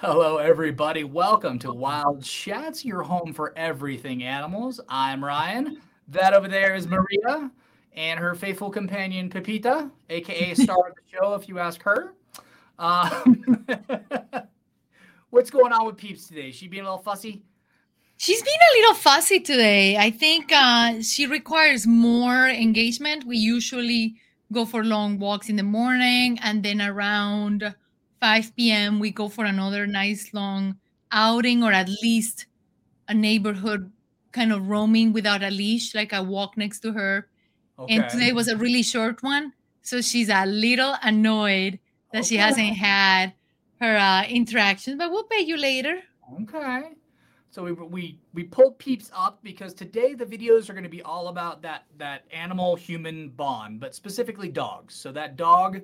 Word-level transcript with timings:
Hello, 0.00 0.36
everybody. 0.36 1.02
Welcome 1.02 1.58
to 1.58 1.72
Wild 1.72 2.22
Chats, 2.22 2.84
your 2.84 3.02
home 3.02 3.32
for 3.32 3.52
everything 3.56 4.22
animals. 4.22 4.80
I'm 4.88 5.24
Ryan. 5.24 5.80
That 6.06 6.34
over 6.34 6.46
there 6.46 6.76
is 6.76 6.86
Maria 6.86 7.50
and 7.94 8.20
her 8.20 8.36
faithful 8.36 8.70
companion, 8.70 9.28
Pepita, 9.28 9.90
aka 10.08 10.54
star 10.54 10.90
of 10.90 10.94
the 10.94 11.00
show, 11.12 11.34
if 11.34 11.48
you 11.48 11.58
ask 11.58 11.82
her. 11.82 12.14
Um, 12.78 13.66
what's 15.30 15.50
going 15.50 15.72
on 15.72 15.84
with 15.84 15.96
Peeps 15.96 16.28
today? 16.28 16.52
She 16.52 16.68
being 16.68 16.84
a 16.84 16.86
little 16.86 17.02
fussy? 17.02 17.42
She's 18.18 18.40
being 18.40 18.56
a 18.56 18.76
little 18.78 18.94
fussy 18.94 19.40
today. 19.40 19.96
I 19.96 20.12
think 20.12 20.52
uh, 20.52 21.02
she 21.02 21.26
requires 21.26 21.88
more 21.88 22.46
engagement. 22.46 23.26
We 23.26 23.36
usually 23.36 24.14
go 24.52 24.64
for 24.64 24.84
long 24.84 25.18
walks 25.18 25.48
in 25.48 25.56
the 25.56 25.64
morning 25.64 26.38
and 26.40 26.62
then 26.62 26.80
around 26.80 27.74
5 28.20 28.56
p.m. 28.56 28.98
we 28.98 29.10
go 29.10 29.28
for 29.28 29.44
another 29.44 29.86
nice 29.86 30.32
long 30.32 30.76
outing 31.12 31.62
or 31.62 31.72
at 31.72 31.88
least 32.02 32.46
a 33.08 33.14
neighborhood 33.14 33.90
kind 34.32 34.52
of 34.52 34.68
roaming 34.68 35.12
without 35.12 35.42
a 35.42 35.50
leash, 35.50 35.94
like 35.94 36.12
I 36.12 36.20
walk 36.20 36.56
next 36.56 36.80
to 36.80 36.92
her. 36.92 37.28
Okay. 37.78 37.96
And 37.96 38.08
today 38.08 38.32
was 38.32 38.48
a 38.48 38.56
really 38.56 38.82
short 38.82 39.22
one. 39.22 39.52
So 39.82 40.00
she's 40.00 40.28
a 40.28 40.44
little 40.46 40.96
annoyed 41.02 41.78
that 42.12 42.20
okay. 42.20 42.28
she 42.28 42.36
hasn't 42.36 42.76
had 42.76 43.32
her 43.80 43.96
uh, 43.96 44.24
interactions, 44.24 44.96
but 44.98 45.10
we'll 45.10 45.24
pay 45.24 45.40
you 45.40 45.56
later. 45.56 46.02
Okay. 46.42 46.92
So 47.50 47.64
we 47.64 47.72
we 47.72 48.18
we 48.34 48.44
pulled 48.44 48.78
peeps 48.78 49.10
up 49.14 49.40
because 49.42 49.72
today 49.72 50.14
the 50.14 50.26
videos 50.26 50.68
are 50.68 50.74
going 50.74 50.84
to 50.84 50.90
be 50.90 51.02
all 51.02 51.28
about 51.28 51.62
that 51.62 51.84
that 51.96 52.24
animal 52.30 52.76
human 52.76 53.30
bond, 53.30 53.80
but 53.80 53.94
specifically 53.94 54.48
dogs. 54.48 54.94
So 54.94 55.10
that 55.12 55.36
dog 55.36 55.80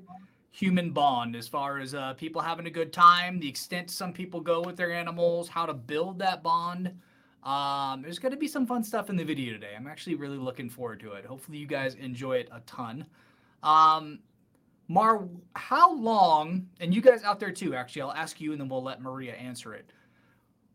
human 0.54 0.90
bond 0.90 1.34
as 1.34 1.48
far 1.48 1.80
as 1.80 1.96
uh, 1.96 2.14
people 2.14 2.40
having 2.40 2.66
a 2.68 2.70
good 2.70 2.92
time, 2.92 3.40
the 3.40 3.48
extent 3.48 3.90
some 3.90 4.12
people 4.12 4.40
go 4.40 4.62
with 4.62 4.76
their 4.76 4.92
animals, 4.92 5.48
how 5.48 5.66
to 5.66 5.74
build 5.74 6.16
that 6.20 6.44
bond. 6.44 6.92
Um, 7.42 8.02
there's 8.02 8.20
going 8.20 8.30
to 8.30 8.38
be 8.38 8.46
some 8.46 8.64
fun 8.64 8.84
stuff 8.84 9.10
in 9.10 9.16
the 9.16 9.24
video 9.24 9.52
today. 9.52 9.72
I'm 9.76 9.88
actually 9.88 10.14
really 10.14 10.38
looking 10.38 10.70
forward 10.70 11.00
to 11.00 11.14
it. 11.14 11.26
Hopefully, 11.26 11.58
you 11.58 11.66
guys 11.66 11.96
enjoy 11.96 12.36
it 12.36 12.48
a 12.52 12.60
ton. 12.60 13.04
Um, 13.64 14.20
Mar, 14.86 15.26
how 15.56 15.92
long, 15.92 16.68
and 16.78 16.94
you 16.94 17.00
guys 17.00 17.24
out 17.24 17.40
there 17.40 17.50
too, 17.50 17.74
actually, 17.74 18.02
I'll 18.02 18.12
ask 18.12 18.40
you 18.40 18.52
and 18.52 18.60
then 18.60 18.68
we'll 18.68 18.82
let 18.82 19.02
Maria 19.02 19.34
answer 19.34 19.74
it. 19.74 19.90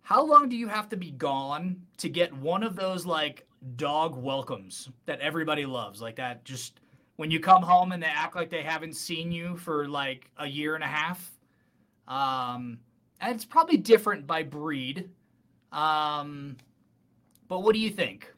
How 0.01 0.25
long 0.25 0.49
do 0.49 0.57
you 0.57 0.67
have 0.67 0.89
to 0.89 0.97
be 0.97 1.11
gone 1.11 1.83
to 1.99 2.09
get 2.09 2.33
one 2.33 2.63
of 2.63 2.75
those 2.75 3.05
like 3.05 3.47
dog 3.77 4.17
welcomes 4.17 4.89
that 5.05 5.21
everybody 5.21 5.65
loves? 5.65 6.01
Like 6.01 6.17
that 6.17 6.43
just 6.43 6.81
when 7.19 7.29
you 7.29 7.41
come 7.41 7.61
home 7.61 7.91
and 7.91 8.01
they 8.01 8.07
act 8.07 8.33
like 8.33 8.49
they 8.49 8.63
haven't 8.63 8.95
seen 8.95 9.29
you 9.29 9.57
for 9.57 9.89
like 9.89 10.31
a 10.37 10.47
year 10.47 10.75
and 10.75 10.83
a 10.85 10.87
half. 10.87 11.29
Um, 12.07 12.79
and 13.19 13.35
it's 13.35 13.43
probably 13.43 13.75
different 13.75 14.25
by 14.25 14.41
breed. 14.43 15.09
Um, 15.73 16.55
but 17.49 17.59
what 17.59 17.73
do 17.73 17.79
you 17.79 17.89
think? 17.89 18.33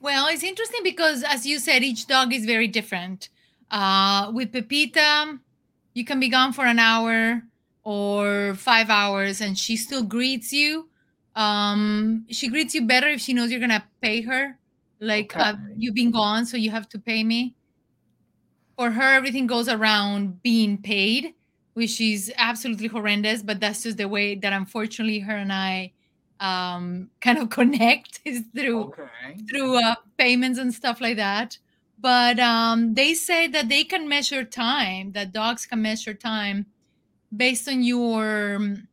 Well, 0.00 0.28
it's 0.28 0.44
interesting 0.44 0.82
because, 0.84 1.24
as 1.24 1.44
you 1.44 1.58
said, 1.58 1.82
each 1.82 2.06
dog 2.06 2.32
is 2.32 2.46
very 2.46 2.68
different. 2.68 3.28
Uh, 3.72 4.30
with 4.32 4.52
Pepita, 4.52 5.40
you 5.94 6.04
can 6.04 6.20
be 6.20 6.28
gone 6.28 6.52
for 6.52 6.64
an 6.64 6.78
hour 6.78 7.42
or 7.82 8.54
five 8.54 8.88
hours, 8.88 9.40
and 9.40 9.58
she 9.58 9.76
still 9.76 10.04
greets 10.04 10.52
you. 10.52 10.88
Um, 11.34 12.24
she 12.30 12.46
greets 12.46 12.72
you 12.72 12.86
better 12.86 13.08
if 13.08 13.20
she 13.20 13.32
knows 13.32 13.50
you're 13.50 13.58
gonna 13.58 13.84
pay 14.00 14.20
her 14.20 14.58
like 15.02 15.34
okay. 15.34 15.50
uh, 15.50 15.54
you've 15.76 15.94
been 15.96 16.12
gone 16.12 16.46
so 16.46 16.56
you 16.56 16.70
have 16.70 16.88
to 16.88 16.98
pay 16.98 17.24
me 17.24 17.54
for 18.78 18.92
her 18.92 19.14
everything 19.14 19.48
goes 19.48 19.68
around 19.68 20.40
being 20.42 20.80
paid 20.80 21.34
which 21.74 22.00
is 22.00 22.32
absolutely 22.38 22.86
horrendous 22.86 23.42
but 23.42 23.58
that's 23.58 23.82
just 23.82 23.96
the 23.96 24.08
way 24.08 24.36
that 24.36 24.52
unfortunately 24.52 25.18
her 25.18 25.36
and 25.36 25.52
i 25.52 25.92
um, 26.38 27.10
kind 27.20 27.38
of 27.38 27.50
connect 27.50 28.20
is 28.24 28.42
through 28.54 28.84
okay. 28.84 29.36
through 29.50 29.76
uh, 29.82 29.96
payments 30.16 30.58
and 30.58 30.72
stuff 30.72 31.00
like 31.00 31.16
that 31.16 31.58
but 31.98 32.38
um, 32.38 32.94
they 32.94 33.12
say 33.14 33.46
that 33.48 33.68
they 33.68 33.84
can 33.84 34.08
measure 34.08 34.44
time 34.44 35.12
that 35.12 35.32
dogs 35.32 35.66
can 35.66 35.82
measure 35.82 36.14
time 36.14 36.66
based 37.36 37.68
on 37.68 37.82
your 37.82 38.56
um, 38.56 38.88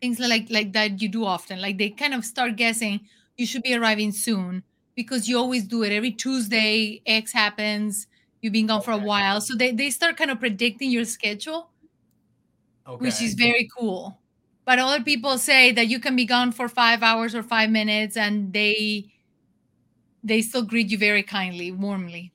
things 0.00 0.18
like 0.18 0.46
like 0.48 0.72
that 0.72 1.02
you 1.02 1.08
do 1.08 1.26
often 1.26 1.60
like 1.60 1.76
they 1.76 1.90
kind 1.90 2.14
of 2.14 2.24
start 2.24 2.56
guessing 2.56 3.00
you 3.36 3.46
should 3.46 3.62
be 3.62 3.74
arriving 3.74 4.12
soon 4.12 4.62
because 4.94 5.28
you 5.28 5.38
always 5.38 5.64
do 5.64 5.82
it 5.82 5.92
every 5.92 6.12
Tuesday. 6.12 7.02
X 7.06 7.32
happens. 7.32 8.06
You've 8.40 8.52
been 8.52 8.66
gone 8.66 8.82
for 8.82 8.92
a 8.92 8.98
while, 8.98 9.40
so 9.40 9.54
they 9.54 9.72
they 9.72 9.90
start 9.90 10.16
kind 10.16 10.30
of 10.30 10.40
predicting 10.40 10.90
your 10.90 11.04
schedule, 11.04 11.70
okay. 12.86 13.04
which 13.04 13.20
is 13.20 13.34
very 13.34 13.68
cool. 13.76 14.18
But 14.64 14.78
other 14.78 15.02
people 15.02 15.36
say 15.36 15.72
that 15.72 15.88
you 15.88 15.98
can 16.00 16.16
be 16.16 16.24
gone 16.24 16.52
for 16.52 16.68
five 16.68 17.02
hours 17.02 17.34
or 17.34 17.42
five 17.42 17.70
minutes, 17.70 18.16
and 18.16 18.52
they 18.52 19.12
they 20.22 20.42
still 20.42 20.62
greet 20.62 20.90
you 20.90 20.98
very 20.98 21.22
kindly, 21.22 21.70
warmly. 21.70 22.32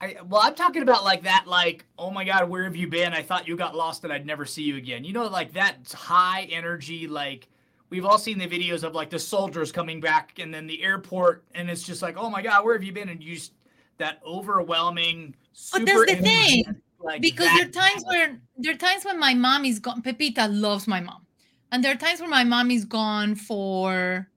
I, 0.00 0.16
well, 0.26 0.40
I'm 0.42 0.54
talking 0.54 0.82
about 0.82 1.04
like 1.04 1.22
that, 1.24 1.44
like, 1.46 1.84
oh 1.98 2.10
my 2.10 2.24
God, 2.24 2.48
where 2.48 2.64
have 2.64 2.74
you 2.74 2.88
been? 2.88 3.12
I 3.12 3.22
thought 3.22 3.46
you 3.46 3.56
got 3.56 3.74
lost 3.74 4.02
and 4.02 4.12
I'd 4.12 4.24
never 4.24 4.46
see 4.46 4.62
you 4.62 4.76
again. 4.76 5.04
You 5.04 5.12
know, 5.12 5.26
like 5.26 5.52
that 5.52 5.92
high 5.92 6.48
energy, 6.50 7.06
like 7.06 7.48
we've 7.90 8.06
all 8.06 8.18
seen 8.18 8.38
the 8.38 8.46
videos 8.46 8.84
of 8.84 8.94
like 8.94 9.10
the 9.10 9.18
soldiers 9.18 9.70
coming 9.70 10.00
back 10.00 10.38
and 10.38 10.54
then 10.54 10.66
the 10.66 10.82
airport 10.82 11.44
and 11.54 11.68
it's 11.68 11.82
just 11.82 12.00
like 12.02 12.16
oh 12.16 12.30
my 12.30 12.40
god 12.40 12.64
where 12.64 12.74
have 12.74 12.82
you 12.82 12.92
been? 12.92 13.08
And 13.08 13.22
you 13.22 13.34
just 13.34 13.52
that 13.98 14.20
overwhelming 14.26 15.34
but 15.72 15.84
that's 15.84 16.06
the 16.06 16.16
thing 16.16 16.64
like 17.00 17.20
because 17.20 17.48
there 17.56 17.66
are 17.66 17.70
times 17.70 18.02
where 18.06 18.38
there 18.56 18.74
are 18.74 18.78
times 18.78 19.04
when 19.04 19.18
my 19.18 19.34
mom 19.34 19.64
is 19.64 19.78
gone 19.78 20.02
pepita 20.02 20.48
loves 20.48 20.86
my 20.86 21.00
mom. 21.00 21.26
And 21.72 21.84
there 21.84 21.92
are 21.92 21.96
times 21.96 22.20
where 22.20 22.28
my 22.28 22.42
mom 22.42 22.72
is 22.72 22.84
gone 22.84 23.36
for 23.36 24.28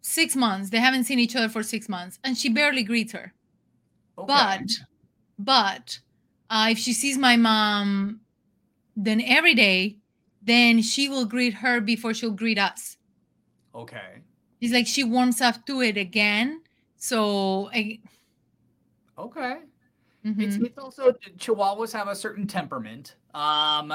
six 0.00 0.36
months. 0.36 0.70
They 0.70 0.78
haven't 0.78 1.04
seen 1.04 1.18
each 1.18 1.34
other 1.34 1.48
for 1.48 1.62
six 1.62 1.88
months 1.88 2.18
and 2.24 2.36
she 2.36 2.48
barely 2.48 2.82
greets 2.82 3.12
her. 3.12 3.32
Okay. 4.18 4.26
but 4.26 4.70
but 5.38 5.98
uh, 6.48 6.68
if 6.70 6.78
she 6.78 6.92
sees 6.92 7.18
my 7.18 7.36
mom 7.36 8.20
then 8.96 9.20
every 9.20 9.54
day 9.54 9.98
then 10.46 10.82
she 10.82 11.08
will 11.08 11.26
greet 11.26 11.54
her 11.54 11.80
before 11.80 12.14
she'll 12.14 12.30
greet 12.30 12.58
us. 12.58 12.96
Okay. 13.74 14.22
It's 14.60 14.72
like 14.72 14.86
she 14.86 15.04
warms 15.04 15.40
up 15.40 15.66
to 15.66 15.82
it 15.82 15.96
again. 15.96 16.62
So 16.96 17.68
I, 17.74 17.98
Okay. 19.18 19.56
Mm-hmm. 20.24 20.40
It's, 20.40 20.56
it's 20.56 20.78
also 20.78 21.12
Chihuahuas 21.38 21.92
have 21.92 22.08
a 22.08 22.16
certain 22.16 22.46
temperament. 22.46 23.16
Um, 23.34 23.92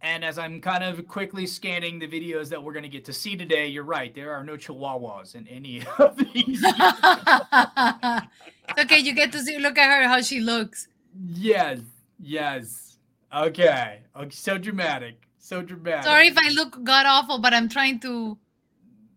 and 0.00 0.24
as 0.24 0.38
I'm 0.38 0.60
kind 0.60 0.84
of 0.84 1.06
quickly 1.08 1.46
scanning 1.46 1.98
the 1.98 2.06
videos 2.06 2.48
that 2.50 2.62
we're 2.62 2.72
going 2.72 2.84
to 2.84 2.88
get 2.88 3.04
to 3.06 3.12
see 3.12 3.36
today, 3.36 3.66
you're 3.66 3.84
right. 3.84 4.14
There 4.14 4.32
are 4.32 4.44
no 4.44 4.56
Chihuahuas 4.56 5.34
in 5.34 5.48
any 5.48 5.82
of 5.98 6.16
these. 6.16 6.64
okay, 8.78 8.98
you 8.98 9.14
get 9.14 9.32
to 9.32 9.40
see. 9.40 9.58
Look 9.58 9.78
at 9.78 9.90
her, 9.90 10.08
how 10.08 10.20
she 10.20 10.40
looks. 10.40 10.88
Yes, 11.28 11.80
yes. 12.20 12.98
Okay. 13.34 14.00
Okay. 14.16 14.30
So 14.30 14.58
dramatic. 14.58 15.23
So 15.44 15.60
dramatic. 15.60 16.04
Sorry 16.04 16.28
if 16.28 16.38
I 16.38 16.48
look 16.54 16.82
god 16.84 17.04
awful, 17.04 17.38
but 17.38 17.52
I'm 17.52 17.68
trying 17.68 18.00
to 18.00 18.38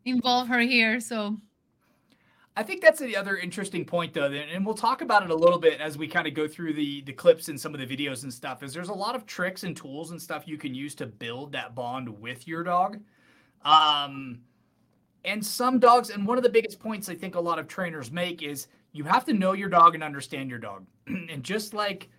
involve 0.03 0.49
her 0.49 0.59
here. 0.59 0.99
So 0.99 1.38
I 2.57 2.63
think 2.63 2.81
that's 2.81 2.99
the 2.99 3.15
other 3.15 3.38
interesting 3.38 3.85
point, 3.85 4.13
though, 4.13 4.25
and 4.25 4.65
we'll 4.65 4.75
talk 4.75 5.01
about 5.01 5.23
it 5.23 5.29
a 5.29 5.35
little 5.35 5.57
bit 5.57 5.79
as 5.79 5.97
we 5.97 6.05
kind 6.05 6.27
of 6.27 6.33
go 6.33 6.45
through 6.45 6.73
the 6.73 6.99
the 7.03 7.13
clips 7.13 7.47
and 7.47 7.57
some 7.57 7.73
of 7.73 7.79
the 7.79 7.88
videos 7.88 8.23
and 8.23 8.33
stuff. 8.33 8.61
Is 8.61 8.73
there's 8.73 8.89
a 8.89 8.93
lot 8.93 9.15
of 9.15 9.25
tricks 9.25 9.63
and 9.63 9.73
tools 9.73 10.11
and 10.11 10.21
stuff 10.21 10.49
you 10.49 10.57
can 10.57 10.75
use 10.75 10.95
to 10.95 11.05
build 11.05 11.53
that 11.53 11.75
bond 11.75 12.09
with 12.09 12.45
your 12.45 12.61
dog. 12.61 12.99
Um, 13.63 14.41
and 15.23 15.45
some 15.45 15.79
dogs, 15.79 16.09
and 16.09 16.27
one 16.27 16.38
of 16.38 16.44
the 16.44 16.49
biggest 16.49 16.77
points 16.77 17.07
I 17.07 17.15
think 17.15 17.35
a 17.35 17.39
lot 17.39 17.57
of 17.57 17.69
trainers 17.69 18.11
make 18.11 18.44
is 18.44 18.67
you 18.91 19.05
have 19.05 19.23
to 19.27 19.33
know 19.33 19.53
your 19.53 19.69
dog 19.69 19.95
and 19.95 20.03
understand 20.03 20.49
your 20.49 20.59
dog. 20.59 20.85
and 21.07 21.41
just 21.41 21.73
like 21.73 22.09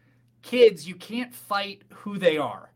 kids, 0.40 0.88
you 0.88 0.94
can't 0.94 1.34
fight 1.34 1.82
who 1.92 2.16
they 2.16 2.38
are. 2.38 2.72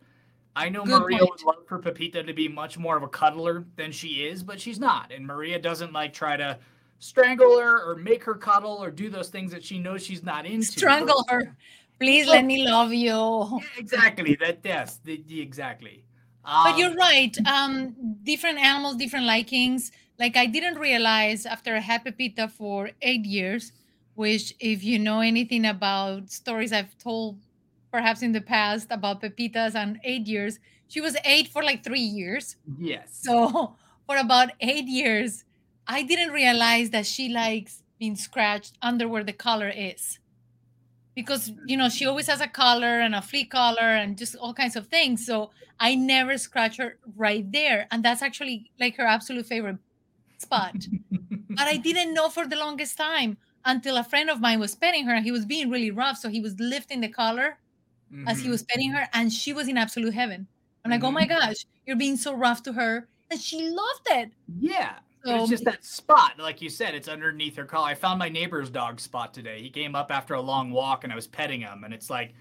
I 0.55 0.69
know 0.69 0.85
Good 0.85 1.01
Maria 1.01 1.19
point. 1.19 1.31
would 1.31 1.45
love 1.45 1.67
for 1.67 1.79
Pepita 1.79 2.23
to 2.25 2.33
be 2.33 2.49
much 2.49 2.79
more 2.79 2.97
of 2.97 3.03
a 3.03 3.09
cuddler 3.09 3.65
than 3.77 3.91
she 3.91 4.25
is, 4.27 4.43
but 4.43 4.61
she's 4.61 4.79
not. 4.79 5.11
And 5.13 5.27
Maria 5.27 5.59
doesn't 5.59 5.93
like 5.93 6.13
try 6.13 6.37
to 6.37 6.59
strangle 6.99 7.59
her 7.59 7.83
or 7.91 7.97
make 7.97 8.23
her 8.25 8.35
cuddle 8.35 8.83
or 8.83 8.91
do 8.91 9.09
those 9.09 9.29
things 9.29 9.51
that 9.53 9.65
she 9.65 9.79
knows 9.79 10.05
she's 10.05 10.23
not 10.23 10.45
into. 10.47 10.67
Strangle 10.67 11.25
her. 11.29 11.57
Please 11.99 12.27
let 12.27 12.45
me 12.45 12.67
love 12.67 12.93
you. 12.93 13.09
Yeah, 13.09 13.59
exactly. 13.79 14.37
That 14.41 14.59
yes, 14.65 15.01
the, 15.05 15.23
the 15.27 15.41
exactly. 15.41 16.05
Um, 16.45 16.65
but 16.65 16.79
you're 16.79 16.95
right. 16.95 17.37
Um, 17.47 17.95
different 18.25 18.59
animals, 18.59 18.97
different 18.97 19.27
likings. 19.27 19.93
Like 20.19 20.37
I 20.37 20.47
didn't 20.47 20.79
realize 20.79 21.47
after 21.47 21.77
I 21.77 21.81
had 21.81 22.05
Pepita 22.05 22.49
for 22.49 22.91
eight 23.03 23.25
years, 23.25 23.73
which 24.15 24.55
if 24.61 24.85
you 24.85 24.99
know 24.99 25.21
anything 25.21 25.65
about 25.65 26.31
stories 26.31 26.73
I've 26.73 26.97
told 26.99 27.39
perhaps 27.93 28.23
in 28.23 28.33
the 28.33 28.41
past 28.41 28.89
about 28.91 29.21
Pepitas 29.23 29.75
and 29.77 30.01
eight 30.05 30.27
years. 30.27 30.59
She 30.89 31.01
was 31.01 31.17
eight 31.25 31.49
for 31.49 31.63
like 31.63 31.85
three 31.85 32.01
years. 32.01 32.57
Yes. 32.79 33.21
So 33.23 33.77
for 34.07 34.17
about 34.17 34.51
eight 34.61 34.87
years, 34.87 35.45
I 35.87 36.03
didn't 36.03 36.33
realize 36.33 36.91
that 36.91 37.07
she 37.07 37.29
likes 37.29 37.83
being 37.99 38.17
scratched 38.17 38.77
under 38.83 39.09
where 39.09 39.25
the 39.25 39.33
collar 39.33 39.69
is. 39.69 40.19
because 41.15 41.53
you 41.67 41.77
know 41.77 41.89
she 41.89 42.07
always 42.07 42.27
has 42.27 42.41
a 42.41 42.49
collar 42.49 43.01
and 43.01 43.15
a 43.15 43.21
flea 43.21 43.45
collar 43.45 43.91
and 44.01 44.17
just 44.17 44.35
all 44.37 44.55
kinds 44.55 44.77
of 44.77 44.87
things. 44.89 45.27
So 45.27 45.51
I 45.79 45.95
never 45.95 46.39
scratch 46.39 46.79
her 46.79 46.97
right 47.17 47.45
there, 47.53 47.87
and 47.91 48.03
that's 48.03 48.23
actually 48.23 48.71
like 48.81 48.97
her 48.97 49.05
absolute 49.07 49.47
favorite 49.47 49.79
spot. 50.39 50.77
but 51.59 51.67
I 51.69 51.77
didn't 51.77 52.15
know 52.15 52.29
for 52.29 52.47
the 52.47 52.57
longest 52.57 52.97
time 52.97 53.37
until 53.65 53.97
a 53.97 54.05
friend 54.05 54.31
of 54.31 54.41
mine 54.41 54.59
was 54.59 54.75
petting 54.75 55.07
her 55.07 55.15
and 55.15 55.25
he 55.25 55.31
was 55.33 55.45
being 55.47 55.71
really 55.71 55.91
rough. 55.91 56.19
So 56.19 56.29
he 56.29 56.41
was 56.41 56.59
lifting 56.59 57.01
the 57.01 57.09
collar 57.09 57.59
mm-hmm. 58.13 58.29
as 58.29 58.41
he 58.41 58.49
was 58.49 58.63
petting 58.63 58.91
her, 58.93 59.09
and 59.13 59.33
she 59.33 59.53
was 59.53 59.69
in 59.69 59.77
absolute 59.77 60.15
heaven. 60.15 60.47
I'm 60.85 60.91
like, 60.91 61.01
mm-hmm. 61.01 61.07
oh 61.07 61.13
my 61.13 61.27
mm-hmm. 61.27 61.49
gosh, 61.49 61.67
you're 61.87 61.97
being 61.97 62.17
so 62.17 62.35
rough 62.35 62.63
to 62.65 62.73
her. 62.73 63.09
And 63.31 63.41
she 63.41 63.69
loved 63.71 64.07
it. 64.09 64.31
Yeah. 64.59 64.95
So, 65.25 65.37
it's 65.37 65.51
just 65.51 65.65
that 65.65 65.85
spot, 65.85 66.33
like 66.39 66.61
you 66.61 66.69
said, 66.69 66.95
it's 66.95 67.07
underneath 67.09 67.57
her 67.57 67.65
collar. 67.65 67.89
I 67.89 67.95
found 67.95 68.19
my 68.19 68.29
neighbor's 68.29 68.71
dog 68.71 68.99
spot 68.99 69.33
today. 69.33 69.63
He 69.63 69.71
came 69.71 69.95
up 69.95 70.11
after 70.11 70.35
a 70.35 70.41
long 70.41 70.73
walk 70.73 71.05
and 71.05 71.13
I 71.13 71.17
was 71.17 71.29
petting 71.29 71.61
him. 71.61 71.85
And 71.85 71.95
it's 71.95 72.11
like 72.11 72.35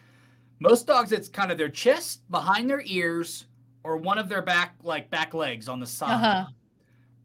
most 0.60 0.88
dogs, 0.88 1.12
it's 1.12 1.30
kind 1.30 1.52
of 1.52 1.60
their 1.60 1.70
chest 1.70 2.22
behind 2.32 2.70
their 2.70 2.82
ears 2.86 3.46
or 3.84 3.98
one 3.98 4.18
of 4.18 4.30
their 4.30 4.42
back, 4.42 4.76
like 4.84 5.12
back 5.12 5.36
legs 5.36 5.70
on 5.70 5.80
the 5.80 5.86
side. 5.86 6.24
Uh-huh. 6.24 6.46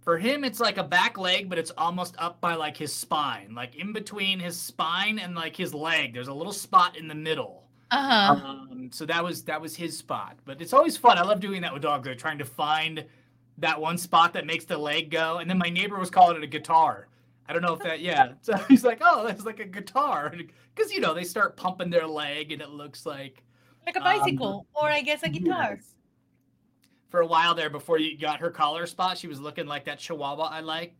For 0.02 0.18
him, 0.18 0.44
it's 0.44 0.60
like 0.60 0.76
a 0.76 0.84
back 0.84 1.18
leg, 1.18 1.48
but 1.48 1.58
it's 1.58 1.72
almost 1.76 2.14
up 2.18 2.40
by 2.40 2.54
like 2.54 2.76
his 2.76 2.92
spine, 2.92 3.54
like 3.54 3.76
in 3.76 3.92
between 3.92 4.38
his 4.38 4.60
spine 4.60 5.18
and 5.18 5.34
like 5.34 5.56
his 5.56 5.74
leg. 5.74 6.12
There's 6.12 6.28
a 6.28 6.34
little 6.34 6.52
spot 6.52 6.96
in 6.96 7.08
the 7.08 7.14
middle. 7.14 7.65
Uh-huh. 7.90 8.32
Um, 8.32 8.90
so 8.92 9.06
that 9.06 9.22
was 9.22 9.42
that 9.44 9.60
was 9.60 9.76
his 9.76 9.96
spot. 9.96 10.36
But 10.44 10.60
it's 10.60 10.72
always 10.72 10.96
fun. 10.96 11.18
I 11.18 11.22
love 11.22 11.40
doing 11.40 11.62
that 11.62 11.72
with 11.72 11.82
dogs. 11.82 12.04
They're 12.04 12.14
trying 12.14 12.38
to 12.38 12.44
find 12.44 13.04
that 13.58 13.80
one 13.80 13.98
spot 13.98 14.32
that 14.34 14.46
makes 14.46 14.64
the 14.64 14.76
leg 14.76 15.10
go. 15.10 15.38
And 15.38 15.48
then 15.48 15.58
my 15.58 15.70
neighbor 15.70 15.98
was 15.98 16.10
calling 16.10 16.36
it 16.36 16.42
a 16.42 16.48
guitar. 16.48 17.08
I 17.48 17.52
don't 17.52 17.62
know 17.62 17.74
if 17.74 17.82
that, 17.82 18.00
yeah. 18.00 18.32
So 18.42 18.56
he's 18.68 18.84
like, 18.84 19.00
oh, 19.00 19.26
that's 19.26 19.44
like 19.44 19.60
a 19.60 19.64
guitar. 19.66 20.32
Because, 20.74 20.92
you 20.92 21.00
know, 21.00 21.14
they 21.14 21.24
start 21.24 21.56
pumping 21.56 21.88
their 21.88 22.06
leg 22.06 22.52
and 22.52 22.60
it 22.60 22.68
looks 22.68 23.06
like. 23.06 23.42
Like 23.86 23.96
a 23.96 24.00
bicycle 24.00 24.66
um, 24.76 24.82
or 24.84 24.90
I 24.90 25.00
guess 25.00 25.22
a 25.22 25.30
guitar. 25.30 25.76
Yes. 25.76 25.94
For 27.08 27.20
a 27.20 27.26
while 27.26 27.54
there, 27.54 27.70
before 27.70 27.98
you 27.98 28.18
got 28.18 28.40
her 28.40 28.50
collar 28.50 28.84
spot, 28.84 29.16
she 29.16 29.26
was 29.26 29.40
looking 29.40 29.66
like 29.66 29.86
that 29.86 29.98
chihuahua 29.98 30.50
I 30.50 30.60
like. 30.60 30.94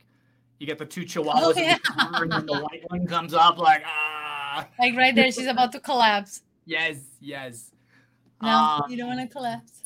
You 0.59 0.67
get 0.67 0.79
the 0.79 0.87
two 0.87 1.03
chihuahuas 1.03 1.43
oh, 1.43 1.53
yeah. 1.57 1.77
and 1.99 2.33
then 2.33 2.47
the 2.47 2.59
white 2.59 2.85
one 2.89 3.07
comes 3.07 3.35
up 3.35 3.59
like, 3.59 3.83
ah. 3.85 4.67
Like 4.79 4.97
right 4.97 5.15
there, 5.15 5.31
she's 5.31 5.47
about 5.47 5.73
to 5.73 5.81
collapse. 5.81 6.41
Yes, 6.67 6.99
yes. 7.21 7.71
No, 8.43 8.49
um, 8.49 8.91
you 8.91 8.97
don't 8.99 9.07
want 9.07 9.21
to 9.21 9.29
collapse 9.29 9.77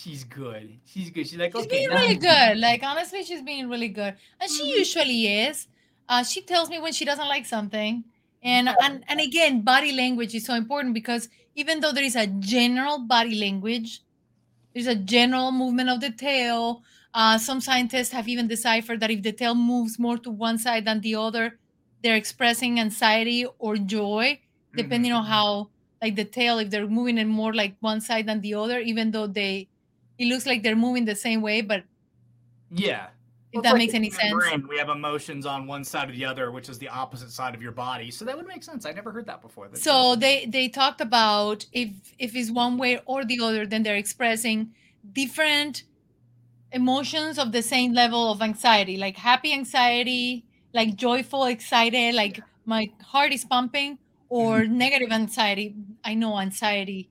she's 0.00 0.24
good. 0.24 0.78
She's 0.84 1.10
good. 1.10 1.28
She's 1.28 1.38
like, 1.38 1.52
she's 1.54 1.66
okay, 1.66 1.86
being 1.86 1.90
really 1.90 2.14
good. 2.14 2.58
Like 2.58 2.82
honestly, 2.82 3.24
she's 3.24 3.42
being 3.42 3.68
really 3.68 3.88
good, 3.88 4.16
and 4.40 4.50
she 4.50 4.62
mm-hmm. 4.62 4.78
usually 4.78 5.26
is. 5.44 5.66
Uh, 6.08 6.24
she 6.24 6.40
tells 6.40 6.68
me 6.68 6.80
when 6.80 6.92
she 6.92 7.04
doesn't 7.04 7.28
like 7.28 7.46
something, 7.46 8.04
and 8.42 8.68
and 8.82 9.04
and 9.08 9.20
again, 9.20 9.62
body 9.62 9.92
language 9.92 10.34
is 10.34 10.44
so 10.44 10.54
important 10.54 10.94
because 10.94 11.28
even 11.54 11.80
though 11.80 11.92
there 11.92 12.04
is 12.04 12.16
a 12.16 12.26
general 12.26 12.98
body 12.98 13.38
language, 13.38 14.02
there's 14.72 14.86
a 14.86 14.94
general 14.94 15.52
movement 15.52 15.90
of 15.90 16.00
the 16.00 16.10
tail. 16.10 16.82
Uh, 17.12 17.36
some 17.38 17.60
scientists 17.60 18.12
have 18.12 18.28
even 18.28 18.46
deciphered 18.46 19.00
that 19.00 19.10
if 19.10 19.22
the 19.22 19.32
tail 19.32 19.54
moves 19.54 19.98
more 19.98 20.16
to 20.16 20.30
one 20.30 20.56
side 20.58 20.84
than 20.84 21.00
the 21.00 21.14
other, 21.14 21.58
they're 22.02 22.14
expressing 22.14 22.78
anxiety 22.78 23.46
or 23.58 23.76
joy, 23.76 24.38
depending 24.76 25.10
mm-hmm. 25.10 25.20
on 25.20 25.26
how 25.26 25.70
like 26.02 26.16
the 26.16 26.24
tail 26.24 26.58
if 26.58 26.70
they're 26.70 26.86
moving 26.86 27.18
it 27.18 27.26
more 27.26 27.52
like 27.52 27.74
one 27.80 28.00
side 28.00 28.26
than 28.26 28.40
the 28.40 28.54
other 28.54 28.80
even 28.80 29.10
though 29.10 29.26
they 29.26 29.68
it 30.20 30.26
looks 30.26 30.44
like 30.46 30.62
they're 30.62 30.76
moving 30.76 31.06
the 31.06 31.16
same 31.16 31.40
way, 31.40 31.62
but 31.62 31.82
yeah. 32.70 33.06
If 33.52 33.56
well, 33.56 33.62
that 33.62 33.72
like 33.72 33.78
makes 33.78 33.94
any 33.94 34.10
sense. 34.10 34.32
Brain, 34.32 34.68
we 34.68 34.78
have 34.78 34.90
emotions 34.90 35.44
on 35.44 35.66
one 35.66 35.82
side 35.82 36.10
or 36.10 36.12
the 36.12 36.24
other, 36.24 36.52
which 36.52 36.68
is 36.68 36.78
the 36.78 36.88
opposite 36.88 37.30
side 37.30 37.54
of 37.54 37.62
your 37.62 37.72
body. 37.72 38.10
So 38.10 38.24
that 38.26 38.36
would 38.36 38.46
make 38.46 38.62
sense. 38.62 38.86
I 38.86 38.92
never 38.92 39.10
heard 39.10 39.26
that 39.26 39.42
before. 39.42 39.66
That's 39.66 39.82
so 39.82 40.14
they 40.14 40.44
they 40.46 40.68
talked 40.68 41.00
about 41.00 41.66
if 41.72 41.88
if 42.18 42.36
it's 42.36 42.50
one 42.50 42.76
way 42.76 43.00
or 43.06 43.24
the 43.24 43.40
other, 43.40 43.66
then 43.66 43.82
they're 43.82 43.96
expressing 43.96 44.72
different 45.12 45.84
emotions 46.70 47.38
of 47.38 47.50
the 47.50 47.62
same 47.62 47.92
level 47.92 48.30
of 48.30 48.42
anxiety, 48.42 48.96
like 48.98 49.16
happy 49.16 49.52
anxiety, 49.52 50.44
like 50.72 50.94
joyful, 50.94 51.46
excited, 51.46 52.14
like 52.14 52.40
my 52.66 52.92
heart 53.02 53.32
is 53.32 53.44
pumping, 53.44 53.98
or 54.28 54.60
mm-hmm. 54.60 54.78
negative 54.78 55.10
anxiety. 55.10 55.74
I 56.04 56.14
know 56.14 56.38
anxiety 56.38 57.10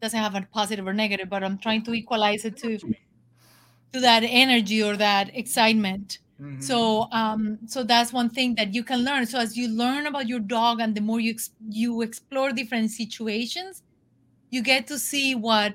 doesn't 0.00 0.18
have 0.18 0.34
a 0.34 0.46
positive 0.52 0.86
or 0.86 0.92
negative, 0.92 1.28
but 1.28 1.44
I'm 1.44 1.58
trying 1.58 1.84
to 1.84 1.94
equalize 1.94 2.44
it 2.44 2.56
to 2.58 2.78
to 2.78 4.00
that 4.00 4.22
energy 4.24 4.82
or 4.82 4.96
that 4.96 5.36
excitement. 5.36 6.18
Mm-hmm. 6.40 6.60
So 6.60 7.08
um, 7.12 7.58
so 7.66 7.84
that's 7.84 8.12
one 8.12 8.30
thing 8.30 8.54
that 8.56 8.74
you 8.74 8.82
can 8.82 9.04
learn. 9.04 9.26
So 9.26 9.38
as 9.38 9.56
you 9.56 9.68
learn 9.68 10.06
about 10.06 10.26
your 10.28 10.40
dog, 10.40 10.80
and 10.80 10.94
the 10.94 11.00
more 11.00 11.20
you 11.20 11.32
ex- 11.32 11.50
you 11.68 12.02
explore 12.02 12.50
different 12.52 12.90
situations, 12.90 13.82
you 14.50 14.62
get 14.62 14.86
to 14.88 14.98
see 14.98 15.34
what 15.34 15.74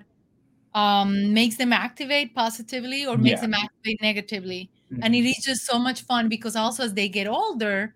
um, 0.73 1.33
makes 1.33 1.57
them 1.57 1.73
activate 1.73 2.35
positively 2.35 3.05
or 3.05 3.17
makes 3.17 3.37
yeah. 3.37 3.41
them 3.41 3.53
activate 3.53 4.01
negatively. 4.01 4.69
Mm-hmm. 4.91 5.03
And 5.03 5.15
it 5.15 5.25
is 5.25 5.43
just 5.43 5.65
so 5.65 5.79
much 5.79 6.01
fun 6.01 6.29
because 6.29 6.55
also 6.55 6.83
as 6.83 6.93
they 6.93 7.09
get 7.09 7.27
older, 7.27 7.95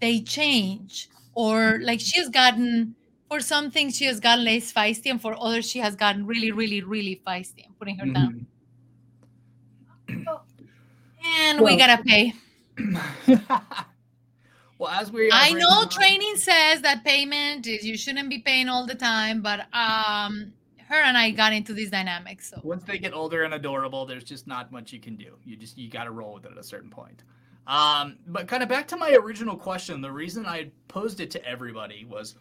they 0.00 0.20
change. 0.20 1.08
Or 1.34 1.80
like 1.82 2.00
she 2.00 2.18
has 2.18 2.28
gotten 2.30 2.94
for 3.28 3.40
some 3.40 3.70
things 3.70 3.96
she 3.96 4.04
has 4.04 4.20
gotten 4.20 4.44
less 4.44 4.72
feisty 4.72 5.10
and 5.10 5.20
for 5.20 5.36
others 5.38 5.68
she 5.68 5.78
has 5.78 5.96
gotten 5.96 6.26
really 6.26 6.52
really 6.52 6.82
really 6.82 7.20
feisty 7.26 7.66
i'm 7.66 7.74
putting 7.78 7.98
her 7.98 8.06
mm-hmm. 8.06 8.14
down. 8.14 8.46
And 11.38 11.60
well, 11.60 11.74
we 11.74 11.76
gotta 11.76 12.00
pay. 12.04 12.34
Well 14.78 14.90
as 14.90 15.10
we 15.10 15.30
i 15.32 15.52
know 15.52 15.86
training 15.86 16.36
says 16.36 16.82
that 16.82 17.02
payment 17.02 17.66
is 17.66 17.84
you 17.84 17.96
shouldn't 17.96 18.28
be 18.28 18.40
paying 18.40 18.68
all 18.68 18.86
the 18.86 18.94
time 18.94 19.40
but 19.40 19.60
um 19.74 20.52
her 20.88 21.00
and 21.00 21.16
i 21.16 21.30
got 21.30 21.52
into 21.52 21.72
this 21.72 21.90
dynamic 21.90 22.42
so. 22.42 22.60
Once 22.62 22.84
they 22.84 22.98
get 22.98 23.14
older 23.14 23.44
and 23.44 23.54
adorable 23.54 24.04
there's 24.04 24.24
just 24.24 24.46
not 24.46 24.70
much 24.72 24.92
you 24.92 25.00
can 25.00 25.16
do. 25.16 25.36
You 25.44 25.56
just 25.56 25.78
you 25.78 25.88
gotta 25.88 26.10
roll 26.10 26.34
with 26.34 26.44
it 26.44 26.52
at 26.52 26.58
a 26.58 26.62
certain 26.62 26.90
point. 26.90 27.22
Um 27.66 28.18
but 28.26 28.48
kind 28.48 28.62
of 28.62 28.68
back 28.68 28.86
to 28.88 28.96
my 28.96 29.12
original 29.12 29.56
question 29.56 30.02
the 30.02 30.12
reason 30.12 30.44
i 30.44 30.70
posed 30.88 31.20
it 31.20 31.30
to 31.30 31.44
everybody 31.44 32.04
was 32.04 32.34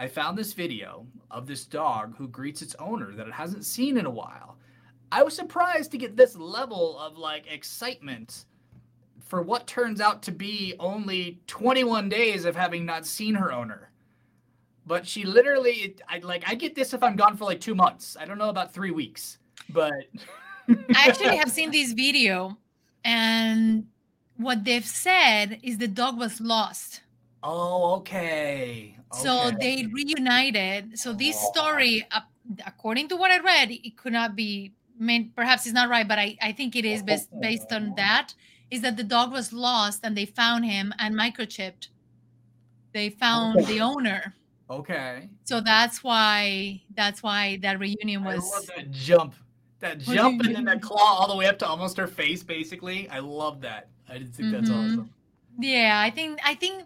I 0.00 0.08
found 0.08 0.38
this 0.38 0.54
video 0.54 1.06
of 1.30 1.46
this 1.46 1.66
dog 1.66 2.16
who 2.16 2.26
greets 2.26 2.62
its 2.62 2.74
owner 2.78 3.12
that 3.12 3.26
it 3.26 3.34
hasn't 3.34 3.66
seen 3.66 3.98
in 3.98 4.06
a 4.06 4.10
while. 4.10 4.56
I 5.12 5.22
was 5.22 5.36
surprised 5.36 5.90
to 5.90 5.98
get 5.98 6.16
this 6.16 6.34
level 6.34 6.98
of 6.98 7.18
like 7.18 7.44
excitement 7.52 8.46
for 9.20 9.42
what 9.42 9.66
turns 9.66 10.00
out 10.00 10.22
to 10.22 10.32
be 10.32 10.74
only 10.80 11.42
21 11.48 12.08
days 12.08 12.46
of 12.46 12.56
having 12.56 12.86
not 12.86 13.04
seen 13.04 13.34
her 13.34 13.52
owner. 13.52 13.90
But 14.86 15.06
she 15.06 15.24
literally, 15.24 15.96
I 16.08 16.20
like, 16.20 16.44
I 16.48 16.54
get 16.54 16.74
this 16.74 16.94
if 16.94 17.02
I'm 17.02 17.14
gone 17.14 17.36
for 17.36 17.44
like 17.44 17.60
two 17.60 17.74
months. 17.74 18.16
I 18.18 18.24
don't 18.24 18.38
know 18.38 18.48
about 18.48 18.72
three 18.72 18.92
weeks, 18.92 19.36
but 19.68 19.92
I 20.70 21.08
actually 21.08 21.36
have 21.36 21.50
seen 21.50 21.70
this 21.72 21.92
video, 21.92 22.56
and 23.04 23.86
what 24.38 24.64
they've 24.64 24.86
said 24.86 25.60
is 25.62 25.76
the 25.76 25.88
dog 25.88 26.18
was 26.18 26.40
lost. 26.40 27.02
Oh, 27.42 27.94
okay. 27.96 28.96
So 29.12 29.50
they 29.58 29.86
reunited. 29.92 30.98
So 30.98 31.12
this 31.12 31.36
oh. 31.40 31.52
story, 31.52 32.06
uh, 32.12 32.20
according 32.66 33.08
to 33.08 33.16
what 33.16 33.30
I 33.30 33.40
read, 33.40 33.70
it 33.70 33.96
could 33.96 34.12
not 34.12 34.36
be. 34.36 34.72
I 34.98 35.02
mean, 35.02 35.32
perhaps 35.34 35.64
it's 35.64 35.74
not 35.74 35.88
right, 35.88 36.06
but 36.06 36.18
I, 36.18 36.36
I 36.42 36.52
think 36.52 36.76
it 36.76 36.84
is 36.84 37.02
based 37.02 37.28
based 37.40 37.72
on 37.72 37.94
that. 37.96 38.34
Is 38.70 38.82
that 38.82 38.96
the 38.96 39.04
dog 39.04 39.32
was 39.32 39.52
lost 39.52 40.00
and 40.04 40.16
they 40.16 40.26
found 40.26 40.64
him 40.64 40.94
and 40.98 41.14
microchipped. 41.14 41.88
They 42.92 43.10
found 43.10 43.60
okay. 43.60 43.72
the 43.72 43.80
owner. 43.80 44.34
Okay. 44.68 45.28
So 45.44 45.60
that's 45.60 46.04
why 46.04 46.80
that's 46.94 47.22
why 47.22 47.58
that 47.62 47.80
reunion 47.80 48.22
was. 48.22 48.52
I 48.52 48.56
love 48.56 48.66
that 48.76 48.90
jump, 48.92 49.34
that 49.80 49.98
jump, 49.98 50.42
and 50.42 50.54
then 50.54 50.64
that 50.66 50.82
claw 50.82 51.18
all 51.18 51.28
the 51.28 51.36
way 51.36 51.46
up 51.46 51.58
to 51.60 51.66
almost 51.66 51.96
her 51.96 52.06
face. 52.06 52.44
Basically, 52.44 53.08
I 53.08 53.18
love 53.18 53.60
that. 53.62 53.88
I 54.08 54.18
think 54.18 54.32
mm-hmm. 54.34 54.52
that's 54.52 54.70
awesome. 54.70 55.10
Yeah, 55.58 56.00
I 56.00 56.10
think 56.10 56.38
I 56.44 56.54
think 56.54 56.84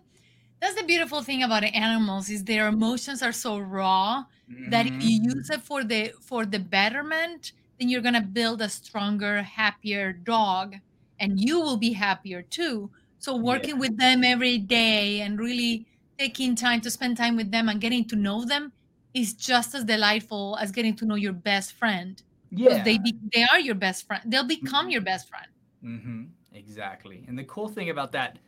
that's 0.65 0.81
the 0.81 0.87
beautiful 0.87 1.23
thing 1.23 1.43
about 1.43 1.63
animals 1.63 2.31
is 2.31 2.43
their 2.45 2.69
emotions 2.69 3.23
are 3.23 3.33
so 3.33 3.59
raw 3.59 4.25
mm-hmm. 4.51 4.71
that 4.71 4.87
if 4.87 4.95
you 5.03 5.21
use 5.23 5.51
it 5.51 5.61
for 5.61 5.85
the 5.85 6.11
for 6.23 6.47
the 6.47 6.59
betterment 6.59 7.53
then 7.79 7.91
you're 7.91 8.01
going 8.01 8.15
to 8.15 8.23
build 8.23 8.63
a 8.63 8.69
stronger 8.69 9.43
happier 9.43 10.15
dog 10.15 10.77
and 11.21 11.39
you 11.39 11.61
will 11.61 11.77
be 11.77 11.93
happier 11.93 12.41
too 12.41 12.91
so 13.19 13.37
working 13.37 13.75
yeah. 13.75 13.81
with 13.81 13.99
them 13.99 14.25
every 14.25 14.57
day 14.57 15.21
and 15.21 15.39
really 15.39 15.87
taking 16.19 16.55
time 16.55 16.81
to 16.81 16.91
spend 16.91 17.15
time 17.15 17.37
with 17.37 17.51
them 17.51 17.69
and 17.69 17.83
getting 17.83 18.07
to 18.07 18.17
know 18.17 18.43
them 18.47 18.73
is 19.13 19.35
just 19.35 19.75
as 19.75 19.85
delightful 19.85 20.57
as 20.63 20.71
getting 20.71 20.97
to 20.97 21.05
know 21.05 21.15
your 21.15 21.35
best 21.35 21.73
friend 21.73 22.23
yeah 22.51 22.83
they 22.83 22.97
be, 22.97 23.15
they 23.35 23.45
are 23.53 23.61
your 23.61 23.75
best 23.75 24.07
friend 24.07 24.23
they'll 24.25 24.45
become 24.45 24.87
mm-hmm. 24.87 24.93
your 24.93 25.03
best 25.03 25.29
friend 25.29 25.47
mm-hmm. 25.85 26.23
exactly 26.55 27.23
and 27.29 27.39
the 27.39 27.45
cool 27.45 27.69
thing 27.69 27.91
about 27.91 28.13
that 28.13 28.39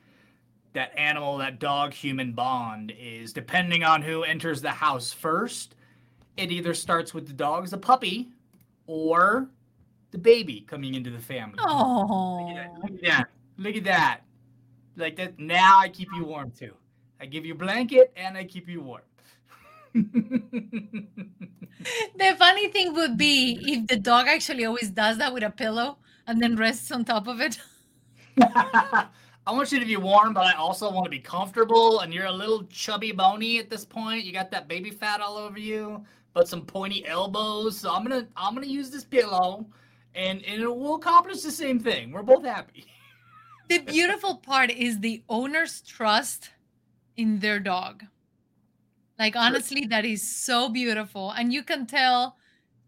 that 0.77 0.97
animal, 0.97 1.39
that 1.39 1.59
dog 1.59 1.93
human 1.93 2.33
bond 2.33 2.93
is 2.99 3.33
depending 3.33 3.83
on 3.83 4.03
who 4.03 4.23
enters 4.23 4.61
the 4.61 4.71
house 4.71 5.13
first, 5.13 5.75
it 6.37 6.53
either 6.53 6.75
starts 6.75 7.15
with 7.15 7.27
the 7.27 7.33
dog 7.33 7.65
as 7.65 7.73
a 7.73 7.79
puppy 7.79 8.29
or 8.87 9.49
the 10.11 10.19
baby 10.19 10.61
coming 10.61 10.95
into 10.95 11.11
the 11.11 11.19
family. 11.19 11.59
Oh, 11.61 12.55
look, 12.55 12.83
look 12.83 12.93
at 12.93 13.03
that. 13.05 13.25
Look 13.57 13.77
at 13.77 13.85
that. 13.85 14.21
Like 14.97 15.17
that. 15.17 15.39
Now 15.39 15.79
I 15.79 15.89
keep 15.89 16.09
you 16.15 16.25
warm 16.25 16.51
too. 16.51 16.75
I 17.21 17.27
give 17.27 17.47
you 17.47 17.55
a 17.55 17.57
blanket 17.57 18.13
and 18.15 18.37
I 18.37 18.45
keep 18.45 18.69
you 18.69 18.83
warm. 18.83 19.03
the 19.95 21.07
funny 22.39 22.69
thing 22.69 22.93
would 22.93 23.17
be 23.17 23.59
if 23.63 23.87
the 23.87 23.97
dog 23.97 24.27
actually 24.29 24.67
always 24.67 24.91
does 24.91 25.17
that 25.19 25.33
with 25.33 25.43
a 25.43 25.51
pillow 25.51 25.97
and 26.27 26.39
then 26.41 26.55
rests 26.55 26.93
on 26.93 27.05
top 27.07 27.29
of 27.29 27.41
it. 27.41 27.59
I 29.47 29.53
want 29.53 29.71
you 29.71 29.79
to 29.79 29.87
be 29.87 29.97
warm, 29.97 30.35
but 30.35 30.45
I 30.45 30.55
also 30.55 30.91
want 30.91 31.05
to 31.05 31.11
be 31.11 31.21
comfortable. 31.21 32.01
And 32.01 32.13
you're 32.13 32.27
a 32.27 32.33
little 32.33 32.65
chubby 32.65 33.13
bony 33.13 33.59
at 33.61 33.71
this 33.71 33.85
point. 33.85 34.25
You 34.25 34.33
got 34.33 34.51
that 34.51 34.67
baby 34.67 34.91
fat 34.91 35.21
all 35.21 35.37
over 35.37 35.59
you, 35.59 36.05
but 36.35 36.49
some 36.49 36.67
pointy 36.67 37.07
elbows. 37.07 37.79
So 37.79 37.93
I'm 37.93 38.03
gonna 38.03 38.27
I'm 38.37 38.55
gonna 38.55 38.67
use 38.67 38.91
this 38.91 39.05
pillow, 39.05 39.65
and 40.17 40.45
and 40.45 40.63
it 40.63 40.67
will 40.67 40.97
accomplish 40.97 41.43
the 41.43 41.53
same 41.53 41.79
thing. 41.79 42.11
We're 42.11 42.23
both 42.23 42.45
happy. 42.45 42.87
The 43.69 43.81
beautiful 43.81 44.37
part 44.37 44.71
is 44.71 45.01
the 45.01 45.25
owner's 45.29 45.83
trust 45.83 46.51
in 47.17 47.41
their 47.41 47.59
dog. 47.59 48.05
Like 49.19 49.35
honestly, 49.35 49.87
that 49.87 50.05
is 50.05 50.23
so 50.23 50.69
beautiful, 50.69 51.33
and 51.33 51.53
you 51.53 51.63
can 51.63 51.87
tell. 51.87 52.37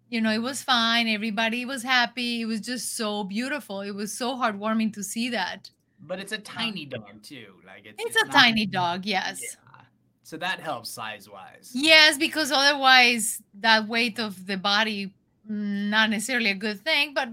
You 0.08 0.22
know, 0.22 0.30
it 0.30 0.40
was 0.40 0.62
fine. 0.62 1.06
Everybody 1.06 1.66
was 1.66 1.82
happy. 1.82 2.40
It 2.40 2.46
was 2.46 2.60
just 2.62 2.96
so 2.96 3.24
beautiful. 3.24 3.82
It 3.82 3.90
was 3.90 4.10
so 4.16 4.36
heartwarming 4.36 4.94
to 4.94 5.02
see 5.02 5.28
that. 5.30 5.68
But 6.00 6.20
it's 6.20 6.32
a 6.32 6.38
tiny 6.38 6.84
dog 6.86 7.22
too. 7.22 7.54
Like 7.66 7.84
it's 7.86 8.02
It's 8.02 8.16
a 8.16 8.26
not- 8.26 8.34
tiny 8.34 8.66
dog, 8.66 9.04
yes. 9.04 9.40
Yeah. 9.42 9.80
So 10.22 10.36
that 10.36 10.60
helps 10.60 10.90
size 10.90 11.28
wise. 11.28 11.70
Yes, 11.74 12.18
because 12.18 12.52
otherwise 12.52 13.42
that 13.60 13.88
weight 13.88 14.18
of 14.18 14.46
the 14.46 14.56
body 14.58 15.14
mm, 15.50 15.88
not 15.88 16.10
necessarily 16.10 16.50
a 16.50 16.54
good 16.54 16.80
thing, 16.80 17.14
but 17.14 17.30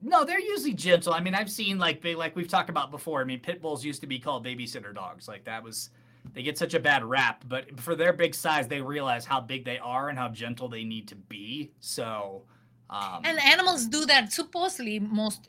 No, 0.00 0.24
they're 0.24 0.40
usually 0.40 0.74
gentle. 0.74 1.14
I 1.14 1.20
mean, 1.20 1.34
I've 1.34 1.50
seen 1.50 1.78
like 1.78 2.02
they 2.02 2.14
like 2.14 2.34
we've 2.36 2.48
talked 2.48 2.68
about 2.70 2.90
before. 2.90 3.20
I 3.20 3.24
mean, 3.24 3.40
pit 3.40 3.62
bulls 3.62 3.84
used 3.84 4.00
to 4.02 4.06
be 4.06 4.18
called 4.18 4.44
babysitter 4.44 4.94
dogs. 4.94 5.28
Like 5.28 5.44
that 5.44 5.62
was 5.62 5.90
they 6.34 6.42
get 6.42 6.56
such 6.58 6.74
a 6.74 6.80
bad 6.80 7.04
rap, 7.04 7.44
but 7.48 7.78
for 7.78 7.94
their 7.94 8.12
big 8.12 8.34
size, 8.34 8.66
they 8.68 8.80
realize 8.80 9.24
how 9.26 9.40
big 9.40 9.64
they 9.64 9.78
are 9.78 10.08
and 10.08 10.18
how 10.18 10.28
gentle 10.28 10.68
they 10.68 10.84
need 10.84 11.06
to 11.08 11.14
be. 11.16 11.70
So, 11.80 12.42
um, 12.90 13.20
and 13.24 13.38
animals 13.40 13.86
do 13.86 14.04
that 14.06 14.32
supposedly 14.32 14.98
most 14.98 15.48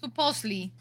supposedly 0.00 0.72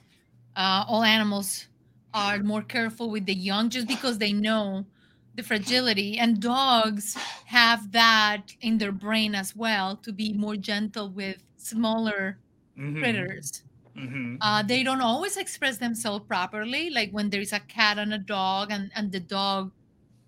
uh, 0.55 0.85
all 0.87 1.03
animals 1.03 1.67
are 2.13 2.39
more 2.39 2.63
careful 2.63 3.09
with 3.09 3.25
the 3.25 3.33
young 3.33 3.69
just 3.69 3.87
because 3.87 4.17
they 4.17 4.33
know 4.33 4.85
the 5.33 5.43
fragility. 5.43 6.17
And 6.17 6.41
dogs 6.41 7.15
have 7.47 7.91
that 7.91 8.53
in 8.61 8.77
their 8.77 8.91
brain 8.93 9.35
as 9.35 9.55
well 9.55 9.97
to 9.97 10.13
be 10.13 10.33
more 10.33 10.55
gentle 10.55 11.11
with 11.11 11.43
smaller 11.57 12.39
mhm, 12.75 13.01
critters. 13.01 13.63
Mhm. 13.95 14.41
uh, 14.41 14.61
they 14.63 14.83
don't 14.83 15.01
always 15.01 15.37
express 15.37 15.77
themselves 15.77 16.25
properly 16.27 16.89
like 16.89 17.11
when 17.11 17.29
there 17.29 17.41
is 17.41 17.53
a 17.53 17.59
cat 17.59 17.97
and 17.97 18.13
a 18.13 18.17
dog 18.17 18.69
and, 18.71 18.91
and 18.95 19.11
the 19.11 19.19
dog 19.19 19.71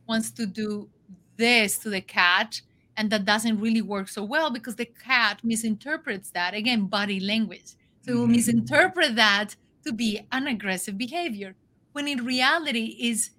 wants 0.08 0.32
to 0.32 0.46
do 0.46 0.90
this 1.38 1.80
to 1.80 1.90
the 1.90 2.02
cat 2.02 2.62
and 2.98 3.12
that 3.12 3.26
doesn't 3.26 3.60
really 3.60 3.82
work 3.82 4.08
so 4.10 4.24
well 4.24 4.52
because 4.52 4.76
the 4.78 4.86
cat 4.86 5.42
misinterprets 5.44 6.32
that. 6.32 6.54
Again 6.54 6.88
body 6.88 7.20
language. 7.20 7.76
So 8.02 8.26
Mhm. 8.26 8.28
misinterpret 8.28 9.16
that 9.16 9.56
to 9.88 9.94
be 9.94 10.22
an 10.32 10.48
aggressive 10.48 10.98
behavior 10.98 11.56
when 11.94 12.08
in 12.08 12.26
reality 12.26 12.98
is 13.00 13.32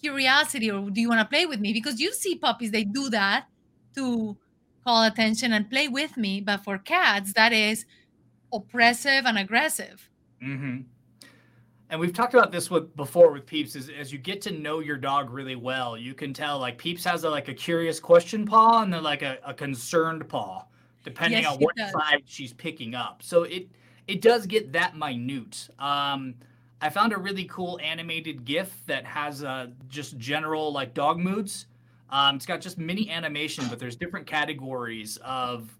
curiosity 0.00 0.70
or 0.70 0.90
do 0.90 1.00
you 1.00 1.08
want 1.08 1.20
to 1.20 1.32
play 1.34 1.46
with 1.46 1.60
me 1.60 1.72
because 1.72 2.00
you 2.00 2.12
see 2.12 2.36
puppies 2.36 2.72
they 2.72 2.84
do 2.84 3.08
that 3.10 3.46
to 3.94 4.36
call 4.84 5.04
attention 5.04 5.52
and 5.52 5.70
play 5.70 5.88
with 5.88 6.16
me 6.16 6.40
but 6.40 6.58
for 6.64 6.78
cats 6.78 7.32
that 7.34 7.52
is 7.52 7.86
oppressive 8.52 9.24
and 9.26 9.38
aggressive 9.38 10.10
hmm 10.40 10.80
And 11.88 12.00
we've 12.00 12.12
talked 12.12 12.34
about 12.34 12.50
this 12.50 12.70
with 12.70 12.96
before 12.96 13.32
with 13.32 13.46
Peeps. 13.46 13.76
Is 13.76 13.90
as 13.90 14.12
you 14.12 14.18
get 14.18 14.40
to 14.42 14.50
know 14.50 14.80
your 14.80 14.96
dog 14.96 15.30
really 15.30 15.56
well, 15.56 15.96
you 15.96 16.14
can 16.14 16.32
tell 16.32 16.58
like 16.58 16.78
Peeps 16.78 17.04
has 17.04 17.24
a, 17.24 17.30
like 17.30 17.48
a 17.48 17.54
curious 17.54 18.00
question 18.00 18.46
paw 18.46 18.82
and 18.82 18.92
then 18.92 19.02
like 19.02 19.22
a, 19.22 19.38
a 19.44 19.52
concerned 19.52 20.26
paw, 20.28 20.64
depending 21.04 21.42
Yes, 21.42 21.52
on 21.52 21.58
what 21.58 21.76
does. 21.76 21.92
side 21.92 22.22
she's 22.24 22.54
picking 22.54 22.94
up. 22.94 23.22
So 23.22 23.42
it 23.42 23.68
it 24.06 24.20
does 24.20 24.46
get 24.46 24.72
that 24.72 24.96
minute. 24.96 25.68
Um, 25.78 26.34
I 26.80 26.90
found 26.90 27.12
a 27.12 27.16
really 27.16 27.44
cool 27.44 27.78
animated 27.82 28.44
GIF 28.44 28.84
that 28.86 29.04
has 29.04 29.44
uh, 29.44 29.68
just 29.88 30.18
general 30.18 30.72
like 30.72 30.94
dog 30.94 31.18
moods. 31.18 31.66
Um, 32.10 32.36
it's 32.36 32.46
got 32.46 32.60
just 32.60 32.76
mini 32.76 33.08
animation, 33.08 33.66
but 33.68 33.78
there's 33.78 33.96
different 33.96 34.26
categories 34.26 35.18
of. 35.24 35.70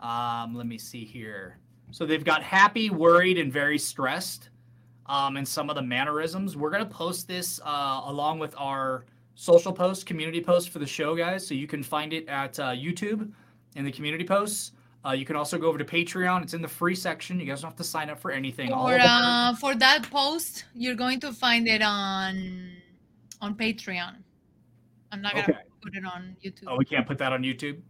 Um, 0.00 0.54
let 0.54 0.66
me 0.66 0.76
see 0.76 1.04
here. 1.04 1.58
So 1.90 2.04
they've 2.04 2.24
got 2.24 2.42
happy, 2.42 2.90
worried, 2.90 3.38
and 3.38 3.52
very 3.52 3.78
stressed 3.78 4.50
um, 5.06 5.36
and 5.36 5.46
some 5.46 5.70
of 5.70 5.76
the 5.76 5.82
mannerisms. 5.82 6.56
We're 6.56 6.70
to 6.84 6.90
post 6.90 7.28
this 7.28 7.60
uh, 7.64 8.02
along 8.04 8.38
with 8.38 8.54
our 8.58 9.04
social 9.34 9.72
post, 9.72 10.06
community 10.06 10.40
post 10.40 10.70
for 10.70 10.78
the 10.78 10.86
show, 10.86 11.14
guys. 11.14 11.46
So 11.46 11.54
you 11.54 11.66
can 11.66 11.82
find 11.82 12.12
it 12.12 12.28
at 12.28 12.58
uh, 12.58 12.70
YouTube 12.70 13.30
in 13.76 13.84
the 13.84 13.92
community 13.92 14.24
posts. 14.24 14.72
Uh, 15.06 15.12
you 15.12 15.24
can 15.26 15.36
also 15.36 15.58
go 15.58 15.66
over 15.66 15.78
to 15.78 15.84
Patreon. 15.84 16.42
It's 16.42 16.54
in 16.54 16.62
the 16.62 16.68
free 16.68 16.94
section. 16.94 17.38
You 17.38 17.46
guys 17.46 17.60
don't 17.60 17.70
have 17.70 17.76
to 17.76 17.84
sign 17.84 18.08
up 18.08 18.18
for 18.18 18.30
anything. 18.30 18.70
For 18.70 18.98
uh, 18.98 19.54
for 19.56 19.74
that 19.74 20.08
post, 20.10 20.64
you're 20.74 20.94
going 20.94 21.20
to 21.20 21.32
find 21.32 21.68
it 21.68 21.82
on 21.82 22.70
on 23.40 23.54
Patreon. 23.54 24.16
I'm 25.12 25.20
not 25.20 25.34
gonna 25.34 25.60
put 25.82 25.94
it 25.94 26.04
on 26.04 26.36
YouTube. 26.42 26.64
Oh, 26.66 26.76
we 26.76 26.84
can't 26.84 27.06
put 27.06 27.18
that 27.18 27.32
on 27.32 27.42
YouTube. 27.42 27.80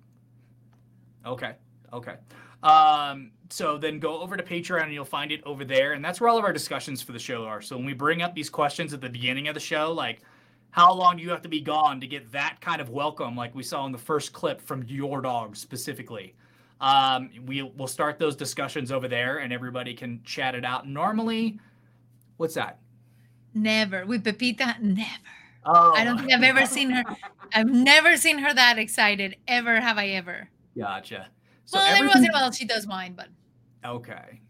Okay. 1.25 1.55
Okay. 1.93 2.17
Um, 2.63 3.31
so 3.51 3.79
then 3.79 3.99
go 3.99 4.21
over 4.21 4.37
to 4.37 4.43
Patreon 4.43 4.85
and 4.85 4.93
you'll 4.93 5.05
find 5.05 5.31
it 5.31 5.43
over 5.45 5.65
there. 5.65 5.93
And 5.93 6.05
that's 6.05 6.21
where 6.21 6.29
all 6.29 6.39
of 6.39 6.45
our 6.45 6.53
discussions 6.53 7.03
for 7.03 7.13
the 7.13 7.19
show 7.19 7.45
are. 7.45 7.63
So 7.63 7.77
when 7.77 7.87
we 7.87 7.93
bring 7.93 8.23
up 8.23 8.35
these 8.35 8.51
questions 8.51 8.93
at 8.93 9.01
the 9.01 9.09
beginning 9.09 9.49
of 9.49 9.55
the 9.55 9.61
show, 9.61 9.93
like 9.93 10.23
how 10.71 10.93
long 10.93 11.17
do 11.17 11.23
you 11.23 11.31
have 11.31 11.43
to 11.43 11.49
be 11.49 11.61
gone 11.61 12.01
to 12.01 12.07
get 12.07 12.33
that 12.33 12.57
kind 12.61 12.81
of 12.81 12.91
welcome, 12.91 13.37
like 13.37 13.55
we 13.55 13.63
saw 13.63 13.87
in 13.87 13.93
the 13.93 13.99
first 13.99 14.33
clip 14.33 14.61
from 14.61 14.83
your 14.85 15.21
dog 15.21 15.57
specifically? 15.57 16.35
Um, 16.85 17.31
we 17.47 17.63
will 17.63 17.87
start 17.87 18.19
those 18.19 18.37
discussions 18.37 18.93
over 18.93 19.09
there 19.09 19.39
and 19.39 19.55
everybody 19.55 19.95
can 19.95 20.21
chat 20.23 20.55
it 20.55 20.67
out. 20.67 20.87
Normally, 20.87 21.59
what's 22.37 22.57
that? 22.57 22.79
Never 23.55 24.05
with 24.05 24.23
Pepita. 24.23 24.79
Never. 24.83 25.09
Oh, 25.65 25.95
I 25.95 26.05
don't 26.05 26.19
think 26.19 26.31
I've 26.31 26.43
ever 26.43 26.67
seen 26.67 26.91
her. 26.91 27.03
I've 27.55 27.71
never 27.71 28.19
seen 28.19 28.37
her 28.37 28.53
that 28.53 28.79
excited. 28.79 29.37
Ever 29.49 29.81
have 29.81 29.97
I 29.97 30.09
ever? 30.09 30.51
Gotcha. 30.77 31.29
So 31.65 31.79
well, 31.79 31.95
every 31.95 32.07
once 32.07 32.19
in 32.19 32.29
a 32.29 32.33
while 32.35 32.53
she 32.53 32.67
does 32.67 32.87
mine, 32.87 33.15
but 33.17 33.29
Okay. 33.83 34.41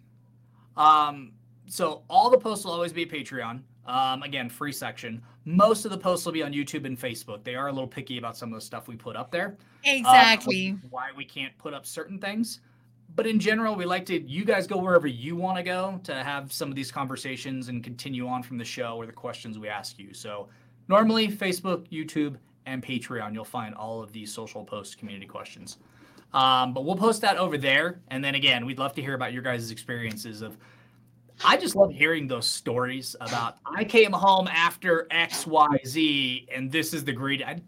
Um, 0.76 1.34
so 1.66 2.02
all 2.10 2.30
the 2.30 2.38
posts 2.38 2.64
will 2.64 2.72
always 2.72 2.92
be 2.92 3.06
Patreon. 3.06 3.60
Um, 3.86 4.22
again, 4.22 4.48
free 4.48 4.72
section. 4.72 5.22
Most 5.44 5.84
of 5.84 5.90
the 5.90 5.98
posts 5.98 6.24
will 6.24 6.32
be 6.32 6.42
on 6.42 6.52
YouTube 6.52 6.86
and 6.86 6.98
Facebook. 6.98 7.44
They 7.44 7.54
are 7.54 7.68
a 7.68 7.72
little 7.72 7.86
picky 7.86 8.16
about 8.18 8.36
some 8.36 8.52
of 8.52 8.58
the 8.58 8.64
stuff 8.64 8.88
we 8.88 8.96
put 8.96 9.14
up 9.14 9.30
there. 9.30 9.56
Uh, 9.86 9.90
exactly. 9.90 10.68
is 10.68 10.90
why 10.90 11.10
we 11.14 11.24
can't 11.24 11.56
put 11.58 11.74
up 11.74 11.84
certain 11.84 12.18
things. 12.18 12.60
But 13.14 13.26
in 13.26 13.38
general, 13.38 13.76
we 13.76 13.84
like 13.84 14.06
to 14.06 14.20
you 14.20 14.44
guys 14.44 14.66
go 14.66 14.78
wherever 14.78 15.06
you 15.06 15.36
want 15.36 15.58
to 15.58 15.62
go 15.62 16.00
to 16.04 16.14
have 16.14 16.52
some 16.52 16.68
of 16.68 16.74
these 16.74 16.90
conversations 16.90 17.68
and 17.68 17.84
continue 17.84 18.26
on 18.26 18.42
from 18.42 18.58
the 18.58 18.64
show 18.64 18.96
or 18.96 19.06
the 19.06 19.12
questions 19.12 19.58
we 19.58 19.68
ask 19.68 19.98
you. 19.98 20.14
So 20.14 20.48
normally 20.88 21.28
Facebook, 21.28 21.86
YouTube, 21.90 22.36
and 22.66 22.82
Patreon, 22.82 23.34
you'll 23.34 23.44
find 23.44 23.74
all 23.74 24.02
of 24.02 24.12
these 24.12 24.32
social 24.32 24.64
post 24.64 24.98
community 24.98 25.26
questions. 25.26 25.78
Um, 26.32 26.74
but 26.74 26.84
we'll 26.84 26.96
post 26.96 27.20
that 27.20 27.36
over 27.36 27.56
there. 27.56 28.00
And 28.08 28.24
then 28.24 28.34
again, 28.34 28.66
we'd 28.66 28.78
love 28.78 28.94
to 28.94 29.02
hear 29.02 29.14
about 29.14 29.32
your 29.32 29.42
guys' 29.42 29.70
experiences 29.70 30.42
of 30.42 30.56
I 31.42 31.56
just 31.56 31.74
love 31.74 31.90
hearing 31.90 32.28
those 32.28 32.46
stories 32.46 33.16
about 33.20 33.56
I 33.64 33.84
came 33.84 34.12
home 34.12 34.46
after 34.48 35.06
XYZ 35.10 36.46
and 36.54 36.70
this 36.70 36.94
is 36.94 37.04
the 37.04 37.12
greeting. 37.12 37.46
I, 37.46 37.60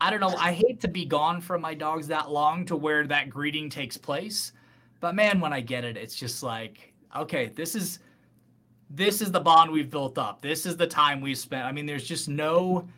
I 0.00 0.10
don't 0.10 0.20
know. 0.20 0.34
I 0.38 0.52
hate 0.52 0.80
to 0.80 0.88
be 0.88 1.04
gone 1.04 1.40
from 1.40 1.60
my 1.60 1.74
dogs 1.74 2.08
that 2.08 2.30
long 2.30 2.64
to 2.66 2.76
where 2.76 3.06
that 3.06 3.30
greeting 3.30 3.70
takes 3.70 3.96
place. 3.96 4.52
But 5.00 5.14
man, 5.14 5.40
when 5.40 5.52
I 5.52 5.60
get 5.60 5.84
it, 5.84 5.96
it's 5.96 6.16
just 6.16 6.42
like, 6.42 6.92
okay, 7.14 7.52
this 7.54 7.74
is 7.74 8.00
this 8.88 9.20
is 9.20 9.32
the 9.32 9.40
bond 9.40 9.70
we've 9.70 9.90
built 9.90 10.16
up. 10.16 10.40
This 10.40 10.64
is 10.64 10.76
the 10.76 10.86
time 10.86 11.20
we've 11.20 11.38
spent. 11.38 11.64
I 11.64 11.72
mean, 11.72 11.86
there's 11.86 12.06
just 12.06 12.28
no 12.28 12.88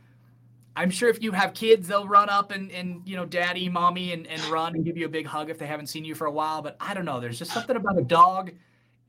I'm 0.78 0.90
sure 0.90 1.08
if 1.08 1.20
you 1.20 1.32
have 1.32 1.54
kids, 1.54 1.88
they'll 1.88 2.06
run 2.06 2.28
up 2.28 2.52
and, 2.52 2.70
and 2.70 3.02
you 3.04 3.16
know, 3.16 3.24
daddy, 3.24 3.68
mommy, 3.68 4.12
and, 4.12 4.28
and 4.28 4.40
run 4.44 4.76
and 4.76 4.84
give 4.84 4.96
you 4.96 5.06
a 5.06 5.08
big 5.08 5.26
hug 5.26 5.50
if 5.50 5.58
they 5.58 5.66
haven't 5.66 5.88
seen 5.88 6.04
you 6.04 6.14
for 6.14 6.28
a 6.28 6.30
while. 6.30 6.62
But 6.62 6.76
I 6.78 6.94
don't 6.94 7.04
know. 7.04 7.18
There's 7.18 7.36
just 7.36 7.50
something 7.50 7.74
about 7.74 7.98
a 7.98 8.02
dog 8.02 8.52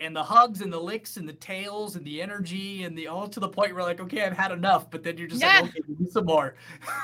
and 0.02 0.16
the 0.16 0.24
hugs 0.24 0.62
and 0.62 0.72
the 0.72 0.80
licks 0.80 1.18
and 1.18 1.28
the 1.28 1.34
tails 1.34 1.96
and 1.96 2.06
the 2.06 2.22
energy 2.22 2.84
and 2.84 2.98
the 2.98 3.08
all 3.08 3.28
to 3.28 3.40
the 3.40 3.50
point 3.50 3.74
where 3.76 3.84
like, 3.84 4.00
okay, 4.00 4.24
I've 4.24 4.38
had 4.38 4.52
enough. 4.52 4.90
But 4.90 5.04
then 5.04 5.18
you're 5.18 5.28
just 5.28 5.42
Yeah. 5.42 5.60
like, 5.62 5.70
okay, 5.72 5.82
give 5.88 6.00
me 6.00 6.10
some 6.10 6.26
more. 6.26 6.56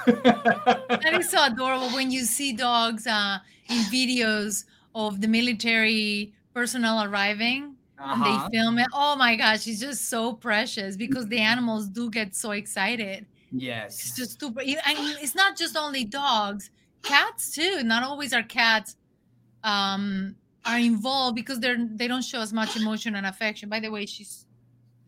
that 0.06 1.18
is 1.20 1.30
so 1.30 1.46
adorable 1.46 1.90
when 1.92 2.12
you 2.12 2.24
see 2.24 2.54
dogs 2.54 3.06
uh, 3.08 3.40
in 3.70 3.78
videos 3.92 4.66
of 4.94 5.20
the 5.22 5.28
military 5.28 6.34
personnel 6.54 7.04
arriving 7.04 7.76
and 7.98 8.22
Uh-huh. 8.22 8.24
they 8.50 8.58
film 8.58 8.78
it. 8.80 8.88
Oh 8.94 9.16
my 9.16 9.36
gosh, 9.36 9.68
it's 9.68 9.80
just 9.80 10.10
so 10.10 10.34
precious 10.34 10.96
because 10.96 11.28
the 11.28 11.40
animals 11.40 11.88
do 11.90 12.10
get 12.10 12.36
so 12.36 12.52
excited. 12.52 13.26
Yes. 13.52 14.00
It's 14.00 14.16
just 14.16 14.40
super. 14.40 14.62
And 14.62 14.98
it's 15.22 15.36
not 15.36 15.58
just 15.58 15.76
only 15.78 16.04
dogs, 16.06 16.70
cats 17.04 17.52
too. 17.52 17.84
Not 17.84 18.04
always 18.04 18.34
are 18.34 18.44
cats 18.44 18.96
um, 19.64 20.36
are 20.66 20.80
involved 20.80 21.36
because 21.36 21.60
they're 21.60 21.78
they 21.80 22.08
don't 22.08 22.24
show 22.24 22.42
as 22.42 22.52
much 22.54 22.76
emotion 22.76 23.16
and 23.16 23.26
affection. 23.26 23.70
By 23.70 23.80
the 23.80 23.90
way, 23.92 24.06
she's 24.06 24.46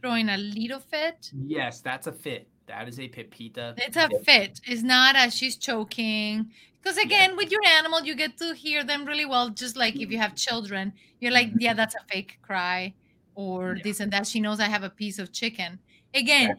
throwing 0.02 0.30
a 0.30 0.38
little 0.38 0.80
fit. 0.80 1.32
Yes, 1.46 1.82
that's 1.82 2.08
a 2.08 2.12
fit. 2.12 2.48
That 2.68 2.88
is 2.88 3.00
a 3.00 3.08
Pepita. 3.08 3.76
It's 3.78 3.98
a 3.98 4.10
fit. 4.24 4.60
It's 4.66 4.84
not 4.84 5.16
as 5.16 5.34
she's 5.36 5.56
choking. 5.58 6.52
Because 6.82 6.98
again, 6.98 7.36
with 7.36 7.52
your 7.52 7.62
animal, 7.66 8.04
you 8.04 8.16
get 8.16 8.38
to 8.38 8.54
hear 8.54 8.84
them 8.84 9.06
really 9.06 9.26
well. 9.26 9.50
Just 9.50 9.76
like 9.76 9.96
if 9.96 10.12
you 10.12 10.18
have 10.18 10.36
children, 10.36 10.94
you're 11.20 11.32
like, 11.32 11.50
yeah, 11.58 11.74
that's 11.74 11.96
a 11.96 12.04
fake 12.12 12.40
cry, 12.42 12.94
or 13.36 13.76
Yeah. 13.76 13.84
this 13.84 14.00
and 14.00 14.12
that. 14.14 14.28
She 14.28 14.40
knows 14.40 14.60
I 14.60 14.66
have 14.66 14.84
a 14.84 14.90
piece 14.90 15.18
of 15.20 15.32
chicken. 15.32 15.80
Again, 16.14 16.58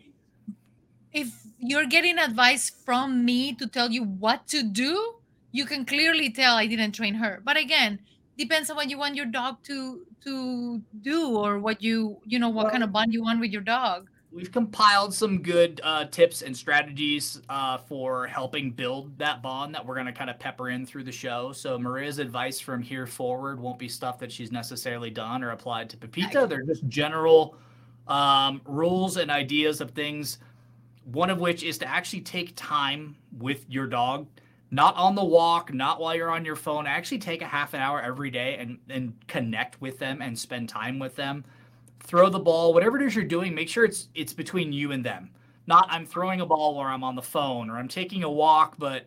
if 1.13 1.29
you're 1.59 1.87
getting 1.87 2.19
advice 2.19 2.69
from 2.71 3.25
me 3.25 3.55
to 3.55 3.67
tell 3.67 3.91
you 3.91 4.05
what 4.05 4.47
to 4.49 4.63
do, 4.63 5.15
you 5.53 5.65
can 5.65 5.85
clearly 5.85 6.31
tell 6.31 6.57
I 6.57 6.67
didn't 6.67 6.93
train 6.93 7.15
her. 7.15 7.41
But 7.45 7.57
again, 7.57 8.01
depends 8.39 8.71
on 8.71 8.77
what 8.77 8.89
you 8.89 8.97
want 8.97 9.17
your 9.17 9.27
dog 9.27 9.63
to 9.65 10.07
to 10.25 10.81
do 11.03 11.37
or 11.37 11.59
what 11.59 11.83
you 11.83 12.21
you 12.25 12.39
know 12.39 12.49
what 12.49 12.71
kind 12.71 12.83
of 12.83 12.93
bond 12.93 13.13
you 13.13 13.23
want 13.23 13.41
with 13.41 13.51
your 13.51 13.63
dog. 13.63 14.09
We've 14.31 14.53
compiled 14.53 15.15
some 15.15 15.41
good 15.41 15.81
uh, 15.83 16.05
tips 16.05 16.43
and 16.43 16.55
strategies 16.55 17.41
uh, 17.49 17.79
for 17.79 18.27
helping 18.27 18.71
build 18.71 19.17
that 19.19 19.41
bond 19.41 19.75
that 19.75 19.85
we're 19.85 19.95
going 19.95 20.07
to 20.07 20.13
kind 20.13 20.29
of 20.29 20.39
pepper 20.39 20.69
in 20.69 20.85
through 20.85 21.05
the 21.05 21.13
show. 21.13 21.51
So 21.53 21.79
Maria's 21.79 22.19
advice 22.19 22.61
from 22.61 22.83
here 22.83 23.07
forward 23.07 23.59
won't 23.59 23.79
be 23.79 23.89
stuff 23.89 24.19
that 24.19 24.31
she's 24.31 24.53
necessarily 24.53 25.09
done 25.09 25.43
or 25.43 25.53
applied 25.53 25.89
to 25.91 25.97
Pepita. 25.97 26.47
They're 26.47 26.63
just 26.63 26.87
general 26.89 27.57
um, 28.07 28.61
rules 28.67 29.17
and 29.17 29.31
ideas 29.31 29.81
of 29.81 29.93
things. 29.93 30.39
One 31.05 31.31
of 31.31 31.41
which 31.41 31.63
is 31.63 31.79
to 31.79 31.89
actually 31.89 32.21
take 32.21 32.53
time 32.55 33.17
with 33.39 33.65
your 33.67 33.87
dog, 33.87 34.27
not 34.71 34.95
on 34.97 35.15
the 35.15 35.25
walk, 35.25 35.73
not 35.73 36.01
while 36.01 36.15
you're 36.15 36.31
on 36.31 36.45
your 36.45 36.57
phone. 36.57 36.87
Actually, 36.87 37.19
take 37.19 37.43
a 37.43 37.47
half 37.47 37.75
an 37.75 37.81
hour 37.81 38.01
every 38.01 38.31
day 38.31 38.57
and 38.59 38.79
and 38.89 39.15
connect 39.27 39.81
with 39.81 39.99
them 39.99 40.23
and 40.23 40.39
spend 40.39 40.69
time 40.69 40.99
with 40.99 41.17
them 41.17 41.45
throw 42.09 42.31
the 42.31 42.39
ball, 42.39 42.73
whatever 42.73 43.01
it 43.01 43.07
is 43.07 43.15
you're 43.15 43.25
doing, 43.25 43.55
make 43.55 43.69
sure 43.69 43.85
it's 43.85 44.09
it's 44.15 44.33
between 44.33 44.73
you 44.73 44.93
and 44.93 45.05
them. 45.05 45.31
Not 45.67 45.87
I'm 45.91 46.07
throwing 46.07 46.41
a 46.41 46.47
ball 46.47 46.77
or 46.77 46.87
I'm 46.89 47.05
on 47.05 47.15
the 47.15 47.23
phone 47.23 47.69
or 47.69 47.77
I'm 47.77 47.89
taking 47.89 48.25
a 48.25 48.31
walk, 48.31 48.77
but 48.79 49.05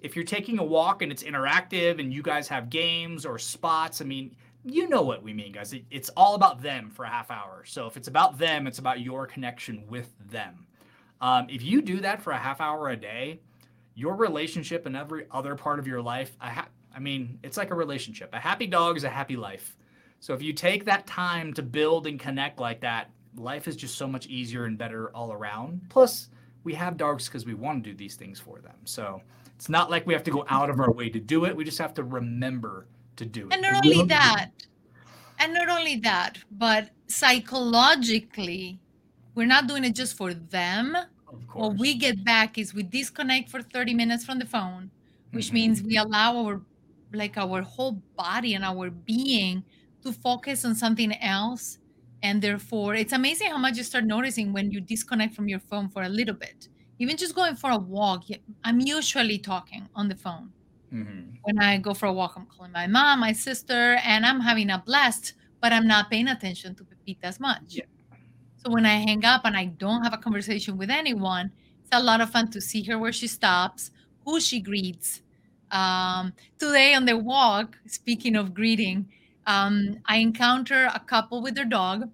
if 0.00 0.14
you're 0.14 0.24
taking 0.24 0.60
a 0.60 0.64
walk 0.64 1.02
and 1.02 1.10
it's 1.10 1.24
interactive 1.24 1.98
and 1.98 2.12
you 2.14 2.22
guys 2.22 2.46
have 2.46 2.70
games 2.70 3.26
or 3.26 3.38
spots, 3.38 4.00
I 4.00 4.04
mean, 4.04 4.36
you 4.64 4.88
know 4.88 5.02
what 5.02 5.24
we 5.24 5.32
mean, 5.32 5.50
guys. 5.52 5.72
It, 5.72 5.84
it's 5.90 6.08
all 6.10 6.36
about 6.36 6.62
them 6.62 6.88
for 6.88 7.04
a 7.04 7.08
half 7.08 7.32
hour. 7.32 7.64
So 7.66 7.88
if 7.88 7.96
it's 7.96 8.06
about 8.06 8.38
them, 8.38 8.68
it's 8.68 8.78
about 8.78 9.00
your 9.00 9.26
connection 9.26 9.82
with 9.88 10.12
them. 10.30 10.66
Um, 11.20 11.48
if 11.50 11.62
you 11.62 11.82
do 11.82 12.00
that 12.00 12.22
for 12.22 12.32
a 12.32 12.38
half 12.38 12.60
hour 12.60 12.90
a 12.90 12.96
day, 12.96 13.40
your 13.96 14.14
relationship 14.14 14.86
and 14.86 14.94
every 14.94 15.26
other 15.32 15.56
part 15.56 15.80
of 15.80 15.86
your 15.86 16.00
life, 16.00 16.36
I, 16.40 16.50
ha- 16.50 16.68
I 16.94 17.00
mean, 17.00 17.40
it's 17.42 17.56
like 17.56 17.70
a 17.70 17.74
relationship. 17.74 18.30
A 18.32 18.38
happy 18.38 18.66
dog 18.66 18.96
is 18.96 19.04
a 19.04 19.08
happy 19.08 19.36
life. 19.36 19.74
So 20.20 20.34
if 20.34 20.42
you 20.42 20.52
take 20.52 20.84
that 20.84 21.06
time 21.06 21.52
to 21.54 21.62
build 21.62 22.06
and 22.06 22.20
connect 22.20 22.60
like 22.60 22.80
that, 22.82 23.10
life 23.36 23.66
is 23.66 23.74
just 23.74 23.96
so 23.96 24.06
much 24.06 24.26
easier 24.26 24.66
and 24.66 24.76
better 24.78 25.10
all 25.14 25.32
around. 25.32 25.80
Plus, 25.88 26.28
we 26.62 26.74
have 26.74 26.96
dogs 26.96 27.26
because 27.26 27.46
we 27.46 27.54
want 27.54 27.82
to 27.84 27.90
do 27.90 27.96
these 27.96 28.16
things 28.16 28.38
for 28.38 28.60
them. 28.60 28.76
So 28.84 29.22
it's 29.54 29.68
not 29.68 29.90
like 29.90 30.06
we 30.06 30.12
have 30.12 30.24
to 30.24 30.30
go 30.30 30.44
out 30.48 30.68
of 30.68 30.78
our 30.78 30.92
way 30.92 31.08
to 31.08 31.18
do 31.18 31.46
it. 31.46 31.56
We 31.56 31.64
just 31.64 31.78
have 31.78 31.94
to 31.94 32.04
remember 32.04 32.86
to 33.16 33.24
do 33.24 33.46
it. 33.48 33.54
And 33.54 33.62
not 33.62 33.84
only 33.84 34.04
that, 34.06 34.50
and 35.38 35.54
not 35.54 35.68
only 35.70 35.96
that, 35.96 36.38
but 36.50 36.90
psychologically, 37.06 38.78
we're 39.34 39.46
not 39.46 39.66
doing 39.66 39.84
it 39.84 39.94
just 39.94 40.16
for 40.16 40.34
them. 40.34 40.96
Of 41.28 41.46
course. 41.46 41.68
What 41.68 41.76
we 41.78 41.96
get 41.98 42.24
back 42.24 42.58
is 42.58 42.74
we 42.74 42.82
disconnect 42.82 43.50
for 43.50 43.62
30 43.62 43.94
minutes 43.94 44.24
from 44.24 44.38
the 44.38 44.46
phone, 44.46 44.92
which 45.32 45.52
Mhm. 45.52 45.52
means 45.52 45.82
we 45.82 45.96
allow 45.96 46.36
our 46.44 46.66
like 47.12 47.36
our 47.36 47.62
whole 47.62 48.02
body 48.16 48.54
and 48.54 48.64
our 48.64 48.90
being 48.90 49.64
to 50.02 50.12
focus 50.12 50.64
on 50.64 50.74
something 50.74 51.12
else. 51.22 51.78
And 52.22 52.42
therefore, 52.42 52.94
it's 52.94 53.12
amazing 53.12 53.50
how 53.50 53.58
much 53.58 53.76
you 53.76 53.84
start 53.84 54.04
noticing 54.04 54.52
when 54.52 54.70
you 54.70 54.80
disconnect 54.80 55.34
from 55.34 55.48
your 55.48 55.60
phone 55.60 55.88
for 55.90 56.02
a 56.02 56.08
little 56.08 56.34
bit. 56.34 56.68
Even 56.98 57.16
just 57.16 57.34
going 57.34 57.56
for 57.56 57.70
a 57.70 57.78
walk, 57.78 58.24
I'm 58.64 58.80
usually 58.80 59.38
talking 59.38 59.88
on 59.94 60.08
the 60.08 60.16
phone 60.16 60.54
Mhm. 60.90 61.38
when 61.42 61.58
I 61.60 61.78
go 61.78 61.94
for 61.94 62.06
a 62.06 62.12
walk, 62.12 62.34
I'm 62.36 62.46
calling 62.46 62.72
my 62.72 62.86
mom, 62.86 63.20
my 63.20 63.32
sister, 63.32 63.96
and 64.04 64.26
I'm 64.26 64.40
having 64.40 64.70
a 64.70 64.82
blast, 64.84 65.34
but 65.62 65.72
I'm 65.72 65.86
not 65.86 66.10
paying 66.10 66.28
attention 66.28 66.74
to 66.76 66.84
Pepita 66.84 67.24
as 67.24 67.40
much. 67.40 67.82
Yeah. 67.82 67.86
So 68.66 68.72
when 68.72 68.84
I 68.84 68.96
hang 68.96 69.24
up 69.24 69.42
and 69.44 69.56
I 69.56 69.66
don't 69.66 70.02
have 70.02 70.12
a 70.12 70.16
conversation 70.18 70.76
with 70.76 70.90
anyone, 70.90 71.52
it's 71.82 71.90
a 71.92 72.02
lot 72.02 72.20
of 72.20 72.30
fun 72.30 72.50
to 72.50 72.60
see 72.60 72.82
her 72.84 72.98
where 72.98 73.12
she 73.12 73.28
stops, 73.28 73.92
who 74.24 74.40
she 74.40 74.58
greets. 74.58 75.22
Um, 75.70 76.32
today 76.58 76.92
on 76.92 77.04
the 77.04 77.16
walk, 77.16 77.78
speaking 77.86 78.34
of 78.34 78.54
greeting, 78.54 79.08
um, 79.46 79.98
I 80.06 80.16
encounter 80.16 80.90
a 80.92 80.98
couple 80.98 81.42
with 81.42 81.54
their 81.54 81.64
dog, 81.64 82.10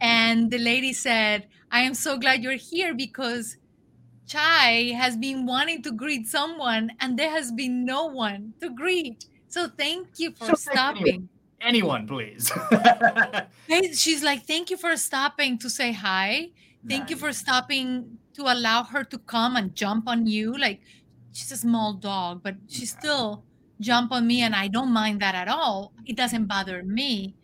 and 0.00 0.50
the 0.50 0.58
lady 0.58 0.92
said, 0.92 1.46
I 1.70 1.82
am 1.82 1.94
so 1.94 2.18
glad 2.18 2.42
you're 2.42 2.54
here 2.54 2.94
because 2.94 3.56
Chai 4.26 4.92
has 4.96 5.16
been 5.16 5.46
wanting 5.46 5.82
to 5.84 5.92
greet 5.92 6.26
someone 6.26 6.90
and 7.00 7.18
there 7.18 7.30
has 7.30 7.52
been 7.52 7.84
no 7.84 8.06
one 8.06 8.54
to 8.60 8.70
greet. 8.70 9.26
So 9.46 9.68
thank 9.68 10.18
you 10.18 10.32
for 10.32 10.46
So 10.46 10.54
stopping. 10.54 11.28
Anyone, 11.62 12.06
please. 12.06 12.50
She's 13.94 14.22
like, 14.22 14.46
thank 14.46 14.70
you 14.70 14.76
for 14.76 14.96
stopping 14.96 15.58
to 15.58 15.70
say 15.70 15.92
hi. 15.92 16.48
Thank 16.88 17.10
you 17.10 17.16
for 17.16 17.32
stopping 17.32 18.18
to 18.34 18.42
allow 18.42 18.82
her 18.84 19.04
to 19.04 19.18
come 19.18 19.56
and 19.56 19.74
jump 19.74 20.08
on 20.08 20.26
you. 20.26 20.56
Like 20.56 20.80
she's 21.32 21.52
a 21.52 21.56
small 21.56 21.94
dog, 21.94 22.42
but 22.42 22.56
she 22.68 22.82
Yeah. 22.82 22.86
still 22.98 23.44
jump 23.80 24.10
on 24.12 24.26
me 24.26 24.42
and 24.42 24.54
I 24.54 24.68
don't 24.68 24.92
mind 24.92 25.20
that 25.22 25.34
at 25.34 25.48
all. 25.48 25.92
It 26.04 26.16
doesn't 26.16 26.46
bother 26.46 26.82
me. 26.82 27.36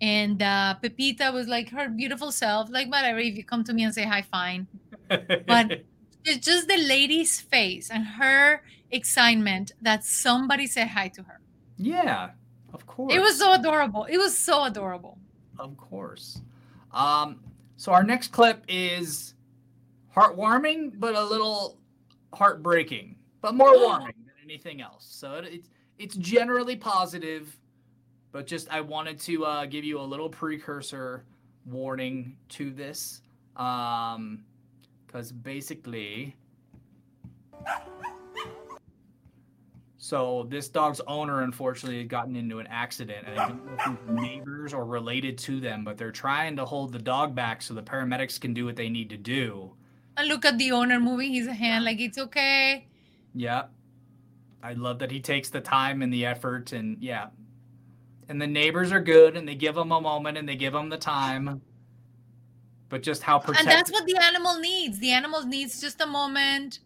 And 0.00 0.42
uh, 0.42 0.76
Pepita 0.82 1.32
was 1.32 1.48
like 1.48 1.70
her 1.70 1.88
beautiful 1.88 2.32
self, 2.32 2.68
like 2.70 2.88
whatever. 2.90 3.18
If 3.18 3.36
you 3.36 3.44
come 3.44 3.64
to 3.64 3.74
me 3.74 3.84
and 3.84 3.94
say 3.94 4.04
hi, 4.04 4.22
fine. 4.22 4.68
But 5.08 5.84
it's 6.24 6.44
just 6.46 6.68
the 6.68 6.76
lady's 6.78 7.40
face 7.40 7.90
and 7.90 8.04
her 8.20 8.62
excitement 8.90 9.72
that 9.80 10.04
somebody 10.04 10.66
said 10.66 10.88
hi 10.88 11.08
to 11.08 11.22
her. 11.24 11.40
yeah, 11.76 12.30
of 12.76 12.86
course. 12.86 13.14
It 13.14 13.20
was 13.20 13.38
so 13.38 13.54
adorable. 13.54 14.04
It 14.04 14.18
was 14.18 14.36
so 14.36 14.64
adorable. 14.64 15.16
Of 15.58 15.78
course. 15.78 16.42
Um, 16.92 17.40
so 17.78 17.90
our 17.90 18.02
next 18.02 18.32
clip 18.32 18.62
is 18.68 19.32
heartwarming, 20.14 21.00
but 21.00 21.14
a 21.14 21.24
little 21.24 21.78
heartbreaking, 22.34 23.16
but 23.40 23.54
more 23.54 23.78
warming 23.82 24.12
than 24.26 24.34
anything 24.44 24.82
else. 24.82 25.06
So 25.08 25.36
it, 25.36 25.46
it's 25.46 25.70
it's 25.98 26.16
generally 26.16 26.76
positive, 26.76 27.56
but 28.30 28.46
just 28.46 28.70
I 28.70 28.82
wanted 28.82 29.18
to 29.20 29.46
uh, 29.46 29.64
give 29.64 29.82
you 29.82 29.98
a 29.98 30.02
little 30.02 30.28
precursor 30.28 31.24
warning 31.64 32.36
to 32.50 32.70
this, 32.70 33.22
because 33.54 35.32
basically. 35.32 36.36
So 40.06 40.46
this 40.48 40.68
dog's 40.68 41.00
owner 41.08 41.42
unfortunately 41.42 41.98
had 41.98 42.08
gotten 42.08 42.36
into 42.36 42.60
an 42.60 42.68
accident, 42.68 43.26
and 43.26 43.40
I 43.40 43.48
don't 43.48 43.66
know 43.66 43.98
if 44.04 44.08
neighbors 44.08 44.72
are 44.72 44.84
related 44.84 45.36
to 45.38 45.58
them, 45.58 45.82
but 45.82 45.98
they're 45.98 46.12
trying 46.12 46.54
to 46.58 46.64
hold 46.64 46.92
the 46.92 47.00
dog 47.00 47.34
back 47.34 47.60
so 47.60 47.74
the 47.74 47.82
paramedics 47.82 48.40
can 48.40 48.54
do 48.54 48.64
what 48.64 48.76
they 48.76 48.88
need 48.88 49.10
to 49.10 49.16
do. 49.16 49.72
And 50.16 50.28
look 50.28 50.44
at 50.44 50.58
the 50.58 50.70
owner 50.70 51.00
moving 51.00 51.32
his 51.32 51.48
hand 51.48 51.84
like 51.84 51.98
it's 51.98 52.18
okay. 52.18 52.86
Yeah, 53.34 53.64
I 54.62 54.74
love 54.74 55.00
that 55.00 55.10
he 55.10 55.18
takes 55.18 55.50
the 55.50 55.60
time 55.60 56.02
and 56.02 56.14
the 56.14 56.24
effort, 56.24 56.70
and 56.70 57.02
yeah, 57.02 57.30
and 58.28 58.40
the 58.40 58.46
neighbors 58.46 58.92
are 58.92 59.00
good, 59.00 59.36
and 59.36 59.48
they 59.48 59.56
give 59.56 59.76
him 59.76 59.90
a 59.90 60.00
moment 60.00 60.38
and 60.38 60.48
they 60.48 60.54
give 60.54 60.72
him 60.72 60.88
the 60.88 60.98
time. 60.98 61.62
But 62.90 63.02
just 63.02 63.24
how 63.24 63.40
And 63.40 63.66
that's 63.66 63.90
what 63.90 64.06
the 64.06 64.18
animal 64.22 64.60
needs. 64.60 65.00
The 65.00 65.10
animal 65.10 65.44
needs 65.44 65.80
just 65.80 66.00
a 66.00 66.06
moment. 66.06 66.78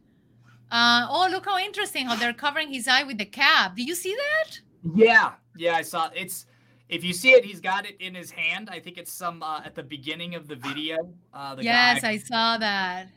Uh, 0.70 1.06
oh, 1.08 1.28
look 1.30 1.46
how 1.46 1.58
interesting 1.58 2.06
how 2.06 2.14
they're 2.14 2.32
covering 2.32 2.72
his 2.72 2.86
eye 2.86 3.02
with 3.02 3.18
the 3.18 3.24
cap. 3.24 3.76
Do 3.76 3.82
you 3.82 3.94
see 3.94 4.14
that? 4.14 4.60
Yeah, 4.94 5.32
yeah, 5.56 5.74
I 5.74 5.82
saw 5.82 6.10
it's. 6.14 6.46
If 6.88 7.04
you 7.04 7.12
see 7.12 7.30
it, 7.30 7.44
he's 7.44 7.60
got 7.60 7.86
it 7.86 7.96
in 8.00 8.14
his 8.14 8.32
hand. 8.32 8.68
I 8.70 8.80
think 8.80 8.98
it's 8.98 9.12
some 9.12 9.42
uh, 9.42 9.60
at 9.64 9.76
the 9.76 9.82
beginning 9.82 10.34
of 10.34 10.48
the 10.48 10.56
video. 10.56 10.96
Uh, 11.32 11.54
the 11.54 11.62
yes, 11.62 12.02
guy, 12.02 12.10
I 12.10 12.18
saw 12.18 12.58
that. 12.58 13.08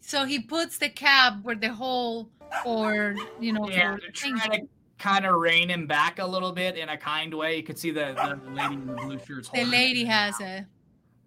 So 0.00 0.24
he 0.24 0.40
puts 0.40 0.78
the 0.78 0.88
cap 0.88 1.34
where 1.42 1.54
the 1.54 1.72
hole, 1.72 2.28
or 2.64 3.14
you 3.40 3.52
know, 3.52 3.68
Yeah, 3.68 3.90
they're 3.90 4.00
the 4.06 4.12
trying 4.12 4.50
to 4.50 4.68
kind 4.98 5.26
of 5.26 5.36
rein 5.36 5.68
him 5.68 5.86
back 5.86 6.18
a 6.18 6.26
little 6.26 6.52
bit 6.52 6.76
in 6.76 6.88
a 6.88 6.96
kind 6.96 7.32
way. 7.32 7.56
You 7.56 7.62
could 7.62 7.78
see 7.78 7.90
the, 7.90 8.14
the 8.14 8.52
lady 8.52 8.74
in 8.74 8.86
the 8.86 8.94
blue 8.94 9.18
shirts. 9.18 9.48
the 9.50 9.64
lady 9.64 10.04
has 10.04 10.34
it. 10.40 10.64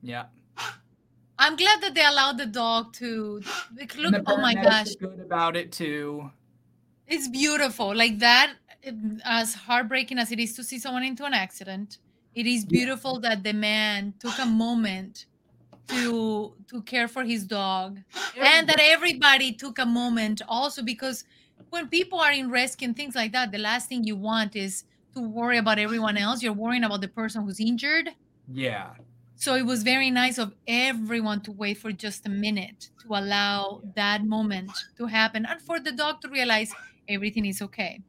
Yeah. 0.02 0.26
I'm 1.40 1.56
glad 1.56 1.82
that 1.82 1.94
they 1.96 2.06
allowed 2.06 2.38
the 2.38 2.46
dog 2.48 2.94
to 2.94 3.42
like, 3.78 3.96
look. 3.98 4.16
Oh 4.28 4.38
my 4.38 4.54
gosh, 4.56 4.96
Good 4.96 5.20
about 5.20 5.56
it 5.56 5.72
too. 5.72 6.32
it's 7.08 7.28
beautiful. 7.28 7.96
Like 7.96 8.20
that, 8.20 8.56
as 9.24 9.54
heartbreaking 9.54 10.18
as 10.18 10.32
it 10.32 10.40
is 10.40 10.56
to 10.56 10.64
see 10.64 10.80
someone 10.80 11.04
into 11.04 11.26
an 11.26 11.34
accident, 11.34 12.00
it 12.36 12.46
is 12.48 12.66
Yeah. 12.70 12.70
beautiful 12.70 13.20
that 13.22 13.44
the 13.44 13.54
man 13.54 14.14
took 14.20 14.38
a 14.40 14.46
moment 14.46 15.26
to 15.88 16.56
to 16.70 16.82
care 16.84 17.08
for 17.08 17.24
his 17.24 17.46
dog, 17.46 18.00
and 18.38 18.68
that 18.70 18.80
everybody 18.82 19.54
took 19.54 19.80
a 19.80 19.86
moment 19.86 20.42
also 20.48 20.84
because 20.84 21.24
when 21.70 21.88
people 21.90 22.20
are 22.20 22.32
in 22.32 22.50
rescue 22.50 22.88
and 22.88 22.96
things 22.96 23.16
like 23.16 23.32
that, 23.34 23.52
the 23.52 23.58
last 23.58 23.90
thing 23.90 24.04
you 24.04 24.16
want 24.16 24.56
is 24.56 24.84
to 25.16 25.22
worry 25.22 25.58
about 25.58 25.80
everyone 25.80 26.18
else. 26.18 26.42
You're 26.44 26.54
worrying 26.54 26.84
about 26.84 27.02
the 27.02 27.08
person 27.08 27.44
who's 27.44 27.60
injured. 27.60 28.10
Yeah. 28.48 28.94
So 29.38 29.54
it 29.54 29.66
was 29.66 29.84
very 29.84 30.10
nice 30.10 30.40
of 30.40 30.54
everyone 30.68 31.42
to 31.42 31.52
wait 31.52 31.78
for 31.78 31.92
just 31.92 32.26
a 32.26 32.30
minute 32.30 32.90
to 33.04 33.08
allow 33.10 33.82
that 33.96 34.26
moment 34.26 34.72
to 34.98 35.06
happen 35.06 35.46
and 35.46 35.62
for 35.62 35.80
the 35.80 35.92
dog 35.92 36.22
to 36.22 36.30
realize 36.30 36.72
everything 37.08 37.46
is 37.46 37.62
okay. 37.62 38.02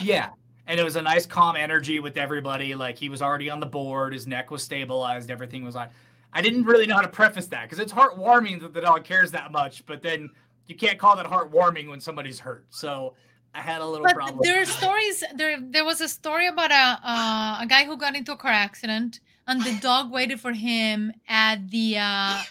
Yeah. 0.00 0.30
And 0.66 0.80
it 0.80 0.82
was 0.82 0.96
a 0.96 1.02
nice 1.02 1.24
calm 1.24 1.54
energy 1.54 2.00
with 2.00 2.16
everybody. 2.16 2.74
Like 2.74 2.98
he 2.98 3.08
was 3.08 3.22
already 3.22 3.48
on 3.48 3.60
the 3.60 3.66
board, 3.66 4.12
his 4.12 4.26
neck 4.26 4.50
was 4.50 4.64
stabilized, 4.64 5.30
everything 5.30 5.64
was 5.64 5.76
on. 5.76 5.88
I 6.32 6.42
didn't 6.42 6.64
really 6.64 6.86
know 6.86 6.96
how 6.96 7.02
to 7.02 7.08
preface 7.08 7.46
that 7.48 7.62
because 7.62 7.78
it's 7.78 7.92
heartwarming 7.92 8.60
that 8.62 8.74
the 8.74 8.80
dog 8.80 9.04
cares 9.04 9.30
that 9.30 9.52
much, 9.52 9.86
but 9.86 10.02
then 10.02 10.30
you 10.66 10.74
can't 10.74 10.98
call 10.98 11.14
that 11.16 11.26
heartwarming 11.26 11.88
when 11.88 12.00
somebody's 12.00 12.40
hurt. 12.40 12.66
So 12.70 13.14
I 13.54 13.60
had 13.60 13.82
a 13.82 13.86
little 13.86 14.04
but 14.04 14.16
problem. 14.16 14.40
There 14.42 14.60
are 14.60 14.64
stories. 14.64 15.22
There, 15.36 15.60
there 15.60 15.84
was 15.84 16.00
a 16.00 16.08
story 16.08 16.48
about 16.48 16.72
a 16.72 16.98
uh, 17.08 17.58
a 17.60 17.66
guy 17.68 17.84
who 17.84 17.96
got 17.96 18.16
into 18.16 18.32
a 18.32 18.36
car 18.36 18.50
accident, 18.50 19.20
and 19.46 19.62
the 19.64 19.78
dog 19.80 20.10
waited 20.10 20.40
for 20.40 20.52
him 20.52 21.12
at 21.28 21.70
the 21.70 21.98
uh, 21.98 22.42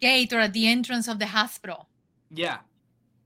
gate 0.00 0.32
or 0.32 0.40
at 0.40 0.52
the 0.52 0.66
entrance 0.68 1.08
of 1.08 1.18
the 1.18 1.26
hospital. 1.26 1.88
Yeah. 2.30 2.58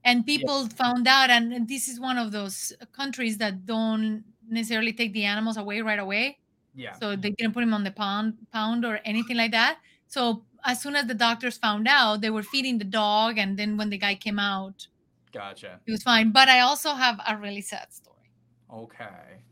And 0.03 0.25
people 0.25 0.63
yeah. 0.63 0.69
found 0.69 1.07
out, 1.07 1.29
and 1.29 1.67
this 1.67 1.87
is 1.87 1.99
one 1.99 2.17
of 2.17 2.31
those 2.31 2.73
countries 2.93 3.37
that 3.39 3.65
don't 3.65 4.23
necessarily 4.47 4.93
take 4.93 5.13
the 5.13 5.23
animals 5.23 5.57
away 5.57 5.81
right 5.81 5.99
away. 5.99 6.37
Yeah. 6.75 6.93
So 6.99 7.15
they 7.15 7.31
didn't 7.31 7.53
put 7.53 7.63
him 7.63 7.73
on 7.73 7.83
the 7.83 7.91
pound 7.91 8.37
pound 8.51 8.85
or 8.85 8.99
anything 9.05 9.37
like 9.37 9.51
that. 9.51 9.79
So 10.07 10.43
as 10.63 10.81
soon 10.81 10.95
as 10.95 11.07
the 11.07 11.13
doctors 11.13 11.57
found 11.57 11.87
out, 11.87 12.21
they 12.21 12.29
were 12.29 12.43
feeding 12.43 12.77
the 12.77 12.85
dog, 12.85 13.37
and 13.37 13.57
then 13.57 13.77
when 13.77 13.89
the 13.89 13.97
guy 13.97 14.15
came 14.15 14.39
out, 14.39 14.87
Gotcha. 15.31 15.79
he 15.85 15.91
was 15.91 16.03
fine. 16.03 16.31
But 16.31 16.49
I 16.49 16.59
also 16.61 16.93
have 16.93 17.19
a 17.27 17.37
really 17.37 17.61
sad 17.61 17.93
story. 17.93 18.29
Okay. 18.71 19.43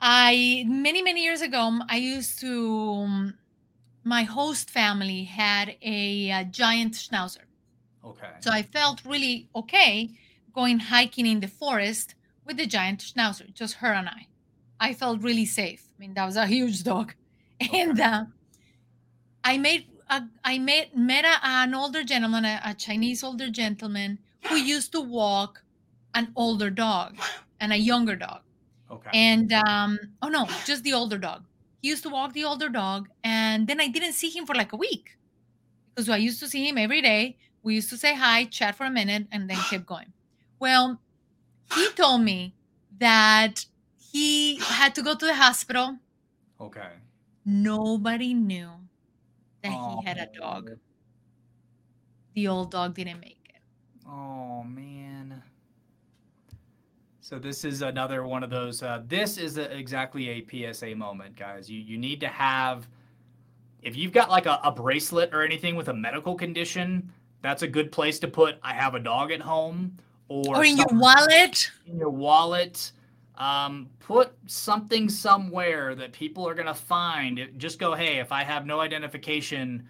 I 0.00 0.64
many 0.66 1.02
many 1.02 1.22
years 1.22 1.42
ago 1.42 1.80
I 1.88 1.96
used 1.96 2.40
to 2.40 3.04
um, 3.04 3.34
my 4.02 4.22
host 4.22 4.70
family 4.70 5.24
had 5.24 5.76
a, 5.82 6.30
a, 6.30 6.44
giant 6.44 6.94
schnauzer. 6.94 7.44
Okay. 8.04 8.30
So 8.40 8.50
I 8.50 8.62
felt 8.62 9.04
really 9.04 9.48
okay 9.54 10.10
going 10.54 10.78
hiking 10.78 11.26
in 11.26 11.40
the 11.40 11.48
forest 11.48 12.14
with 12.46 12.56
the 12.56 12.66
giant 12.66 13.00
schnauzer, 13.00 13.52
just 13.52 13.74
her 13.74 13.92
and 13.92 14.08
I. 14.08 14.26
I 14.80 14.94
felt 14.94 15.22
really 15.22 15.44
safe. 15.44 15.84
I 15.94 16.00
mean, 16.00 16.14
that 16.14 16.24
was 16.24 16.36
a 16.36 16.46
huge 16.46 16.82
dog, 16.82 17.12
okay. 17.62 17.80
and 17.82 18.00
uh, 18.00 18.24
I 19.44 19.58
made 19.58 19.86
a, 20.08 20.22
I 20.42 20.58
met 20.58 20.96
met 20.96 21.26
a, 21.26 21.46
an 21.46 21.74
older 21.74 22.02
gentleman, 22.02 22.46
a, 22.46 22.60
a 22.64 22.74
Chinese 22.74 23.22
older 23.22 23.50
gentleman 23.50 24.18
who 24.48 24.56
used 24.56 24.92
to 24.92 25.00
walk 25.02 25.62
an 26.14 26.32
older 26.34 26.70
dog 26.70 27.18
and 27.60 27.72
a 27.72 27.76
younger 27.76 28.16
dog. 28.16 28.40
Okay. 28.90 29.10
And 29.14 29.52
um, 29.52 29.98
oh 30.22 30.28
no, 30.28 30.46
just 30.64 30.82
the 30.84 30.92
older 30.94 31.18
dog. 31.18 31.44
He 31.82 31.88
used 31.88 32.02
to 32.02 32.08
walk 32.10 32.32
the 32.32 32.44
older 32.44 32.68
dog, 32.68 33.08
and 33.24 33.66
then 33.66 33.80
I 33.80 33.88
didn't 33.88 34.12
see 34.12 34.30
him 34.30 34.46
for 34.46 34.54
like 34.54 34.72
a 34.72 34.76
week 34.76 35.16
because 35.94 36.08
I 36.08 36.16
used 36.18 36.40
to 36.40 36.48
see 36.48 36.68
him 36.68 36.78
every 36.78 37.02
day. 37.02 37.38
We 37.62 37.74
used 37.74 37.90
to 37.90 37.96
say 37.98 38.14
hi, 38.14 38.44
chat 38.44 38.74
for 38.76 38.84
a 38.84 38.90
minute, 38.90 39.28
and 39.32 39.48
then 39.48 39.58
keep 39.68 39.86
going. 39.86 40.12
Well, 40.58 41.00
he 41.74 41.90
told 41.92 42.22
me 42.22 42.54
that 42.98 43.66
he 44.12 44.56
had 44.58 44.94
to 44.96 45.02
go 45.02 45.14
to 45.14 45.26
the 45.26 45.34
hospital. 45.34 45.98
Okay. 46.60 46.90
Nobody 47.44 48.32
knew 48.34 48.70
that 49.62 49.72
he 49.72 50.04
had 50.06 50.18
a 50.18 50.26
dog. 50.26 50.78
The 52.34 52.48
old 52.48 52.72
dog 52.72 52.94
didn't 52.94 53.20
make 53.20 53.48
it. 53.48 53.60
Oh 54.06 54.62
man. 54.64 55.09
So 57.30 57.38
this 57.38 57.64
is 57.64 57.82
another 57.82 58.26
one 58.26 58.42
of 58.42 58.50
those. 58.50 58.82
Uh, 58.82 59.02
this 59.06 59.38
is 59.38 59.56
a, 59.56 59.72
exactly 59.72 60.30
a 60.30 60.72
PSA 60.72 60.96
moment, 60.96 61.36
guys. 61.36 61.70
You 61.70 61.78
you 61.78 61.96
need 61.96 62.18
to 62.22 62.26
have, 62.26 62.88
if 63.82 63.96
you've 63.96 64.10
got 64.10 64.30
like 64.30 64.46
a, 64.46 64.58
a 64.64 64.72
bracelet 64.72 65.32
or 65.32 65.44
anything 65.44 65.76
with 65.76 65.86
a 65.90 65.94
medical 65.94 66.34
condition, 66.34 67.12
that's 67.40 67.62
a 67.62 67.68
good 67.68 67.92
place 67.92 68.18
to 68.18 68.26
put. 68.26 68.58
I 68.64 68.74
have 68.74 68.96
a 68.96 68.98
dog 68.98 69.30
at 69.30 69.40
home, 69.40 69.96
or 70.26 70.56
or 70.56 70.64
in 70.64 70.76
your 70.76 70.88
wallet. 70.90 71.70
In 71.86 71.98
your 71.98 72.10
wallet. 72.10 72.90
Um, 73.36 73.88
put 74.00 74.32
something 74.46 75.08
somewhere 75.08 75.94
that 75.94 76.10
people 76.10 76.48
are 76.48 76.54
gonna 76.54 76.74
find. 76.74 77.48
Just 77.58 77.78
go, 77.78 77.94
hey, 77.94 78.18
if 78.18 78.32
I 78.32 78.42
have 78.42 78.66
no 78.66 78.80
identification, 78.80 79.88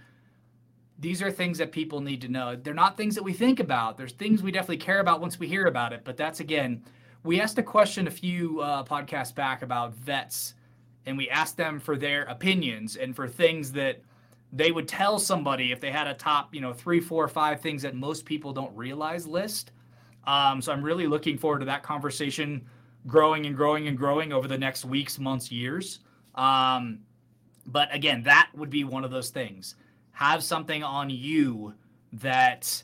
these 0.98 1.22
are 1.22 1.30
things 1.30 1.56
that 1.56 1.72
people 1.72 2.02
need 2.02 2.20
to 2.20 2.28
know. 2.28 2.54
They're 2.54 2.74
not 2.74 2.98
things 2.98 3.14
that 3.14 3.24
we 3.24 3.32
think 3.32 3.60
about. 3.60 3.96
There's 3.96 4.12
things 4.12 4.42
we 4.42 4.52
definitely 4.52 4.76
care 4.76 5.00
about 5.00 5.22
once 5.22 5.38
we 5.38 5.48
hear 5.48 5.64
about 5.68 5.94
it. 5.94 6.02
But 6.04 6.18
that's 6.18 6.40
again, 6.40 6.84
we 7.22 7.40
asked 7.40 7.58
a 7.58 7.62
question 7.62 8.06
a 8.06 8.10
few 8.10 8.60
uh, 8.60 8.84
podcasts 8.84 9.34
back 9.34 9.62
about 9.62 9.94
vets, 9.94 10.54
and 11.06 11.16
we 11.16 11.28
asked 11.28 11.56
them 11.56 11.78
for 11.78 11.96
their 11.96 12.22
opinions 12.22 12.96
and 12.96 13.14
for 13.14 13.28
things 13.28 13.72
that 13.72 14.00
they 14.52 14.72
would 14.72 14.88
tell 14.88 15.18
somebody 15.18 15.72
if 15.72 15.80
they 15.80 15.90
had 15.90 16.06
a 16.06 16.14
top, 16.14 16.54
you 16.54 16.60
know, 16.60 16.72
three, 16.72 17.00
four, 17.00 17.28
five 17.28 17.60
things 17.60 17.82
that 17.82 17.94
most 17.94 18.24
people 18.24 18.52
don't 18.52 18.74
realize 18.76 19.26
list. 19.26 19.72
Um, 20.26 20.60
so 20.60 20.72
I'm 20.72 20.82
really 20.82 21.06
looking 21.06 21.38
forward 21.38 21.60
to 21.60 21.66
that 21.66 21.82
conversation 21.82 22.66
growing 23.06 23.46
and 23.46 23.56
growing 23.56 23.88
and 23.88 23.96
growing 23.96 24.32
over 24.32 24.48
the 24.48 24.58
next 24.58 24.84
weeks, 24.84 25.18
months, 25.18 25.50
years. 25.50 26.00
Um, 26.34 27.00
but 27.66 27.94
again, 27.94 28.22
that 28.24 28.50
would 28.54 28.70
be 28.70 28.84
one 28.84 29.04
of 29.04 29.10
those 29.10 29.30
things 29.30 29.76
have 30.12 30.42
something 30.42 30.82
on 30.82 31.08
you 31.08 31.72
that 32.12 32.82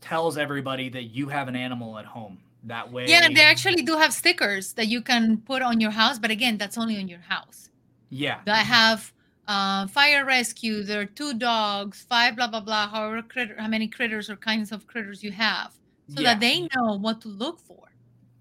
tells 0.00 0.38
everybody 0.38 0.88
that 0.88 1.04
you 1.04 1.28
have 1.28 1.46
an 1.46 1.54
animal 1.54 1.98
at 1.98 2.06
home. 2.06 2.38
That 2.64 2.90
way. 2.92 3.06
Yeah, 3.06 3.28
they 3.28 3.42
actually 3.42 3.82
do 3.82 3.96
have 3.96 4.12
stickers 4.12 4.72
that 4.74 4.88
you 4.88 5.00
can 5.00 5.38
put 5.38 5.62
on 5.62 5.80
your 5.80 5.90
house, 5.90 6.18
but 6.18 6.30
again, 6.30 6.58
that's 6.58 6.76
only 6.76 6.98
on 6.98 7.08
your 7.08 7.20
house. 7.20 7.70
Yeah. 8.10 8.40
I 8.46 8.58
have 8.58 9.12
uh, 9.46 9.86
fire 9.86 10.24
rescue. 10.24 10.82
There 10.82 11.00
are 11.00 11.06
two 11.06 11.34
dogs, 11.34 12.04
five 12.08 12.36
blah 12.36 12.48
blah 12.48 12.60
blah. 12.60 12.88
However, 12.88 13.22
critter, 13.22 13.54
how 13.58 13.68
many 13.68 13.88
critters 13.88 14.28
or 14.28 14.36
kinds 14.36 14.72
of 14.72 14.86
critters 14.86 15.22
you 15.22 15.32
have, 15.32 15.72
so 16.08 16.20
yeah. 16.20 16.34
that 16.34 16.40
they 16.40 16.68
know 16.74 16.98
what 16.98 17.20
to 17.22 17.28
look 17.28 17.60
for. 17.60 17.92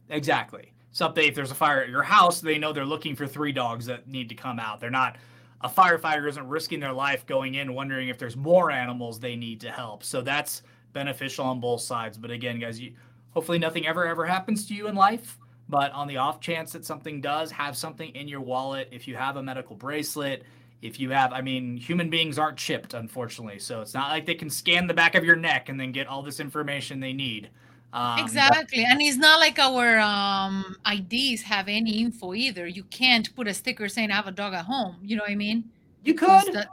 Exactly. 0.10 0.74
Something 0.92 1.28
if 1.28 1.36
there's 1.36 1.52
a 1.52 1.56
fire 1.56 1.84
at 1.84 1.90
your 1.90 2.04
house, 2.04 2.42
they 2.42 2.58
know 2.58 2.74
they're 2.74 2.86
looking 2.86 3.16
for 3.16 3.28
three 3.28 3.52
dogs 3.52 3.86
that 3.86 4.08
need 4.08 4.30
to 4.30 4.36
come 4.36 4.60
out. 4.60 4.80
They're 4.80 4.90
not 4.90 5.18
a 5.62 5.70
firefighter 5.70 6.28
isn't 6.28 6.48
risking 6.48 6.80
their 6.80 6.94
life 6.94 7.26
going 7.26 7.56
in 7.56 7.74
wondering 7.74 8.10
if 8.10 8.18
there's 8.18 8.36
more 8.36 8.72
animals 8.72 9.20
they 9.20 9.36
need 9.36 9.60
to 9.62 9.72
help. 9.72 10.04
So 10.04 10.22
that's 10.22 10.62
beneficial 10.94 11.46
on 11.46 11.60
both 11.60 11.82
sides. 11.82 12.18
But 12.18 12.32
again, 12.32 12.60
guys, 12.60 12.80
you, 12.80 12.94
hopefully 13.38 13.60
nothing 13.60 13.86
ever 13.86 14.08
ever 14.08 14.26
happens 14.26 14.66
to 14.66 14.74
you 14.74 14.88
in 14.88 14.96
life. 14.96 15.38
But 15.70 15.92
on 15.92 16.08
the 16.08 16.18
off 16.18 16.42
chance 16.42 16.72
that 16.72 16.84
something 16.84 17.22
does, 17.22 17.52
have 17.52 17.78
something 17.78 18.10
in 18.16 18.28
your 18.28 18.42
wallet. 18.42 18.90
If 18.92 19.08
you 19.08 19.16
have 19.16 19.36
a 19.36 19.44
medical 19.44 19.76
bracelet, 19.76 20.42
if 20.82 21.00
you 21.00 21.12
have, 21.12 21.32
I 21.34 21.42
mean, 21.42 21.78
human 21.78 22.10
beings 22.10 22.40
aren't 22.40 22.58
chipped, 22.58 22.96
unfortunately. 22.96 23.60
So 23.60 23.82
it's 23.82 23.94
not 23.94 24.10
like 24.10 24.26
they 24.26 24.34
can 24.34 24.50
scan 24.50 24.88
the 24.88 24.94
back 24.96 25.14
of 25.14 25.24
your 25.24 25.36
neck 25.36 25.70
and 25.70 25.80
then 25.80 25.92
get 25.92 26.08
all 26.08 26.24
this 26.24 26.40
information 26.40 27.00
they 27.00 27.14
need. 27.14 27.52
Um, 27.94 28.18
exactly. 28.18 28.82
But- 28.84 28.92
and 28.92 29.02
it's 29.04 29.18
not 29.18 29.40
like 29.40 29.60
our 29.60 30.00
um, 30.00 30.76
IDs 30.92 31.44
have 31.44 31.68
any 31.68 32.02
info 32.02 32.34
either. 32.34 32.66
You 32.66 32.86
can't 32.86 33.36
put 33.36 33.48
a 33.48 33.54
sticker 33.54 33.88
saying 33.88 34.10
I 34.10 34.16
have 34.16 34.26
a 34.26 34.32
dog 34.32 34.56
at 34.56 34.66
home. 34.66 34.96
You 35.04 35.16
know 35.16 35.22
what 35.22 35.32
I 35.32 35.36
mean? 35.36 35.66
You 36.04 36.16
could. 36.16 36.54
That- 36.54 36.70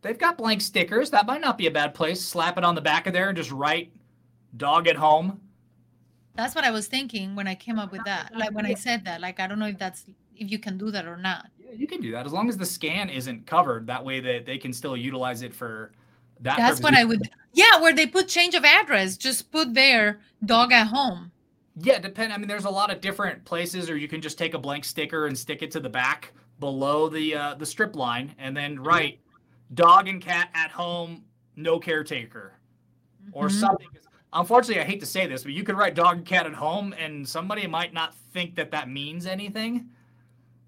They've 0.00 0.18
got 0.18 0.38
blank 0.38 0.62
stickers. 0.62 1.10
That 1.10 1.26
might 1.26 1.42
not 1.42 1.58
be 1.58 1.66
a 1.66 1.70
bad 1.70 1.92
place. 1.92 2.24
Slap 2.24 2.56
it 2.56 2.64
on 2.64 2.74
the 2.76 2.80
back 2.80 3.06
of 3.06 3.12
there 3.12 3.28
and 3.28 3.36
just 3.36 3.52
write 3.52 3.92
dog 4.56 4.88
at 4.88 4.96
home. 4.96 5.40
That's 6.34 6.54
what 6.54 6.64
I 6.64 6.70
was 6.70 6.86
thinking 6.86 7.34
when 7.34 7.46
I 7.46 7.54
came 7.54 7.78
up 7.78 7.92
with 7.92 8.04
that. 8.04 8.34
Like 8.34 8.52
when 8.52 8.66
I 8.66 8.74
said 8.74 9.04
that, 9.04 9.20
like 9.20 9.40
I 9.40 9.46
don't 9.46 9.58
know 9.58 9.66
if 9.66 9.78
that's 9.78 10.04
if 10.36 10.50
you 10.50 10.58
can 10.58 10.78
do 10.78 10.90
that 10.90 11.06
or 11.06 11.16
not. 11.16 11.46
Yeah, 11.58 11.72
you 11.76 11.86
can 11.86 12.00
do 12.00 12.10
that 12.12 12.26
as 12.26 12.32
long 12.32 12.48
as 12.48 12.56
the 12.56 12.66
scan 12.66 13.10
isn't 13.10 13.46
covered. 13.46 13.86
That 13.86 14.04
way 14.04 14.20
that 14.20 14.46
they 14.46 14.58
can 14.58 14.72
still 14.72 14.96
utilize 14.96 15.42
it 15.42 15.54
for 15.54 15.92
that. 16.40 16.56
That's 16.56 16.80
what 16.80 16.94
I 16.94 17.04
would. 17.04 17.30
Yeah, 17.52 17.80
where 17.80 17.92
they 17.92 18.06
put 18.06 18.28
change 18.28 18.54
of 18.54 18.64
address, 18.64 19.16
just 19.16 19.50
put 19.50 19.74
their 19.74 20.20
dog 20.44 20.72
at 20.72 20.86
home. 20.86 21.32
Yeah, 21.76 21.98
depend. 21.98 22.32
I 22.32 22.38
mean, 22.38 22.48
there's 22.48 22.64
a 22.64 22.70
lot 22.70 22.90
of 22.90 23.00
different 23.00 23.44
places, 23.44 23.88
or 23.88 23.96
you 23.96 24.08
can 24.08 24.20
just 24.20 24.38
take 24.38 24.54
a 24.54 24.58
blank 24.58 24.84
sticker 24.84 25.26
and 25.26 25.36
stick 25.36 25.62
it 25.62 25.70
to 25.72 25.80
the 25.80 25.88
back 25.88 26.32
below 26.60 27.08
the 27.08 27.34
uh, 27.34 27.54
the 27.54 27.66
strip 27.66 27.96
line, 27.96 28.34
and 28.38 28.56
then 28.56 28.78
write 28.80 29.20
"dog 29.74 30.08
and 30.08 30.20
cat 30.20 30.50
at 30.54 30.70
home, 30.70 31.24
no 31.56 31.78
caretaker," 31.78 32.54
mm-hmm. 33.22 33.30
or 33.34 33.48
something. 33.48 33.88
Unfortunately, 34.32 34.82
I 34.82 34.84
hate 34.84 35.00
to 35.00 35.06
say 35.06 35.26
this, 35.26 35.42
but 35.42 35.52
you 35.52 35.62
could 35.62 35.76
write 35.76 35.94
"dog 35.94 36.18
and 36.18 36.26
cat 36.26 36.46
at 36.46 36.54
home," 36.54 36.94
and 36.98 37.28
somebody 37.28 37.66
might 37.66 37.92
not 37.92 38.14
think 38.32 38.54
that 38.56 38.70
that 38.70 38.88
means 38.88 39.26
anything. 39.26 39.88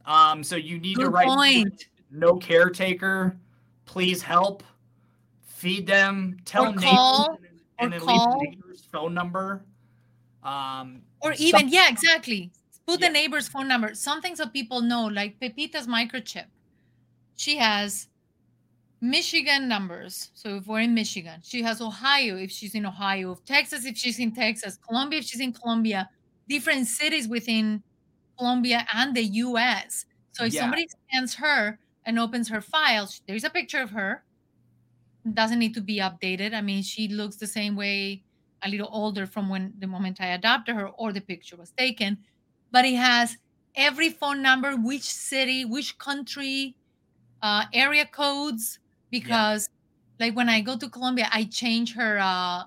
Um, 0.07 0.45
so 0.45 0.57
you 0.57 0.79
need 0.79 0.97
Good 0.97 1.05
to 1.05 1.11
write 1.11 1.29
point. 1.29 1.89
"no 2.11 2.37
caretaker, 2.37 3.37
please 3.87 4.23
help." 4.23 4.63
feed 5.65 5.87
them, 5.87 6.37
tell 6.45 6.67
or 6.67 6.73
call, 6.75 7.39
and, 7.79 7.91
then 7.91 7.99
call. 7.99 8.39
leave 8.39 8.51
the 8.51 8.57
neighbor's 8.57 8.83
phone 8.93 9.15
number. 9.15 9.65
Um, 10.43 11.01
or 11.23 11.33
even 11.39 11.61
some, 11.61 11.69
yeah, 11.71 11.89
exactly. 11.89 12.51
Put 12.87 13.01
yeah. 13.01 13.07
the 13.09 13.13
neighbor's 13.15 13.49
phone 13.49 13.67
number. 13.67 13.95
Something 13.95 14.37
so 14.37 14.47
people 14.47 14.83
know, 14.83 15.07
like 15.07 15.41
Pepita's 15.41 15.87
microchip. 15.87 16.45
She 17.37 17.57
has 17.57 18.09
Michigan 19.11 19.69
numbers. 19.69 20.31
So 20.35 20.57
if 20.57 20.67
we're 20.67 20.81
in 20.81 20.95
Michigan, 20.95 21.41
she 21.43 21.63
has 21.63 21.81
Ohio 21.81 22.37
if 22.37 22.51
she's 22.51 22.75
in 22.75 22.87
Ohio, 22.87 23.39
Texas 23.47 23.85
if 23.85 23.97
she's 23.97 24.19
in 24.19 24.33
Texas, 24.33 24.79
Colombia 24.87 25.19
if 25.19 25.27
she's 25.27 25.41
in 25.41 25.53
Colombia, 25.53 26.09
different 26.49 26.87
cities 26.87 27.29
within 27.29 27.83
Colombia 28.39 28.87
and 28.95 29.15
the 29.15 29.25
US. 29.25 30.07
So 30.33 30.45
if 30.45 30.55
yeah. 30.55 30.63
somebody 30.63 30.87
scans 31.09 31.35
her, 31.35 31.79
and 32.07 32.19
opens 32.19 32.49
her 32.49 32.61
file, 32.61 33.09
there's 33.27 33.45
a 33.45 33.51
picture 33.51 33.81
of 33.81 33.91
her. 33.91 34.25
Doesn't 35.33 35.59
need 35.59 35.75
to 35.75 35.81
be 35.81 36.01
updated. 36.01 36.55
I 36.55 36.61
mean, 36.61 36.83
she 36.83 37.09
looks 37.09 37.37
the 37.37 37.47
same 37.47 37.77
way, 37.77 38.23
a 38.63 38.69
little 38.69 38.89
older 38.93 39.27
from 39.27 39.49
when 39.49 39.73
the 39.79 39.87
moment 39.87 40.21
I 40.21 40.29
adopted 40.29 40.75
her 40.75 40.89
or 40.89 41.13
the 41.13 41.21
picture 41.21 41.57
was 41.57 41.71
taken. 41.71 42.19
But 42.71 42.85
it 42.85 42.97
has 42.97 43.37
every 43.75 44.11
phone 44.11 44.43
number, 44.43 44.77
which 44.77 45.03
city, 45.03 45.65
which 45.65 45.97
country, 45.99 46.77
uh, 47.43 47.65
area 47.73 48.07
codes, 48.07 48.79
because 49.15 49.69
yeah. 50.19 50.27
like 50.27 50.37
when 50.37 50.49
I 50.49 50.61
go 50.61 50.77
to 50.77 50.89
Colombia, 50.89 51.29
I 51.31 51.45
change 51.45 51.95
her 51.95 52.19
uh, 52.19 52.65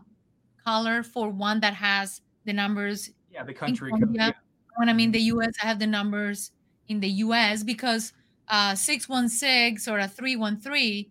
color 0.64 1.04
for 1.04 1.30
one 1.30 1.60
that 1.60 1.74
has 1.74 2.22
the 2.46 2.54
numbers. 2.54 3.12
Yeah, 3.30 3.44
the 3.44 3.54
country 3.54 3.92
code. 3.92 4.16
Yeah. 4.16 4.32
When 4.78 4.88
I'm 4.88 5.00
in 5.00 5.12
the 5.12 5.20
US, 5.34 5.54
I 5.62 5.68
have 5.68 5.80
the 5.80 5.88
numbers 5.88 6.52
in 6.88 7.02
the 7.02 7.10
US 7.26 7.64
because 7.64 8.14
uh, 8.48 8.76
616 8.76 9.94
or 9.94 10.00
a 10.00 10.08
313 10.08 11.06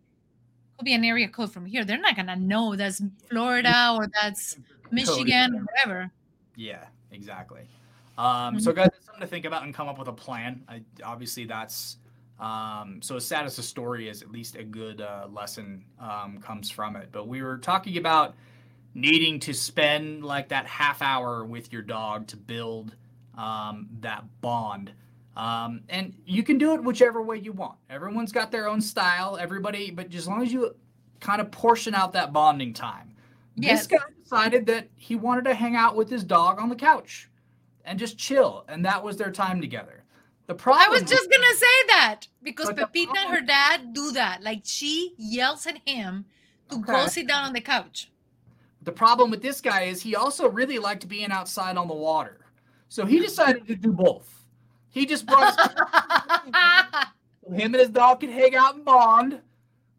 could 0.79 0.85
be 0.85 0.95
an 0.95 1.05
area 1.05 1.29
code 1.29 1.53
from 1.53 1.67
here. 1.67 1.85
They're 1.85 1.99
not 1.99 2.17
going 2.17 2.29
to 2.29 2.37
know 2.37 2.77
that's 2.77 3.03
Florida 3.29 3.93
or 3.95 4.09
that's 4.21 4.57
Michigan 4.91 5.55
or 5.55 5.65
whatever. 5.69 6.11
Yeah, 6.55 6.85
exactly. 7.13 7.69
Um, 8.17 8.27
mm-hmm. 8.27 8.59
So, 8.61 8.73
guys, 8.73 8.89
something 9.05 9.21
to 9.21 9.27
think 9.27 9.45
about 9.45 9.65
and 9.65 9.75
come 9.75 9.89
up 9.89 9.99
with 9.99 10.09
a 10.09 10.13
plan. 10.13 10.65
I, 10.67 10.81
obviously, 11.05 11.45
that's 11.45 11.99
um, 12.39 13.01
so 13.03 13.17
as 13.17 13.25
sad 13.25 13.47
as 13.47 13.57
the 13.57 13.63
story 13.63 14.09
is, 14.09 14.23
at 14.23 14.31
least 14.31 14.57
a 14.57 14.65
good 14.65 15.01
uh, 15.01 15.27
lesson 15.33 15.85
um, 15.99 16.39
comes 16.43 16.71
from 16.71 16.97
it. 16.97 17.09
But 17.13 17.29
we 17.29 17.43
were 17.43 17.59
talking 17.59 17.97
about 17.97 18.35
needing 18.95 19.39
to 19.41 19.53
spend 19.53 20.25
like 20.25 20.49
that 20.49 20.67
half 20.67 21.03
hour 21.03 21.45
with 21.45 21.73
your 21.73 21.83
dog 21.83 22.27
to 22.29 22.37
build 22.37 22.95
um, 23.37 23.89
that 24.01 24.25
bond. 24.41 24.93
Um, 25.37 25.83
and 25.89 26.15
you 26.25 26.43
can 26.43 26.57
do 26.57 26.75
it 26.75 26.83
whichever 26.83 27.21
way 27.21 27.39
you 27.39 27.53
want. 27.53 27.77
Everyone's 27.91 28.33
got 28.33 28.51
their 28.51 28.69
own 28.69 28.81
style, 28.81 29.37
everybody, 29.37 29.91
but 29.91 30.15
as 30.15 30.27
long 30.27 30.43
as 30.43 30.53
you 30.53 30.75
kind 31.21 31.41
of 31.41 31.51
portion 31.51 31.95
out 31.95 32.13
that 32.15 32.33
bonding 32.33 32.73
time. 32.73 33.15
Yes. 33.55 33.87
This 33.87 33.99
guy 33.99 34.07
decided 34.23 34.67
that 34.67 34.89
he 34.97 35.17
wanted 35.17 35.45
to 35.45 35.55
hang 35.55 35.77
out 35.77 35.97
with 35.97 36.11
his 36.11 36.25
dog 36.25 36.59
on 36.59 36.69
the 36.69 36.77
couch 36.77 37.31
and 37.85 37.99
just 37.99 38.19
chill, 38.19 38.65
and 38.69 38.85
that 38.85 39.03
was 39.03 39.17
their 39.17 39.31
time 39.31 39.61
together. 39.61 40.05
The 40.47 40.55
problem 40.55 40.87
I 40.87 40.93
was 40.93 41.03
just 41.03 41.29
gonna 41.31 41.55
say 41.55 41.87
that 41.89 42.21
because 42.43 42.69
Pepita 42.69 43.13
and 43.17 43.35
her 43.35 43.41
dad 43.41 43.93
do 43.93 44.13
that. 44.13 44.43
Like 44.43 44.63
she 44.65 45.15
yells 45.19 45.67
at 45.67 45.79
him 45.87 46.25
to 46.71 46.77
okay. 46.77 46.93
go 46.93 47.07
sit 47.09 47.27
down 47.27 47.45
on 47.45 47.53
the 47.53 47.61
couch. 47.61 48.11
The 48.83 48.93
problem 48.93 49.31
with 49.31 49.43
this 49.43 49.61
guy 49.61 49.83
is 49.83 50.01
he 50.01 50.15
also 50.15 50.49
really 50.49 50.79
liked 50.79 51.09
being 51.09 51.33
outside 51.33 51.77
on 51.77 51.89
the 51.89 51.95
water. 51.95 52.47
So 52.89 53.05
he 53.05 53.19
decided 53.19 53.67
to 53.67 53.75
do 53.75 53.93
both. 53.93 54.33
He 54.89 55.05
just 55.05 55.27
brought 55.27 55.59
him 57.53 57.75
and 57.75 57.75
his 57.75 57.89
dog 57.89 58.21
can 58.21 58.31
hang 58.31 58.55
out 58.55 58.77
and 58.77 58.85
bond 58.85 59.41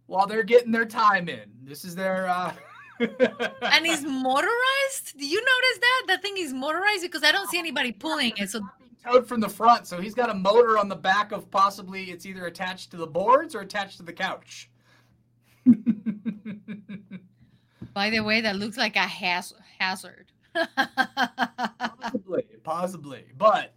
while 0.06 0.28
they're 0.28 0.44
getting 0.44 0.72
their 0.72 0.86
time 0.86 1.28
in. 1.28 1.52
This 1.64 1.84
is 1.84 1.94
their 1.94 2.30
uh 2.30 2.54
and 3.00 3.86
he's 3.86 4.04
motorized. 4.06 5.18
Do 5.18 5.28
you 5.28 5.40
notice 5.40 5.80
that? 5.80 6.04
That 6.08 6.22
thing 6.22 6.38
is 6.38 6.54
motorized 6.54 7.02
because 7.02 7.24
I 7.24 7.34
don't 7.34 7.50
see 7.50 7.60
anybody 7.60 7.92
pulling 7.92 8.32
it. 8.38 8.50
So 8.50 8.62
towed 9.04 9.28
from 9.28 9.40
the 9.40 9.50
front, 9.50 9.88
so 9.88 10.00
he's 10.02 10.14
got 10.14 10.30
a 10.30 10.34
motor 10.34 10.78
on 10.78 10.90
the 10.90 10.96
back 10.96 11.32
of 11.32 11.50
possibly 11.52 12.12
it's 12.12 12.26
either 12.26 12.46
attached 12.46 12.92
to 12.92 12.98
the 12.98 13.08
boards 13.08 13.56
or 13.56 13.62
attached 13.62 13.98
to 13.98 14.04
the 14.04 14.14
couch. 14.14 14.70
By 17.94 18.10
the 18.10 18.22
way, 18.22 18.42
that 18.42 18.58
looks 18.58 18.78
like 18.78 18.96
a 18.96 19.00
haz- 19.00 19.54
hazard. 19.80 20.32
possibly, 22.00 22.46
possibly, 22.64 23.26
but 23.38 23.74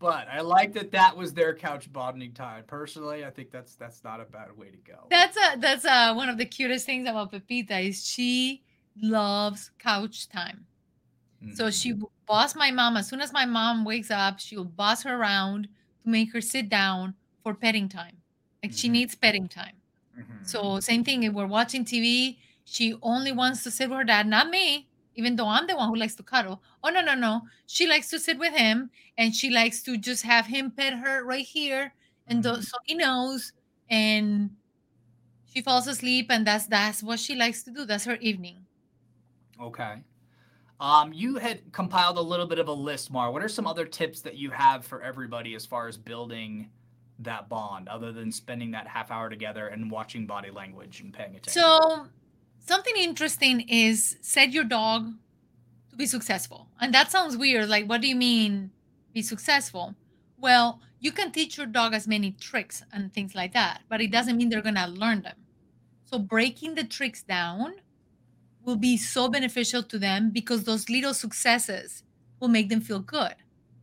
but 0.00 0.28
I 0.32 0.40
like 0.40 0.72
that 0.72 0.92
that 0.92 1.14
was 1.16 1.34
their 1.34 1.54
couch 1.54 1.92
bonding 1.92 2.32
time. 2.32 2.64
Personally, 2.66 3.24
I 3.24 3.30
think 3.30 3.50
that's 3.50 3.76
that's 3.76 4.02
not 4.02 4.20
a 4.20 4.24
bad 4.24 4.56
way 4.56 4.70
to 4.70 4.78
go. 4.78 5.06
That's 5.10 5.36
a 5.36 5.58
that's 5.58 5.84
a, 5.84 6.14
one 6.14 6.28
of 6.28 6.38
the 6.38 6.46
cutest 6.46 6.86
things 6.86 7.08
about 7.08 7.30
Pepita 7.32 7.86
is 7.86 8.06
she 8.06 8.62
loves 9.00 9.70
couch 9.78 10.28
time. 10.28 10.66
Mm-hmm. 11.42 11.54
So 11.54 11.70
she 11.70 11.92
mm-hmm. 11.92 12.04
boss 12.26 12.54
my 12.54 12.70
mom 12.70 12.96
as 12.96 13.08
soon 13.08 13.20
as 13.20 13.32
my 13.32 13.44
mom 13.44 13.84
wakes 13.84 14.10
up, 14.10 14.38
she'll 14.40 14.64
boss 14.64 15.02
her 15.04 15.16
around 15.16 15.68
to 16.02 16.08
make 16.08 16.32
her 16.32 16.40
sit 16.40 16.68
down 16.68 17.14
for 17.42 17.54
petting 17.54 17.88
time. 17.88 18.16
Like 18.62 18.72
mm-hmm. 18.72 18.76
she 18.76 18.88
needs 18.88 19.14
petting 19.14 19.48
time. 19.48 19.74
Mm-hmm. 20.18 20.44
So 20.44 20.80
same 20.80 21.04
thing 21.04 21.22
if 21.22 21.32
we're 21.32 21.46
watching 21.46 21.84
TV, 21.84 22.38
she 22.64 22.94
only 23.02 23.32
wants 23.32 23.62
to 23.64 23.70
sit 23.70 23.88
with 23.88 23.98
her 23.98 24.04
dad, 24.04 24.26
not 24.26 24.50
me 24.50 24.88
even 25.20 25.36
though 25.36 25.48
I'm 25.48 25.66
the 25.66 25.76
one 25.76 25.88
who 25.88 25.96
likes 25.96 26.14
to 26.16 26.22
cuddle. 26.22 26.62
Oh 26.82 26.88
no, 26.88 27.00
no, 27.00 27.14
no. 27.14 27.42
She 27.66 27.86
likes 27.86 28.08
to 28.10 28.18
sit 28.18 28.38
with 28.38 28.54
him 28.54 28.90
and 29.18 29.34
she 29.34 29.50
likes 29.50 29.82
to 29.82 29.98
just 29.98 30.22
have 30.22 30.46
him 30.46 30.70
pet 30.70 30.94
her 30.94 31.24
right 31.24 31.44
here 31.44 31.92
and 32.26 32.42
mm-hmm. 32.42 32.60
so 32.62 32.76
he 32.84 32.94
knows 32.94 33.52
and 33.90 34.50
she 35.52 35.62
falls 35.62 35.86
asleep 35.86 36.28
and 36.30 36.46
that's 36.46 36.66
that's 36.66 37.02
what 37.02 37.18
she 37.18 37.34
likes 37.34 37.62
to 37.64 37.70
do. 37.70 37.84
That's 37.84 38.04
her 38.04 38.16
evening. 38.16 38.58
Okay. 39.60 39.96
Um, 40.80 41.12
you 41.12 41.36
had 41.36 41.60
compiled 41.72 42.16
a 42.16 42.22
little 42.22 42.46
bit 42.46 42.58
of 42.58 42.68
a 42.68 42.72
list, 42.72 43.12
Mar. 43.12 43.30
What 43.30 43.42
are 43.42 43.48
some 43.48 43.66
other 43.66 43.84
tips 43.84 44.22
that 44.22 44.36
you 44.36 44.50
have 44.50 44.84
for 44.84 45.02
everybody 45.02 45.54
as 45.54 45.66
far 45.66 45.86
as 45.88 45.98
building 45.98 46.70
that 47.18 47.50
bond, 47.50 47.86
other 47.88 48.12
than 48.12 48.32
spending 48.32 48.70
that 48.70 48.88
half 48.88 49.10
hour 49.10 49.28
together 49.28 49.68
and 49.68 49.90
watching 49.90 50.26
body 50.26 50.50
language 50.50 51.00
and 51.00 51.12
paying 51.12 51.36
attention? 51.36 51.62
So 51.62 52.06
something 52.66 52.96
interesting 52.96 53.60
is 53.68 54.16
set 54.22 54.52
your 54.52 54.64
dog 54.64 55.12
to 55.90 55.96
be 55.96 56.06
successful. 56.06 56.68
And 56.80 56.94
that 56.94 57.10
sounds 57.10 57.36
weird. 57.36 57.68
Like, 57.68 57.86
what 57.86 58.00
do 58.00 58.08
you 58.08 58.16
mean 58.16 58.70
be 59.12 59.20
successful? 59.20 59.94
Well, 60.38 60.80
you 60.98 61.12
can 61.12 61.30
teach 61.30 61.58
your 61.58 61.66
dog 61.66 61.92
as 61.92 62.08
many 62.08 62.32
tricks 62.32 62.82
and 62.90 63.12
things 63.12 63.34
like 63.34 63.52
that, 63.52 63.82
but 63.90 64.00
it 64.00 64.10
doesn't 64.10 64.38
mean 64.38 64.48
they're 64.48 64.62
going 64.62 64.76
to 64.76 64.86
learn 64.86 65.22
them. 65.22 65.36
So, 66.04 66.18
breaking 66.18 66.74
the 66.74 66.84
tricks 66.84 67.22
down 67.22 67.74
will 68.64 68.76
be 68.76 68.96
so 68.96 69.28
beneficial 69.28 69.82
to 69.82 69.98
them 69.98 70.30
because 70.30 70.64
those 70.64 70.88
little 70.88 71.14
successes 71.14 72.02
will 72.40 72.48
make 72.48 72.68
them 72.68 72.80
feel 72.80 73.00
good. 73.00 73.34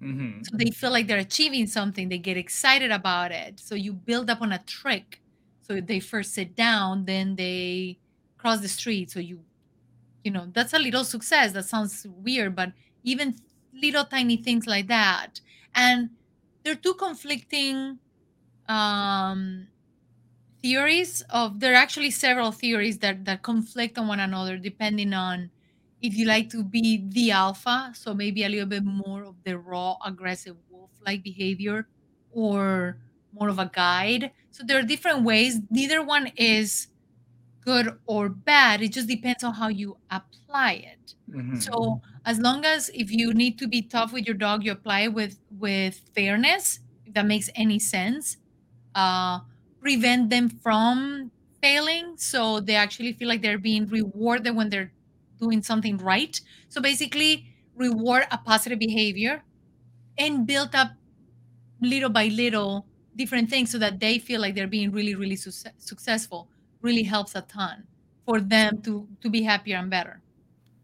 Mm-hmm. 0.01 0.43
So 0.43 0.57
they 0.57 0.71
feel 0.71 0.91
like 0.91 1.07
they're 1.07 1.17
achieving 1.17 1.67
something, 1.67 2.09
they 2.09 2.19
get 2.19 2.37
excited 2.37 2.91
about 2.91 3.31
it. 3.31 3.59
So, 3.59 3.73
you 3.73 3.93
build 3.93 4.29
up 4.29 4.41
on 4.41 4.51
a 4.51 4.59
trick. 4.59 5.21
So, 5.63 5.81
they 5.81 5.99
first 5.99 6.33
sit 6.33 6.55
down, 6.55 7.05
then 7.05 7.35
they 7.35 7.97
cross 8.37 8.61
the 8.61 8.67
street 8.67 9.11
so 9.11 9.19
you 9.19 9.39
you 10.23 10.31
know 10.31 10.47
that's 10.53 10.73
a 10.73 10.79
little 10.79 11.03
success 11.03 11.51
that 11.51 11.65
sounds 11.65 12.05
weird 12.23 12.55
but 12.55 12.71
even 13.03 13.35
little 13.73 14.05
tiny 14.05 14.37
things 14.37 14.67
like 14.67 14.87
that 14.87 15.39
and 15.75 16.09
they're 16.63 16.75
two 16.75 16.93
conflicting 16.93 17.97
um 18.69 19.67
theories 20.61 21.21
of 21.29 21.59
there 21.59 21.73
are 21.73 21.75
actually 21.75 22.11
several 22.11 22.51
theories 22.51 22.99
that 22.99 23.25
that 23.25 23.43
conflict 23.43 23.97
on 23.97 24.07
one 24.07 24.19
another 24.19 24.57
depending 24.57 25.13
on 25.13 25.51
if 26.01 26.15
you 26.15 26.25
like 26.25 26.49
to 26.49 26.63
be 26.63 27.05
the 27.09 27.31
alpha 27.31 27.91
so 27.95 28.13
maybe 28.13 28.43
a 28.43 28.49
little 28.49 28.65
bit 28.67 28.83
more 28.83 29.23
of 29.23 29.35
the 29.43 29.57
raw 29.57 29.95
aggressive 30.05 30.57
wolf 30.69 30.91
like 31.05 31.23
behavior 31.23 31.87
or 32.31 32.99
more 33.31 33.49
of 33.49 33.59
a 33.59 33.69
guide 33.73 34.31
so 34.51 34.63
there 34.65 34.79
are 34.79 34.83
different 34.83 35.23
ways 35.23 35.59
neither 35.69 36.03
one 36.03 36.27
is 36.37 36.87
good 37.61 37.99
or 38.05 38.29
bad. 38.29 38.81
It 38.81 38.93
just 38.93 39.07
depends 39.07 39.43
on 39.43 39.53
how 39.55 39.67
you 39.67 39.97
apply 40.09 40.73
it. 40.73 41.15
Mm-hmm. 41.29 41.59
So 41.59 42.01
as 42.25 42.39
long 42.39 42.65
as 42.65 42.89
if 42.93 43.11
you 43.11 43.33
need 43.33 43.57
to 43.59 43.67
be 43.67 43.81
tough 43.81 44.13
with 44.13 44.25
your 44.25 44.35
dog, 44.35 44.63
you 44.63 44.71
apply 44.71 45.01
it 45.01 45.13
with 45.13 45.39
with 45.49 46.01
fairness, 46.15 46.79
if 47.05 47.13
that 47.13 47.25
makes 47.25 47.49
any 47.55 47.79
sense. 47.79 48.37
Uh, 48.95 49.39
prevent 49.81 50.29
them 50.29 50.49
from 50.49 51.31
failing, 51.61 52.15
so 52.17 52.59
they 52.59 52.75
actually 52.75 53.13
feel 53.13 53.27
like 53.27 53.41
they're 53.41 53.57
being 53.57 53.87
rewarded 53.87 54.55
when 54.55 54.69
they're 54.69 54.91
doing 55.39 55.61
something 55.61 55.97
right. 55.97 56.39
So 56.69 56.81
basically, 56.81 57.45
reward 57.75 58.25
a 58.31 58.37
positive 58.37 58.79
behavior 58.79 59.43
and 60.17 60.47
build 60.47 60.73
up 60.73 60.91
little 61.81 62.09
by 62.09 62.27
little 62.27 62.87
different 63.15 63.49
things 63.49 63.71
so 63.71 63.77
that 63.77 63.99
they 63.99 64.19
feel 64.19 64.41
like 64.41 64.55
they're 64.55 64.67
being 64.67 64.91
really 64.91 65.15
really 65.15 65.35
su- 65.35 65.69
successful 65.77 66.49
really 66.81 67.03
helps 67.03 67.35
a 67.35 67.41
ton 67.41 67.83
for 68.25 68.39
them 68.39 68.81
to 68.81 69.07
to 69.21 69.29
be 69.29 69.43
happier 69.43 69.77
and 69.77 69.89
better. 69.89 70.21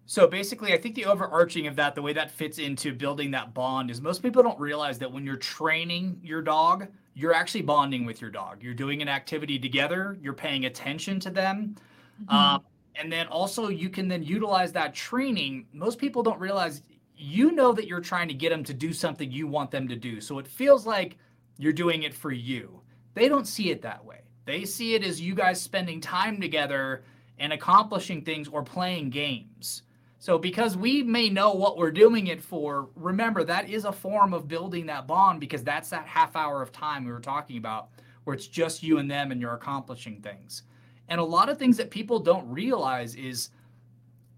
So 0.06 0.28
basically, 0.28 0.74
I 0.74 0.78
think 0.78 0.96
the 0.96 1.06
overarching 1.06 1.66
of 1.68 1.76
that, 1.78 1.96
the 1.96 2.02
way 2.02 2.14
that 2.14 2.30
fits 2.30 2.60
into 2.60 2.94
building 2.94 3.32
that 3.32 3.54
bond, 3.54 3.90
is 3.90 4.02
most 4.02 4.22
people 4.22 4.44
don't 4.44 4.60
realize 4.60 5.00
that 5.00 5.12
when 5.12 5.26
you're 5.26 5.38
training 5.38 6.20
your 6.22 6.42
dog, 6.42 6.88
you're 7.14 7.34
actually 7.34 7.62
bonding 7.62 8.06
with 8.06 8.22
your 8.22 8.32
dog. 8.32 8.64
You're 8.64 8.74
doing 8.74 9.02
an 9.02 9.08
activity 9.08 9.60
together. 9.60 10.18
You're 10.22 10.34
paying 10.34 10.66
attention 10.66 11.20
to 11.22 11.30
them. 11.30 11.76
Mm-hmm. 12.24 12.36
Um, 12.36 12.64
and 12.96 13.12
then 13.12 13.28
also 13.28 13.70
you 13.70 13.90
can 13.90 14.08
then 14.08 14.24
utilize 14.24 14.72
that 14.74 14.94
training. 14.94 15.68
Most 15.74 16.00
people 16.00 16.24
don't 16.24 16.40
realize 16.40 16.82
you 17.16 17.52
know 17.52 17.72
that 17.74 17.88
you're 17.88 18.02
trying 18.02 18.28
to 18.28 18.34
get 18.34 18.50
them 18.50 18.64
to 18.64 18.74
do 18.74 18.94
something 18.94 19.32
you 19.32 19.48
want 19.48 19.72
them 19.72 19.88
to 19.88 19.96
do. 19.96 20.20
So 20.20 20.40
it 20.40 20.48
feels 20.48 20.86
like 20.86 21.18
you're 21.58 21.74
doing 21.74 22.04
it 22.04 22.14
for 22.14 22.32
you. 22.32 22.82
They 23.14 23.30
don't 23.30 23.48
see 23.48 23.70
it 23.70 23.82
that 23.84 24.04
way. 24.04 24.22
They 24.46 24.66
see 24.66 24.96
it 24.96 25.04
as 25.04 25.22
you 25.22 25.36
guys 25.36 25.62
spending 25.62 26.02
time 26.02 26.42
together 26.42 27.04
and 27.40 27.54
accomplishing 27.54 28.24
things 28.24 28.48
or 28.48 28.64
playing 28.64 29.10
games. 29.10 29.84
So, 30.24 30.38
because 30.38 30.78
we 30.78 31.04
may 31.04 31.30
know 31.30 31.52
what 31.52 31.76
we're 31.76 31.92
doing 31.92 32.28
it 32.28 32.42
for, 32.42 32.88
remember 32.96 33.44
that 33.44 33.70
is 33.70 33.84
a 33.84 33.92
form 33.92 34.34
of 34.34 34.48
building 34.48 34.86
that 34.86 35.06
bond 35.06 35.42
because 35.42 35.66
that's 35.66 35.90
that 35.90 36.08
half 36.08 36.38
hour 36.38 36.62
of 36.62 36.72
time 36.72 37.04
we 37.04 37.12
were 37.12 37.20
talking 37.20 37.58
about 37.58 37.90
where 38.24 38.34
it's 38.34 38.48
just 38.48 38.84
you 38.84 39.00
and 39.00 39.12
them 39.12 39.34
and 39.34 39.42
you're 39.42 39.54
accomplishing 39.54 40.22
things. 40.22 40.64
And 41.10 41.20
a 41.20 41.24
lot 41.26 41.50
of 41.50 41.58
things 41.58 41.76
that 41.76 41.92
people 41.92 42.20
don't 42.20 42.50
realize 42.50 43.16
is 43.16 43.50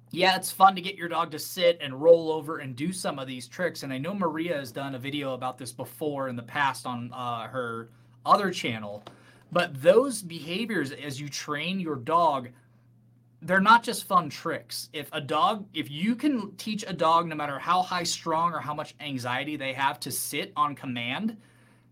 yeah, 0.09 0.35
it's 0.35 0.51
fun 0.51 0.73
to 0.73 0.81
get 0.81 0.95
your 0.95 1.07
dog 1.07 1.29
to 1.29 1.37
sit 1.37 1.77
and 1.79 2.01
roll 2.01 2.31
over 2.31 2.57
and 2.57 2.75
do 2.75 2.91
some 2.91 3.19
of 3.19 3.27
these 3.27 3.47
tricks. 3.47 3.83
And 3.83 3.93
I 3.93 3.99
know 3.99 4.15
Maria 4.15 4.55
has 4.55 4.71
done 4.71 4.95
a 4.95 4.99
video 4.99 5.35
about 5.35 5.59
this 5.59 5.71
before 5.71 6.29
in 6.29 6.35
the 6.35 6.41
past 6.41 6.87
on 6.87 7.11
uh, 7.13 7.47
her 7.47 7.89
other 8.25 8.49
channel. 8.49 9.03
But 9.51 9.79
those 9.83 10.23
behaviors, 10.23 10.91
as 10.91 11.21
you 11.21 11.29
train 11.29 11.79
your 11.79 11.95
dog, 11.95 12.49
they're 13.45 13.62
not 13.62 13.84
just 13.84 14.05
fun 14.05 14.27
tricks. 14.27 14.89
If 14.91 15.08
a 15.13 15.21
dog, 15.21 15.67
if 15.73 15.89
you 15.91 16.15
can 16.15 16.55
teach 16.55 16.84
a 16.88 16.93
dog, 16.93 17.27
no 17.27 17.36
matter 17.36 17.60
how 17.60 17.84
high 17.84 18.03
strung 18.03 18.53
or 18.53 18.60
how 18.60 18.73
much 18.73 18.95
anxiety 18.99 19.55
they 19.55 19.71
have, 19.73 19.99
to 20.01 20.12
sit 20.12 20.51
on 20.55 20.75
command, 20.75 21.38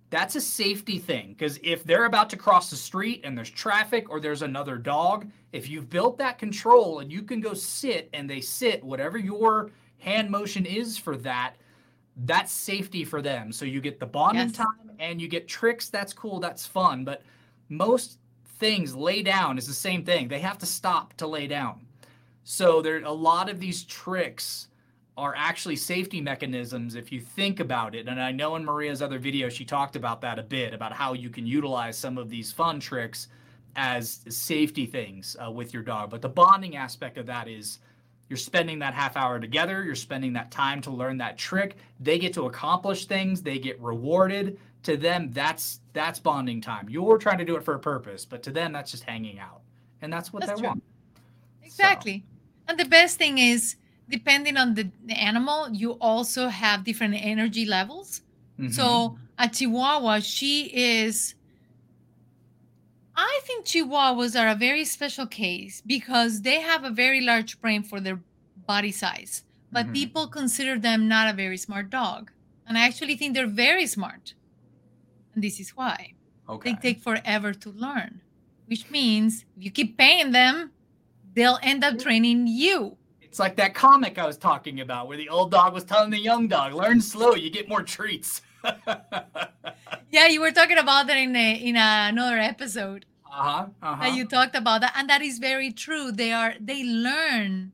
that's 0.10 0.36
a 0.36 0.42
safety 0.42 0.98
thing. 0.98 1.30
Because 1.30 1.60
if 1.62 1.84
they're 1.84 2.06
about 2.06 2.32
to 2.32 2.38
cross 2.38 2.72
the 2.72 2.76
street 2.76 3.22
and 3.24 3.38
there's 3.38 3.52
traffic 3.52 4.10
or 4.10 4.20
there's 4.20 4.42
another 4.42 4.78
dog, 4.78 5.30
if 5.52 5.70
you've 5.70 5.92
built 5.92 6.18
that 6.18 6.40
control 6.40 7.00
and 7.00 7.12
you 7.12 7.22
can 7.22 7.40
go 7.40 7.54
sit 7.54 8.10
and 8.14 8.28
they 8.28 8.42
sit, 8.42 8.84
whatever 8.84 9.20
your 9.20 9.70
hand 10.00 10.32
motion 10.32 10.66
is 10.66 10.98
for 10.98 11.16
that, 11.18 11.54
that's 12.26 12.52
safety 12.52 13.04
for 13.04 13.22
them. 13.22 13.52
So 13.52 13.64
you 13.66 13.80
get 13.80 14.00
the 14.00 14.08
bonding 14.08 14.48
yes. 14.48 14.58
time 14.58 14.92
and 14.98 15.22
you 15.22 15.28
get 15.28 15.48
tricks. 15.48 15.90
That's 15.90 16.14
cool. 16.14 16.40
That's 16.40 16.66
fun. 16.66 17.06
But 17.06 17.22
most 17.70 18.18
things 18.64 18.96
lay 18.96 19.22
down 19.22 19.58
is 19.58 19.68
the 19.68 19.74
same 19.74 20.06
thing. 20.06 20.30
They 20.30 20.40
have 20.40 20.58
to 20.60 20.66
stop 20.66 21.14
to 21.18 21.28
lay 21.28 21.48
down. 21.48 21.86
So 22.46 22.82
there 22.82 23.04
a 23.04 23.12
lot 23.12 23.50
of 23.50 23.60
these 23.60 23.84
tricks 23.84 24.70
are 25.18 25.34
actually 25.36 25.76
safety 25.76 26.22
mechanisms 26.22 26.96
if 26.96 27.12
you 27.12 27.20
think 27.20 27.60
about 27.60 27.94
it. 27.94 28.08
And 28.08 28.22
I 28.22 28.32
know 28.32 28.56
in 28.56 28.64
Maria's 28.64 29.02
other 29.02 29.20
video 29.20 29.50
she 29.50 29.66
talked 29.66 29.98
about 29.98 30.22
that 30.22 30.40
a 30.40 30.44
bit 30.44 30.74
about 30.74 30.94
how 30.94 31.12
you 31.12 31.30
can 31.30 31.46
utilize 31.46 31.98
some 31.98 32.18
of 32.18 32.30
these 32.30 32.54
fun 32.54 32.80
tricks 32.80 33.28
as 33.76 34.22
safety 34.30 34.86
things 34.86 35.36
uh, 35.46 35.52
with 35.52 35.74
your 35.74 35.84
dog. 35.84 36.10
But 36.10 36.22
the 36.22 36.30
bonding 36.30 36.78
aspect 36.78 37.18
of 37.18 37.26
that 37.26 37.50
is 37.50 37.80
you're 38.30 38.38
spending 38.38 38.80
that 38.80 38.94
half 38.94 39.18
hour 39.18 39.42
together, 39.42 39.84
you're 39.84 39.94
spending 39.94 40.32
that 40.34 40.52
time 40.52 40.80
to 40.84 40.90
learn 40.90 41.18
that 41.18 41.38
trick. 41.38 41.76
They 42.00 42.18
get 42.18 42.34
to 42.36 42.46
accomplish 42.46 43.08
things, 43.08 43.42
they 43.42 43.60
get 43.60 43.78
rewarded. 43.82 44.58
To 44.84 44.98
them, 44.98 45.32
that's 45.32 45.80
that's 45.94 46.20
bonding 46.20 46.62
time. 46.62 46.90
You're 46.90 47.18
trying 47.18 47.38
to 47.38 47.46
do 47.46 47.56
it 47.56 47.64
for 47.64 47.76
a 47.76 47.80
purpose, 47.80 48.26
but 48.26 48.44
to 48.44 48.52
them, 48.52 48.74
that's 48.74 48.92
just 48.92 49.04
hanging 49.04 49.40
out, 49.40 49.62
and 50.02 50.12
that's 50.12 50.34
what 50.34 50.46
that's 50.46 50.54
they 50.54 50.62
true. 50.62 50.68
want. 50.70 50.84
Exactly. 51.64 52.20
So. 52.20 52.70
And 52.70 52.80
the 52.80 52.86
best 52.86 53.18
thing 53.18 53.38
is, 53.38 53.76
depending 54.10 54.58
on 54.58 54.74
the, 54.74 54.90
the 55.06 55.14
animal, 55.14 55.70
you 55.72 55.92
also 55.94 56.48
have 56.48 56.84
different 56.84 57.16
energy 57.16 57.66
levels. 57.66 58.22
Mm-hmm. 58.60 58.72
So 58.72 59.18
a 59.38 59.50
Chihuahua, 59.50 60.20
she 60.20 60.66
is 60.74 61.36
I 63.16 63.42
think 63.44 63.66
Chihuahuas 63.66 64.40
are 64.40 64.48
a 64.48 64.56
very 64.56 64.86
special 64.86 65.28
case 65.28 65.82
because 65.86 66.42
they 66.42 66.62
have 66.62 66.84
a 66.84 66.90
very 66.90 67.22
large 67.22 67.62
brain 67.62 67.84
for 67.84 68.00
their 68.00 68.20
body 68.66 68.92
size, 68.92 69.44
but 69.72 69.86
mm-hmm. 69.86 69.94
people 69.94 70.28
consider 70.28 70.80
them 70.80 71.08
not 71.08 71.32
a 71.32 71.38
very 71.38 71.58
smart 71.58 71.90
dog. 71.90 72.32
And 72.68 72.78
I 72.78 72.86
actually 72.88 73.16
think 73.16 73.36
they're 73.36 73.48
very 73.48 73.86
smart. 73.86 74.34
And 75.34 75.44
this 75.44 75.60
is 75.60 75.72
why. 75.72 76.14
Okay. 76.50 76.74
They 76.74 76.80
take 76.80 77.02
forever 77.02 77.54
to 77.54 77.70
learn, 77.72 78.22
which 78.68 78.90
means 78.90 79.46
if 79.58 79.64
you 79.64 79.72
keep 79.72 79.98
paying 79.98 80.32
them, 80.32 80.72
they'll 81.34 81.60
end 81.64 81.84
up 81.84 82.00
training 82.00 82.48
you. 82.48 82.98
It's 83.22 83.40
like 83.40 83.56
that 83.56 83.74
comic 83.74 84.20
I 84.20 84.28
was 84.28 84.38
talking 84.38 84.82
about 84.82 85.08
where 85.08 85.18
the 85.18 85.30
old 85.30 85.52
dog 85.52 85.74
was 85.74 85.84
telling 85.84 86.12
the 86.12 86.20
young 86.20 86.48
dog, 86.48 86.74
learn 86.74 87.02
slow, 87.02 87.34
you 87.34 87.50
get 87.50 87.68
more 87.68 87.82
treats. 87.82 88.42
yeah, 90.12 90.28
you 90.28 90.40
were 90.40 90.52
talking 90.52 90.78
about 90.78 91.08
that 91.08 91.18
in 91.18 91.36
a, 91.36 91.56
in 91.56 91.76
another 91.76 92.38
episode. 92.38 93.06
Uh-huh, 93.26 93.66
uh-huh. 93.82 94.06
You 94.08 94.26
talked 94.26 94.56
about 94.56 94.82
that, 94.82 94.94
and 94.96 95.10
that 95.10 95.24
is 95.24 95.40
very 95.40 95.72
true. 95.72 96.12
They 96.12 96.32
are 96.32 96.54
they 96.60 96.84
learn 96.84 97.72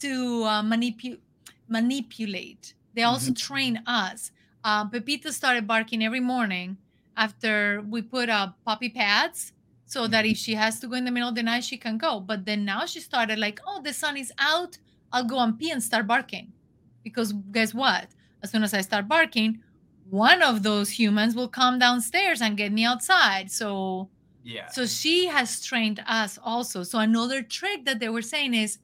to 0.00 0.44
uh, 0.44 0.62
manipulate 0.62 1.22
manipulate. 1.68 2.74
They 2.94 3.02
also 3.02 3.30
mm-hmm. 3.30 3.54
train 3.54 3.82
us. 3.86 4.30
Uh, 4.64 4.88
Pepita 4.88 5.30
started 5.30 5.66
barking 5.66 6.02
every 6.02 6.20
morning 6.20 6.78
after 7.16 7.84
we 7.86 8.00
put 8.00 8.30
uh, 8.30 8.48
puppy 8.64 8.88
pads 8.88 9.52
so 9.84 10.06
that 10.08 10.24
if 10.24 10.38
she 10.38 10.54
has 10.54 10.80
to 10.80 10.88
go 10.88 10.96
in 10.96 11.04
the 11.04 11.10
middle 11.10 11.28
of 11.28 11.34
the 11.34 11.42
night, 11.42 11.62
she 11.62 11.76
can 11.76 11.98
go. 11.98 12.18
But 12.18 12.46
then 12.46 12.64
now 12.64 12.86
she 12.86 13.00
started 13.00 13.38
like, 13.38 13.60
oh, 13.66 13.82
the 13.82 13.92
sun 13.92 14.16
is 14.16 14.32
out. 14.38 14.78
I'll 15.12 15.24
go 15.24 15.38
and 15.38 15.58
pee 15.58 15.70
and 15.70 15.82
start 15.82 16.06
barking. 16.06 16.52
Because 17.02 17.34
guess 17.52 17.74
what? 17.74 18.08
As 18.42 18.50
soon 18.50 18.62
as 18.62 18.72
I 18.72 18.80
start 18.80 19.06
barking, 19.06 19.60
one 20.08 20.42
of 20.42 20.62
those 20.62 20.90
humans 20.90 21.34
will 21.34 21.48
come 21.48 21.78
downstairs 21.78 22.40
and 22.40 22.56
get 22.56 22.72
me 22.72 22.84
outside. 22.84 23.50
So 23.50 24.08
yeah. 24.42 24.68
So 24.68 24.86
she 24.86 25.26
has 25.26 25.64
trained 25.64 26.02
us 26.06 26.38
also. 26.42 26.82
So 26.82 26.98
another 26.98 27.42
trick 27.42 27.86
that 27.86 27.98
they 27.98 28.10
were 28.10 28.22
saying 28.22 28.52
is, 28.52 28.78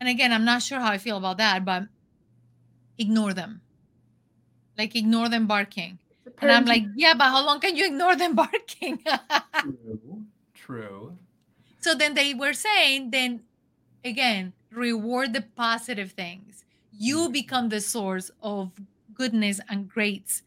and 0.00 0.08
again, 0.08 0.32
I'm 0.32 0.44
not 0.44 0.62
sure 0.62 0.80
how 0.80 0.90
I 0.90 0.98
feel 0.98 1.16
about 1.16 1.38
that, 1.38 1.64
but 1.64 1.84
ignore 2.98 3.32
them. 3.32 3.60
Like 4.80 4.96
ignore 4.96 5.28
them 5.28 5.46
barking. 5.46 5.98
And 6.40 6.50
I'm 6.50 6.64
like, 6.64 6.84
yeah, 6.96 7.12
but 7.12 7.28
how 7.28 7.44
long 7.44 7.60
can 7.60 7.76
you 7.76 7.84
ignore 7.84 8.16
them 8.16 8.34
barking? 8.42 8.98
True. 9.60 10.24
True. 10.54 11.18
So 11.80 11.94
then 11.94 12.14
they 12.14 12.32
were 12.32 12.54
saying, 12.54 13.10
then 13.10 13.42
again, 14.02 14.54
reward 14.72 15.34
the 15.34 15.44
positive 15.54 16.12
things. 16.12 16.64
You 16.92 17.28
mm. 17.28 17.32
become 17.32 17.68
the 17.68 17.82
source 17.82 18.30
of 18.42 18.72
goodness 19.12 19.60
and 19.68 19.86
greats, 19.86 20.40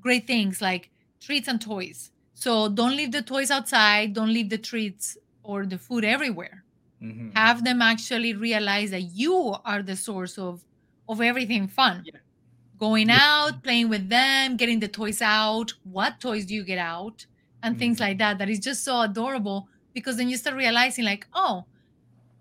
great 0.00 0.24
things 0.28 0.62
like 0.62 0.90
treats 1.18 1.48
and 1.48 1.60
toys. 1.60 2.12
So 2.34 2.68
don't 2.68 2.96
leave 2.96 3.10
the 3.10 3.22
toys 3.22 3.50
outside, 3.50 4.14
don't 4.14 4.32
leave 4.32 4.50
the 4.50 4.58
treats 4.58 5.18
or 5.42 5.66
the 5.66 5.78
food 5.78 6.04
everywhere. 6.04 6.62
Mm-hmm. 7.02 7.30
Have 7.34 7.64
them 7.64 7.82
actually 7.82 8.34
realize 8.34 8.92
that 8.92 9.02
you 9.02 9.56
are 9.64 9.82
the 9.82 9.96
source 9.96 10.38
of 10.38 10.62
of 11.08 11.20
everything 11.20 11.66
fun. 11.66 12.02
Yeah. 12.04 12.20
Going 12.80 13.10
out, 13.10 13.62
playing 13.62 13.90
with 13.90 14.08
them, 14.08 14.56
getting 14.56 14.80
the 14.80 14.88
toys 14.88 15.20
out. 15.20 15.74
What 15.84 16.18
toys 16.18 16.46
do 16.46 16.54
you 16.54 16.64
get 16.64 16.78
out? 16.78 17.26
And 17.62 17.74
mm-hmm. 17.74 17.78
things 17.78 18.00
like 18.00 18.18
that. 18.18 18.38
That 18.38 18.48
is 18.48 18.58
just 18.58 18.82
so 18.82 19.02
adorable 19.02 19.68
because 19.92 20.16
then 20.16 20.30
you 20.30 20.38
start 20.38 20.56
realizing, 20.56 21.04
like, 21.04 21.26
oh, 21.34 21.66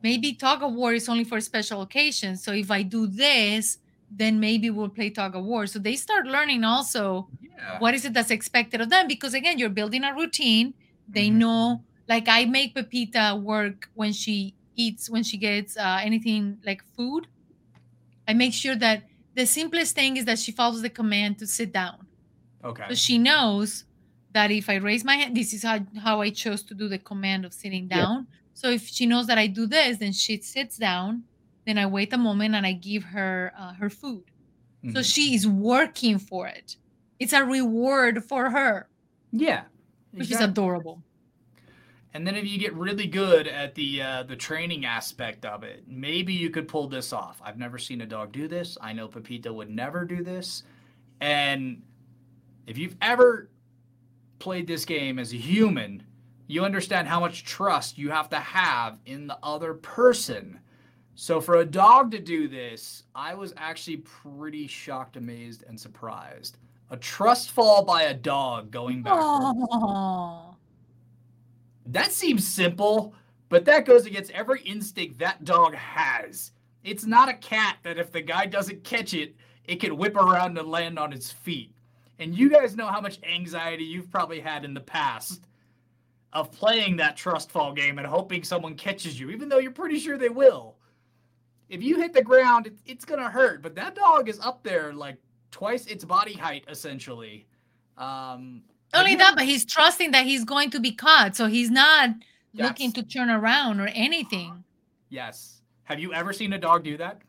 maybe 0.01 0.33
tug 0.33 0.63
of 0.63 0.73
war 0.73 0.93
is 0.93 1.09
only 1.09 1.23
for 1.25 1.41
special 1.41 1.81
occasions. 1.81 2.43
So 2.43 2.53
if 2.53 2.71
I 2.71 2.83
do 2.83 3.05
this, 3.05 3.79
then 4.09 4.39
maybe 4.39 4.69
we'll 4.69 4.89
play 4.89 5.09
tug 5.09 5.35
of 5.35 5.43
war. 5.43 5.67
So 5.67 5.79
they 5.79 5.95
start 5.95 6.25
learning 6.25 6.63
also 6.63 7.27
yeah. 7.41 7.79
what 7.79 7.93
is 7.93 8.05
it 8.05 8.13
that's 8.13 8.31
expected 8.31 8.81
of 8.81 8.89
them 8.89 9.07
because 9.07 9.33
again, 9.33 9.59
you're 9.59 9.69
building 9.69 10.03
a 10.03 10.13
routine. 10.13 10.73
They 11.07 11.27
mm-hmm. 11.27 11.39
know, 11.39 11.83
like 12.07 12.27
I 12.27 12.45
make 12.45 12.75
Pepita 12.75 13.39
work 13.41 13.89
when 13.93 14.13
she 14.13 14.55
eats, 14.75 15.09
when 15.09 15.23
she 15.23 15.37
gets 15.37 15.77
uh, 15.77 15.99
anything 16.01 16.59
like 16.65 16.83
food. 16.95 17.27
I 18.27 18.33
make 18.33 18.53
sure 18.53 18.75
that 18.75 19.03
the 19.35 19.45
simplest 19.45 19.95
thing 19.95 20.17
is 20.17 20.25
that 20.25 20.39
she 20.39 20.51
follows 20.51 20.81
the 20.81 20.89
command 20.89 21.37
to 21.39 21.47
sit 21.47 21.71
down. 21.71 22.05
Okay. 22.63 22.85
So 22.89 22.95
she 22.95 23.17
knows 23.17 23.85
that 24.31 24.51
if 24.51 24.69
I 24.69 24.75
raise 24.75 25.03
my 25.03 25.15
hand, 25.15 25.35
this 25.35 25.53
is 25.53 25.63
how, 25.63 25.79
how 26.01 26.21
I 26.21 26.29
chose 26.29 26.63
to 26.63 26.73
do 26.73 26.87
the 26.87 26.97
command 26.97 27.45
of 27.45 27.53
sitting 27.53 27.87
down. 27.87 28.27
Yeah. 28.29 28.35
So 28.53 28.69
if 28.69 28.87
she 28.87 29.05
knows 29.05 29.27
that 29.27 29.37
I 29.37 29.47
do 29.47 29.65
this, 29.65 29.97
then 29.97 30.11
she 30.11 30.41
sits 30.41 30.77
down 30.77 31.23
then 31.69 31.77
I 31.77 31.85
wait 31.85 32.11
a 32.13 32.17
moment 32.17 32.55
and 32.55 32.65
I 32.65 32.73
give 32.73 33.03
her 33.03 33.53
uh, 33.55 33.73
her 33.73 33.91
food. 33.91 34.23
Mm-hmm. 34.83 34.95
So 34.95 35.03
she 35.03 35.35
is 35.35 35.47
working 35.47 36.17
for 36.17 36.47
it. 36.47 36.77
It's 37.19 37.31
a 37.31 37.43
reward 37.43 38.23
for 38.23 38.49
her. 38.49 38.89
Yeah, 39.31 39.65
exactly. 40.13 40.19
which 40.19 40.31
is 40.31 40.41
adorable. 40.41 41.03
And 42.13 42.25
then 42.25 42.35
if 42.35 42.47
you 42.47 42.57
get 42.57 42.73
really 42.73 43.05
good 43.05 43.47
at 43.47 43.75
the 43.75 44.01
uh, 44.01 44.23
the 44.23 44.35
training 44.35 44.85
aspect 44.85 45.45
of 45.45 45.63
it, 45.63 45.83
maybe 45.87 46.33
you 46.33 46.49
could 46.49 46.67
pull 46.67 46.87
this 46.87 47.13
off. 47.13 47.41
I've 47.43 47.57
never 47.57 47.77
seen 47.77 48.01
a 48.01 48.05
dog 48.05 48.31
do 48.31 48.47
this. 48.47 48.77
I 48.81 48.93
know 48.93 49.07
Pepito 49.07 49.53
would 49.53 49.69
never 49.69 50.05
do 50.05 50.23
this. 50.23 50.63
And 51.21 51.83
if 52.65 52.77
you've 52.77 52.95
ever 53.01 53.49
played 54.39 54.67
this 54.67 54.85
game 54.85 55.19
as 55.19 55.33
a 55.33 55.37
human, 55.37 56.03
you 56.47 56.65
understand 56.65 57.07
how 57.07 57.19
much 57.19 57.43
trust 57.43 57.97
you 57.97 58.09
have 58.09 58.29
to 58.29 58.39
have 58.39 58.97
in 59.05 59.27
the 59.27 59.37
other 59.43 59.75
person 59.75 60.59
so 61.21 61.41
for 61.41 61.55
a 61.57 61.65
dog 61.65 62.11
to 62.11 62.19
do 62.19 62.47
this, 62.47 63.03
I 63.13 63.33
was 63.33 63.53
actually 63.57 63.97
pretty 63.97 64.67
shocked, 64.67 65.17
amazed, 65.17 65.65
and 65.67 65.77
surprised. 65.77 66.59
A 66.91 66.95
trust 66.95 67.51
fall 67.51 67.83
by 67.83 68.03
a 68.03 68.13
dog 68.13 68.71
going 68.71 69.03
back. 69.03 69.19
That 71.91 72.11
seems 72.11 72.47
simple, 72.47 73.13
but 73.49 73.65
that 73.65 73.85
goes 73.85 74.05
against 74.05 74.31
every 74.31 74.61
instinct 74.61 75.19
that 75.19 75.43
dog 75.43 75.75
has. 75.75 76.51
It's 76.83 77.05
not 77.05 77.29
a 77.29 77.33
cat 77.33 77.77
that 77.83 77.97
if 77.97 78.11
the 78.11 78.21
guy 78.21 78.45
doesn't 78.45 78.83
catch 78.83 79.13
it, 79.13 79.35
it 79.65 79.79
can 79.79 79.97
whip 79.97 80.15
around 80.15 80.57
and 80.57 80.69
land 80.69 80.97
on 80.97 81.13
its 81.13 81.31
feet. 81.31 81.73
And 82.19 82.37
you 82.37 82.49
guys 82.49 82.75
know 82.75 82.87
how 82.87 83.01
much 83.01 83.19
anxiety 83.23 83.83
you've 83.83 84.11
probably 84.11 84.39
had 84.39 84.65
in 84.65 84.73
the 84.73 84.81
past 84.81 85.45
of 86.33 86.51
playing 86.51 86.97
that 86.97 87.17
trust 87.17 87.51
fall 87.51 87.73
game 87.73 87.97
and 87.97 88.05
hoping 88.05 88.43
someone 88.43 88.75
catches 88.75 89.19
you, 89.19 89.29
even 89.29 89.49
though 89.49 89.57
you're 89.57 89.71
pretty 89.71 89.99
sure 89.99 90.17
they 90.17 90.29
will 90.29 90.75
if 91.69 91.83
you 91.83 91.97
hit 91.97 92.13
the 92.13 92.21
ground, 92.21 92.69
it's 92.85 93.05
gonna 93.05 93.29
hurt. 93.29 93.61
But 93.61 93.75
that 93.75 93.95
dog 93.95 94.27
is 94.27 94.39
up 94.39 94.63
there 94.63 94.91
like 94.91 95.17
twice 95.51 95.85
its 95.85 96.03
body 96.03 96.33
height, 96.33 96.65
essentially. 96.67 97.45
Um, 97.97 98.63
Only 98.93 99.11
only 99.11 99.15
that, 99.17 99.35
but 99.35 99.45
he's 99.45 99.65
trusting 99.65 100.11
that 100.11 100.25
he's 100.25 100.43
going 100.43 100.71
to 100.71 100.79
be 100.79 100.91
caught, 100.91 101.35
so 101.35 101.47
he's 101.47 101.69
not 101.69 102.09
Yes. 102.51 102.67
looking 102.67 102.91
to 102.93 103.03
turn 103.03 103.29
around 103.29 103.79
or 103.79 103.87
anything. 103.87 104.63
Yes. 105.09 105.61
Have 105.83 105.99
you 105.99 106.13
ever 106.13 106.33
seen 106.33 106.53
a 106.53 106.57
dog 106.57 106.83
do 106.83 106.97
that? 106.97 107.21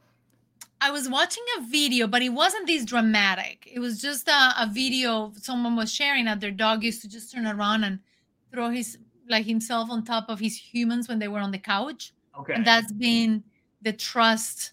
I 0.81 0.91
was 0.91 1.11
watching 1.11 1.45
a 1.59 1.63
video, 1.63 2.07
but 2.07 2.23
it 2.23 2.31
wasn't 2.31 2.67
this 2.67 2.87
dramatic. 2.87 3.69
It 3.71 3.81
was 3.81 4.01
just 4.01 4.29
a, 4.29 4.55
a 4.63 4.69
video 4.73 5.33
someone 5.37 5.77
was 5.77 5.93
sharing 5.93 6.25
that 6.25 6.41
their 6.41 6.51
dog 6.51 6.83
used 6.83 7.03
to 7.03 7.09
just 7.09 7.33
turn 7.33 7.47
around 7.47 7.85
and 7.85 7.99
throw 8.51 8.71
his 8.71 8.97
like 9.29 9.45
himself 9.45 9.91
on 9.91 10.05
top 10.05 10.29
of 10.31 10.41
his 10.41 10.57
humans 10.57 11.07
when 11.07 11.19
they 11.19 11.29
were 11.29 11.39
on 11.39 11.51
the 11.51 11.59
couch. 11.59 12.13
Okay. 12.39 12.55
And 12.55 12.67
that's 12.67 12.93
been 12.93 13.45
the 13.83 13.93
trust 13.93 14.73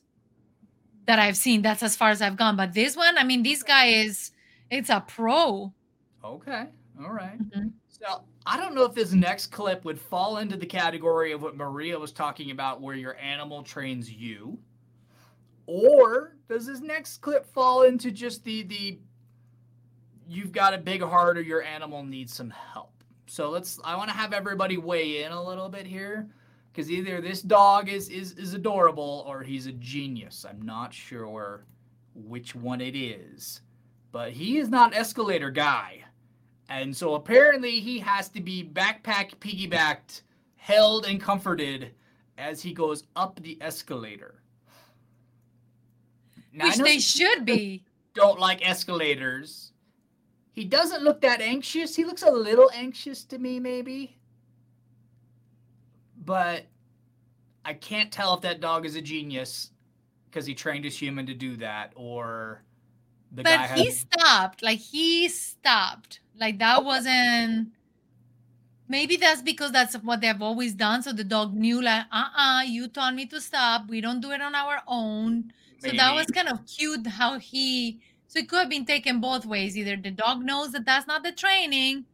that 1.08 1.20
I've 1.20 1.38
seen. 1.38 1.62
That's 1.62 1.84
as 1.84 1.96
far 1.98 2.10
as 2.10 2.22
I've 2.22 2.38
gone. 2.38 2.56
But 2.56 2.74
this 2.74 2.96
one, 2.96 3.18
I 3.18 3.24
mean, 3.26 3.44
this 3.44 3.62
guy 3.64 3.88
is 3.88 4.32
it's 4.72 4.90
a 4.90 5.02
pro. 5.06 5.74
Okay. 6.24 6.68
All 7.00 7.12
right. 7.12 7.40
Mhm. 7.40 7.72
So 7.90 8.24
I 8.46 8.58
don't 8.58 8.74
know 8.74 8.84
if 8.86 8.94
this 8.96 9.12
next 9.12 9.48
clip 9.48 9.86
would 9.86 10.00
fall 10.00 10.38
into 10.38 10.58
the 10.58 10.66
category 10.66 11.32
of 11.32 11.42
what 11.42 11.56
Maria 11.56 11.98
was 12.00 12.12
talking 12.12 12.52
about, 12.52 12.82
where 12.82 12.96
your 12.96 13.16
animal 13.18 13.62
trains 13.64 14.12
you, 14.12 14.58
or 15.68 16.36
does 16.50 16.66
this 16.66 16.80
next 16.80 17.20
clip 17.20 17.46
fall 17.46 17.84
into 17.84 18.12
just 18.12 18.44
the 18.44 18.64
the 18.64 19.00
you've 20.28 20.52
got 20.52 20.74
a 20.74 20.78
big 20.78 21.02
heart 21.02 21.38
or 21.38 21.42
your 21.42 21.62
animal 21.62 22.04
needs 22.04 22.34
some 22.34 22.50
help? 22.50 23.04
So 23.28 23.50
let's. 23.50 23.80
I 23.84 23.96
want 23.96 24.10
to 24.10 24.16
have 24.16 24.34
everybody 24.34 24.78
weigh 24.78 25.24
in 25.24 25.32
a 25.32 25.44
little 25.44 25.70
bit 25.70 25.86
here, 25.86 26.30
because 26.72 26.90
either 26.90 27.22
this 27.22 27.42
dog 27.42 27.90
is 27.90 28.10
is 28.10 28.32
is 28.34 28.54
adorable 28.56 29.24
or 29.28 29.44
he's 29.44 29.68
a 29.68 29.74
genius. 29.74 30.46
I'm 30.50 30.62
not 30.64 30.94
sure 30.94 31.66
which 32.16 32.56
one 32.56 32.82
it 32.82 32.96
is, 32.96 33.62
but 34.12 34.32
he 34.32 34.58
is 34.58 34.70
not 34.70 34.94
an 34.94 35.00
escalator 35.00 35.52
guy. 35.52 36.06
And 36.70 36.96
so 36.96 37.16
apparently 37.16 37.80
he 37.80 38.00
has 38.00 38.30
to 38.30 38.42
be 38.42 38.64
backpack 38.64 39.36
piggybacked, 39.40 40.22
held 40.56 41.06
and 41.06 41.22
comforted 41.22 41.92
as 42.38 42.62
he 42.62 42.74
goes 42.74 43.04
up 43.16 43.40
the 43.42 43.58
escalator. 43.62 44.42
Now, 46.52 46.66
Which 46.66 46.78
they 46.78 47.00
should 47.00 47.46
be. 47.46 47.84
don't 48.14 48.40
like 48.40 48.68
escalators. 48.68 49.72
He 50.52 50.66
doesn't 50.66 51.04
look 51.04 51.22
that 51.22 51.40
anxious. 51.40 51.96
He 51.96 52.04
looks 52.04 52.24
a 52.24 52.32
little 52.32 52.72
anxious 52.74 53.24
to 53.26 53.38
me, 53.38 53.60
maybe. 53.60 54.18
But 56.26 56.66
I 57.64 57.74
can't 57.74 58.12
tell 58.12 58.34
if 58.34 58.42
that 58.42 58.60
dog 58.60 58.86
is 58.86 58.96
a 58.96 59.02
genius 59.02 59.72
because 60.26 60.46
he 60.46 60.56
trained 60.56 60.84
his 60.84 60.98
human 60.98 61.26
to 61.28 61.34
do 61.34 61.56
that 61.58 61.94
or 61.96 62.64
the 63.32 63.44
But 63.44 63.60
has 63.60 63.80
he 63.80 63.92
stopped. 63.92 64.64
Like 64.64 64.80
he 64.80 65.30
stopped. 65.30 66.20
Like 66.40 66.60
that 66.60 66.84
wasn't 66.84 67.70
maybe 68.88 69.18
that's 69.18 69.42
because 69.42 69.72
that's 69.72 69.96
what 69.96 70.22
they've 70.22 70.42
always 70.42 70.74
done. 70.74 71.04
So 71.04 71.12
the 71.12 71.24
dog 71.24 71.54
knew 71.54 71.82
like, 71.82 72.06
uh-uh, 72.12 72.64
you 72.64 72.88
told 72.88 73.16
me 73.16 73.26
to 73.28 73.42
stop. 73.42 73.88
We 73.90 74.02
don't 74.02 74.22
do 74.22 74.32
it 74.32 74.42
on 74.42 74.56
our 74.56 74.82
own. 74.88 75.52
So 75.80 75.92
that 75.92 76.16
was 76.16 76.28
kind 76.28 76.48
of 76.50 76.66
cute 76.66 77.06
how 77.06 77.38
he 77.38 78.02
so 78.28 78.40
it 78.40 78.50
could 78.50 78.60
have 78.60 78.70
been 78.70 78.86
taken 78.86 79.22
both 79.22 79.46
ways. 79.46 79.78
Either 79.78 79.96
the 79.96 80.12
dog 80.12 80.44
knows 80.44 80.72
that 80.74 80.86
that's 80.86 81.08
not 81.08 81.24
the 81.24 81.32
training, 81.32 82.06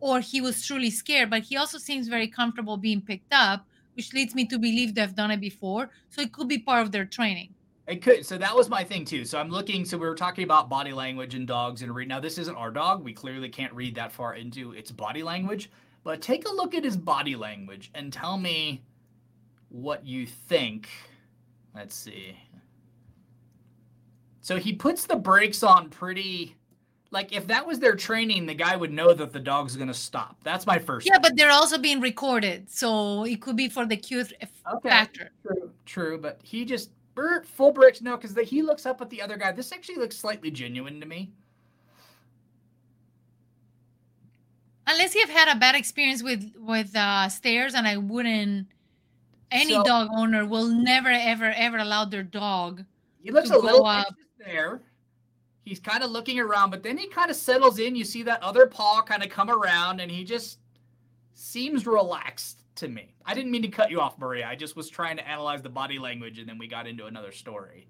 or 0.00 0.20
he 0.20 0.40
was 0.40 0.64
truly 0.66 0.90
scared. 0.90 1.30
But 1.30 1.44
he 1.44 1.56
also 1.56 1.78
seems 1.78 2.08
very 2.08 2.28
comfortable 2.28 2.76
being 2.76 3.00
picked 3.00 3.32
up, 3.32 3.66
which 3.94 4.12
leads 4.12 4.34
me 4.34 4.46
to 4.46 4.58
believe 4.58 4.94
they've 4.94 5.14
done 5.14 5.30
it 5.30 5.40
before. 5.40 5.90
So 6.10 6.20
it 6.22 6.32
could 6.32 6.48
be 6.48 6.58
part 6.58 6.82
of 6.82 6.92
their 6.92 7.06
training. 7.06 7.55
It 7.86 8.02
could. 8.02 8.26
So 8.26 8.36
that 8.38 8.54
was 8.54 8.68
my 8.68 8.82
thing 8.82 9.04
too. 9.04 9.24
So 9.24 9.38
I'm 9.38 9.48
looking. 9.50 9.84
So 9.84 9.96
we 9.96 10.06
were 10.08 10.16
talking 10.16 10.42
about 10.44 10.68
body 10.68 10.92
language 10.92 11.34
and 11.34 11.46
dogs 11.46 11.82
and 11.82 11.94
read. 11.94 12.08
Now 12.08 12.18
this 12.18 12.36
isn't 12.38 12.56
our 12.56 12.70
dog. 12.70 13.04
We 13.04 13.12
clearly 13.12 13.48
can't 13.48 13.72
read 13.72 13.94
that 13.94 14.10
far 14.12 14.34
into 14.34 14.72
its 14.72 14.90
body 14.90 15.22
language. 15.22 15.70
But 16.02 16.20
take 16.20 16.48
a 16.48 16.52
look 16.52 16.74
at 16.74 16.84
his 16.84 16.96
body 16.96 17.36
language 17.36 17.90
and 17.94 18.12
tell 18.12 18.38
me 18.38 18.82
what 19.68 20.04
you 20.04 20.26
think. 20.26 20.88
Let's 21.74 21.94
see. 21.94 22.36
So 24.40 24.56
he 24.56 24.72
puts 24.72 25.06
the 25.06 25.16
brakes 25.16 25.62
on 25.62 25.88
pretty. 25.90 26.56
Like 27.12 27.32
if 27.32 27.46
that 27.46 27.64
was 27.64 27.78
their 27.78 27.94
training, 27.94 28.46
the 28.46 28.54
guy 28.54 28.74
would 28.76 28.92
know 28.92 29.14
that 29.14 29.32
the 29.32 29.38
dog's 29.40 29.76
gonna 29.76 29.94
stop. 29.94 30.36
That's 30.42 30.66
my 30.66 30.78
first. 30.78 31.06
Yeah, 31.06 31.18
but 31.20 31.36
they're 31.36 31.52
also 31.52 31.78
being 31.78 32.00
recorded, 32.00 32.68
so 32.68 33.24
it 33.24 33.40
could 33.40 33.56
be 33.56 33.68
for 33.68 33.86
the 33.86 33.96
cute 33.96 34.32
f- 34.40 34.50
Okay. 34.74 34.88
factor. 34.88 35.30
True, 35.42 35.70
true, 35.86 36.18
but 36.18 36.40
he 36.42 36.64
just 36.64 36.90
er, 37.18 37.42
full 37.42 37.72
brakes. 37.72 38.00
No, 38.00 38.16
because 38.16 38.36
he 38.48 38.62
looks 38.62 38.86
up 38.86 39.00
at 39.00 39.10
the 39.10 39.22
other 39.22 39.36
guy. 39.36 39.52
This 39.52 39.72
actually 39.72 39.96
looks 39.96 40.16
slightly 40.16 40.50
genuine 40.50 41.00
to 41.00 41.06
me. 41.06 41.30
Unless 44.86 45.14
you've 45.14 45.30
had 45.30 45.54
a 45.54 45.58
bad 45.58 45.74
experience 45.74 46.22
with 46.22 46.52
with 46.58 46.94
uh, 46.94 47.28
stairs, 47.28 47.74
and 47.74 47.86
I 47.86 47.96
wouldn't. 47.96 48.68
Any 49.50 49.74
So- 49.74 49.84
dog 49.84 50.08
owner 50.12 50.44
will 50.44 50.66
never, 50.66 51.08
ever, 51.08 51.52
ever 51.56 51.78
allow 51.78 52.04
their 52.04 52.22
dog. 52.24 52.84
He 53.22 53.30
looks 53.30 53.50
a 53.50 53.58
little 53.58 53.86
up. 53.86 54.14
there. 54.38 54.82
He's 55.64 55.80
kind 55.80 56.04
of 56.04 56.10
looking 56.10 56.38
around, 56.38 56.70
but 56.70 56.84
then 56.84 56.96
he 56.96 57.08
kind 57.08 57.30
of 57.30 57.36
settles 57.36 57.78
in. 57.80 57.96
You 57.96 58.04
see 58.04 58.22
that 58.24 58.42
other 58.42 58.66
paw 58.66 59.02
kind 59.02 59.22
of 59.24 59.30
come 59.30 59.50
around, 59.50 60.00
and 60.00 60.10
he 60.10 60.22
just 60.24 60.58
seems 61.34 61.86
relaxed 61.86 62.62
to 62.76 62.88
me. 62.88 63.14
I 63.24 63.34
didn't 63.34 63.50
mean 63.50 63.62
to 63.62 63.68
cut 63.68 63.90
you 63.90 64.00
off, 64.00 64.18
Maria. 64.18 64.46
I 64.46 64.54
just 64.54 64.76
was 64.76 64.88
trying 64.88 65.16
to 65.16 65.28
analyze 65.28 65.62
the 65.62 65.68
body 65.68 65.98
language, 65.98 66.38
and 66.38 66.48
then 66.48 66.58
we 66.58 66.66
got 66.68 66.86
into 66.86 67.06
another 67.06 67.32
story. 67.32 67.88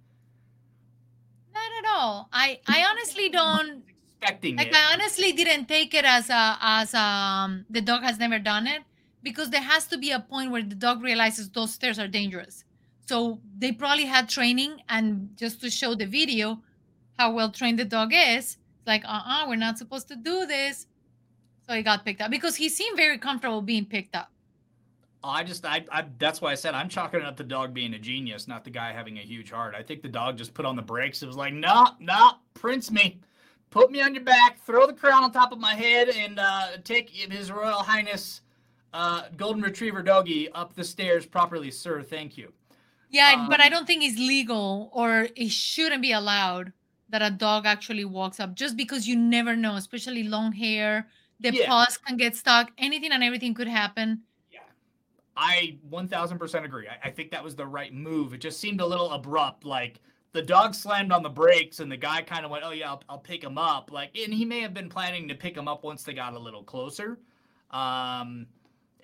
Not 1.53 1.71
at 1.79 1.91
all. 1.91 2.29
I 2.33 2.61
I 2.67 2.85
honestly 2.85 3.29
don't. 3.41 3.83
Expecting 4.21 4.57
Like 4.57 4.69
it. 4.69 4.75
I 4.75 4.95
honestly 4.95 5.33
didn't 5.33 5.67
take 5.67 5.93
it 5.95 6.05
as 6.05 6.31
a 6.31 6.57
as 6.61 6.95
um 6.95 7.67
the 7.69 7.81
dog 7.81 8.03
has 8.03 8.19
never 8.19 8.39
done 8.39 8.67
it 8.67 8.83
because 9.23 9.51
there 9.51 9.61
has 9.61 9.87
to 9.89 9.99
be 9.99 10.11
a 10.13 10.21
point 10.21 10.51
where 10.51 10.63
the 10.63 10.75
dog 10.75 11.03
realizes 11.03 11.51
those 11.51 11.75
stairs 11.75 11.99
are 11.99 12.09
dangerous. 12.09 12.65
So 13.07 13.41
they 13.59 13.73
probably 13.73 14.05
had 14.05 14.29
training 14.29 14.81
and 14.89 15.31
just 15.37 15.61
to 15.61 15.71
show 15.71 15.95
the 15.95 16.07
video 16.07 16.63
how 17.19 17.33
well 17.33 17.51
trained 17.51 17.79
the 17.79 17.85
dog 17.85 18.13
is, 18.13 18.57
it's 18.79 18.87
like 18.87 19.05
uh-uh, 19.05 19.45
we're 19.49 19.57
not 19.57 19.79
supposed 19.79 20.09
to 20.09 20.17
do 20.17 20.47
this. 20.47 20.87
So 21.67 21.75
he 21.75 21.83
got 21.83 22.05
picked 22.05 22.21
up 22.21 22.31
because 22.31 22.57
he 22.57 22.69
seemed 22.69 22.97
very 22.97 23.19
comfortable 23.19 23.61
being 23.63 23.85
picked 23.85 24.15
up. 24.17 24.31
I 25.25 25.43
just, 25.43 25.65
I, 25.67 25.85
I, 25.91 26.05
that's 26.19 26.41
why 26.41 26.53
I 26.53 26.55
said 26.55 26.75
I'm 26.75 26.89
chalking 26.89 27.21
it 27.21 27.27
up 27.27 27.37
the 27.37 27.45
dog 27.45 27.75
being 27.75 27.95
a 27.95 27.99
genius, 27.99 28.47
not 28.47 28.65
the 28.65 28.71
guy 28.71 28.93
having 28.93 29.19
a 29.19 29.23
huge 29.23 29.51
heart. 29.51 29.75
I 29.77 29.83
think 29.83 30.03
the 30.03 30.09
dog 30.09 30.37
just 30.39 30.55
put 30.55 30.65
on 30.65 30.77
the 30.77 30.83
brakes. 30.83 31.23
It 31.23 31.27
was 31.27 31.37
like, 31.37 31.53
no, 31.53 31.87
no, 31.99 32.33
prince 32.55 32.91
me, 32.91 33.21
put 33.71 33.91
me 33.91 34.01
on 34.03 34.15
your 34.15 34.23
back, 34.25 34.59
throw 34.65 34.87
the 34.87 34.93
crown 34.93 35.25
on 35.25 35.33
top 35.33 35.53
of 35.53 35.59
my 35.59 35.75
head, 35.75 36.09
and 36.11 36.39
uh, 36.39 36.77
take 36.85 37.11
His 37.11 37.51
Royal 37.51 37.83
Highness 37.83 38.43
uh, 38.93 39.25
Golden 39.37 39.63
Retriever 39.63 40.03
doggy 40.03 40.51
up 40.53 40.75
the 40.75 40.85
stairs 40.85 41.27
properly, 41.27 41.71
sir. 41.71 42.03
Thank 42.03 42.39
you. 42.39 42.53
Yeah, 43.11 43.47
but 43.49 43.61
I 43.61 43.65
Um, 43.67 43.71
don't 43.71 43.87
think 43.87 44.05
it's 44.05 44.19
legal 44.19 44.91
or 44.93 45.29
it 45.37 45.51
shouldn't 45.51 46.03
be 46.03 46.13
allowed 46.13 46.73
that 47.09 47.23
a 47.23 47.31
dog 47.31 47.67
actually 47.67 48.05
walks 48.05 48.41
up 48.41 48.55
just 48.55 48.77
because 48.77 49.07
you 49.09 49.17
never 49.17 49.55
know, 49.57 49.77
especially 49.77 50.25
long 50.25 50.53
hair. 50.53 51.09
The 51.41 51.53
Yeah. 51.53 51.69
paws 51.69 51.99
can 51.99 52.17
get 52.17 52.35
stuck. 52.37 52.73
Anything 52.79 53.13
and 53.13 53.23
everything 53.23 53.55
could 53.55 53.69
happen. 53.69 54.23
I 55.37 55.79
1000% 55.91 56.65
agree. 56.65 56.89
I, 56.89 57.09
I 57.09 57.11
think 57.11 57.31
that 57.31 57.45
was 57.45 57.55
the 57.55 57.67
right 57.67 57.93
move. 57.93 58.33
It 58.33 58.39
just 58.39 58.59
seemed 58.59 58.81
a 58.81 58.87
little 58.87 59.11
abrupt. 59.13 59.65
Like 59.65 60.01
the 60.33 60.43
dog 60.43 60.75
slammed 60.75 61.13
on 61.13 61.23
the 61.23 61.29
brakes 61.29 61.81
and 61.81 61.91
the 61.91 61.97
guy 61.97 62.23
kind 62.23 62.45
of 62.45 62.51
went, 62.51 62.65
Oh, 62.65 62.71
yeah, 62.71 62.91
I'll, 62.91 63.03
I'll 63.09 63.19
pick 63.19 63.43
him 63.43 63.59
up. 63.59 63.93
Like, 63.93 64.17
and 64.17 64.33
he 64.33 64.45
may 64.45 64.61
have 64.61 64.75
been 64.75 64.89
planning 64.89 65.29
to 65.29 65.35
pick 65.35 65.57
him 65.57 65.69
up 65.69 65.85
once 65.85 66.03
they 66.03 66.15
got 66.15 66.35
a 66.35 66.39
little 66.39 66.63
closer. 66.63 67.19
Um, 67.71 68.47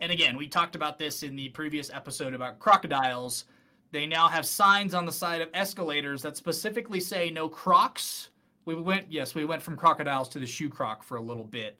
and 0.01 0.11
again, 0.11 0.37
we 0.37 0.49
talked 0.49 0.74
about 0.74 0.99
this 0.99 1.22
in 1.22 1.37
the 1.37 1.49
previous 1.51 1.91
episode 1.91 2.35
about 2.35 2.59
crocodiles. 2.59 3.45
They 3.93 4.07
now 4.07 4.26
have 4.28 4.47
signs 4.47 4.95
on 4.95 5.05
the 5.05 5.12
side 5.12 5.43
of 5.43 5.49
escalators 5.53 6.22
that 6.22 6.37
specifically 6.37 6.99
say 6.99 7.30
no 7.30 7.49
crocs. 7.49 8.30
We 8.64 8.74
went, 8.74 9.07
yes, 9.11 9.35
we 9.35 9.45
went 9.45 9.62
from 9.62 9.76
crocodiles 9.76 10.28
to 10.30 10.39
the 10.39 10.47
shoe 10.47 10.70
croc 10.70 11.03
for 11.03 11.18
a 11.18 11.20
little 11.20 11.45
bit. 11.45 11.78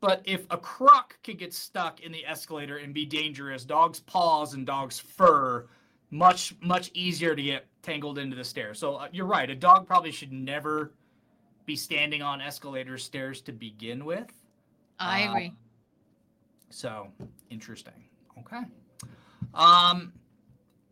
But 0.00 0.22
if 0.24 0.46
a 0.50 0.56
croc 0.56 1.22
could 1.22 1.38
get 1.38 1.52
stuck 1.52 2.00
in 2.00 2.10
the 2.10 2.24
escalator 2.24 2.78
and 2.78 2.94
be 2.94 3.04
dangerous, 3.04 3.64
dog's 3.64 4.00
paws 4.00 4.54
and 4.54 4.66
dog's 4.66 4.98
fur 4.98 5.66
much 6.10 6.54
much 6.60 6.90
easier 6.94 7.36
to 7.36 7.42
get 7.42 7.66
tangled 7.82 8.18
into 8.18 8.34
the 8.34 8.44
stairs. 8.44 8.78
So 8.78 8.96
uh, 8.96 9.08
you're 9.12 9.26
right. 9.26 9.48
A 9.48 9.54
dog 9.54 9.86
probably 9.86 10.10
should 10.10 10.32
never 10.32 10.92
be 11.66 11.76
standing 11.76 12.22
on 12.22 12.40
escalator 12.40 12.98
stairs 12.98 13.40
to 13.42 13.52
begin 13.52 14.04
with. 14.04 14.32
I 14.98 15.24
Um, 15.24 15.30
agree. 15.30 15.52
So 16.70 17.08
interesting. 17.50 18.04
Okay. 18.38 18.62
Um, 19.54 20.12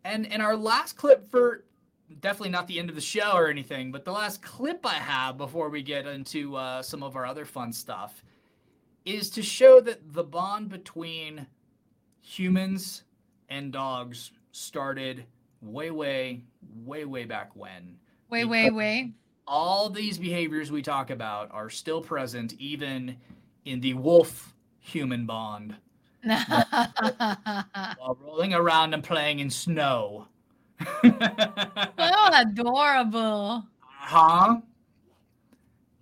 and 0.03 0.31
and 0.31 0.41
our 0.41 0.55
last 0.55 0.93
clip 0.93 1.29
for 1.29 1.65
definitely 2.21 2.49
not 2.49 2.67
the 2.67 2.79
end 2.79 2.89
of 2.89 2.95
the 2.95 3.01
show 3.01 3.33
or 3.33 3.49
anything, 3.49 3.91
but 3.91 4.05
the 4.05 4.11
last 4.11 4.41
clip 4.41 4.85
I 4.85 4.95
have 4.95 5.37
before 5.37 5.69
we 5.69 5.81
get 5.81 6.07
into 6.07 6.55
uh, 6.55 6.81
some 6.81 7.03
of 7.03 7.15
our 7.15 7.25
other 7.25 7.45
fun 7.45 7.73
stuff 7.73 8.23
is 9.09 9.29
to 9.31 9.41
show 9.41 9.81
that 9.81 10.13
the 10.13 10.23
bond 10.23 10.69
between 10.69 11.47
humans 12.21 13.03
and 13.49 13.71
dogs 13.71 14.31
started 14.51 15.25
way, 15.61 15.89
way, 15.89 16.41
way, 16.85 17.05
way 17.05 17.25
back 17.25 17.55
when. 17.55 17.97
Wait, 18.29 18.45
way, 18.45 18.69
way. 18.69 19.11
All 19.47 19.89
these 19.89 20.17
behaviors 20.19 20.71
we 20.71 20.83
talk 20.83 21.09
about 21.09 21.51
are 21.51 21.69
still 21.69 22.01
present 22.01 22.53
even 22.59 23.17
in 23.65 23.81
the 23.81 23.95
wolf 23.95 24.53
human 24.79 25.25
bond 25.25 25.75
while 26.23 28.17
rolling 28.21 28.53
around 28.53 28.93
and 28.93 29.03
playing 29.03 29.39
in 29.39 29.49
snow. 29.49 30.27
oh, 31.03 32.29
adorable. 32.33 33.65
Huh? 33.81 34.57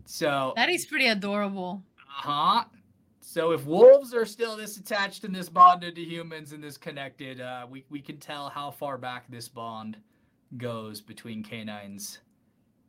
So 0.05 0.53
that 0.55 0.69
is 0.69 0.85
pretty 0.85 1.07
adorable. 1.07 1.83
Uh-huh. 1.99 2.63
So 3.37 3.51
if 3.51 3.67
wolves 3.67 4.15
are 4.15 4.25
still 4.25 4.57
this 4.57 4.77
attached 4.77 5.23
and 5.23 5.35
this 5.35 5.47
bonded 5.47 5.93
to 5.97 6.01
humans 6.01 6.53
and 6.53 6.63
this 6.63 6.75
connected, 6.75 7.39
uh, 7.39 7.67
we, 7.69 7.85
we 7.87 8.01
can 8.01 8.17
tell 8.17 8.49
how 8.49 8.71
far 8.71 8.97
back 8.97 9.25
this 9.29 9.47
bond 9.47 9.95
goes 10.57 11.01
between 11.01 11.43
canines 11.43 12.17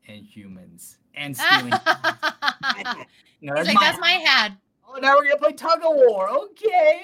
and 0.06 0.24
humans 0.24 0.96
and 1.14 1.36
stealing. 1.36 1.68
no, 3.42 3.54
that's, 3.56 3.68
like, 3.68 3.74
my 3.74 3.80
that's 3.82 4.00
my 4.00 4.12
hat. 4.12 4.52
Oh, 4.88 4.98
now 4.98 5.16
we're 5.16 5.24
gonna 5.24 5.36
play 5.36 5.52
tug 5.52 5.80
of 5.80 5.96
war. 5.96 6.30
Okay. 6.30 7.02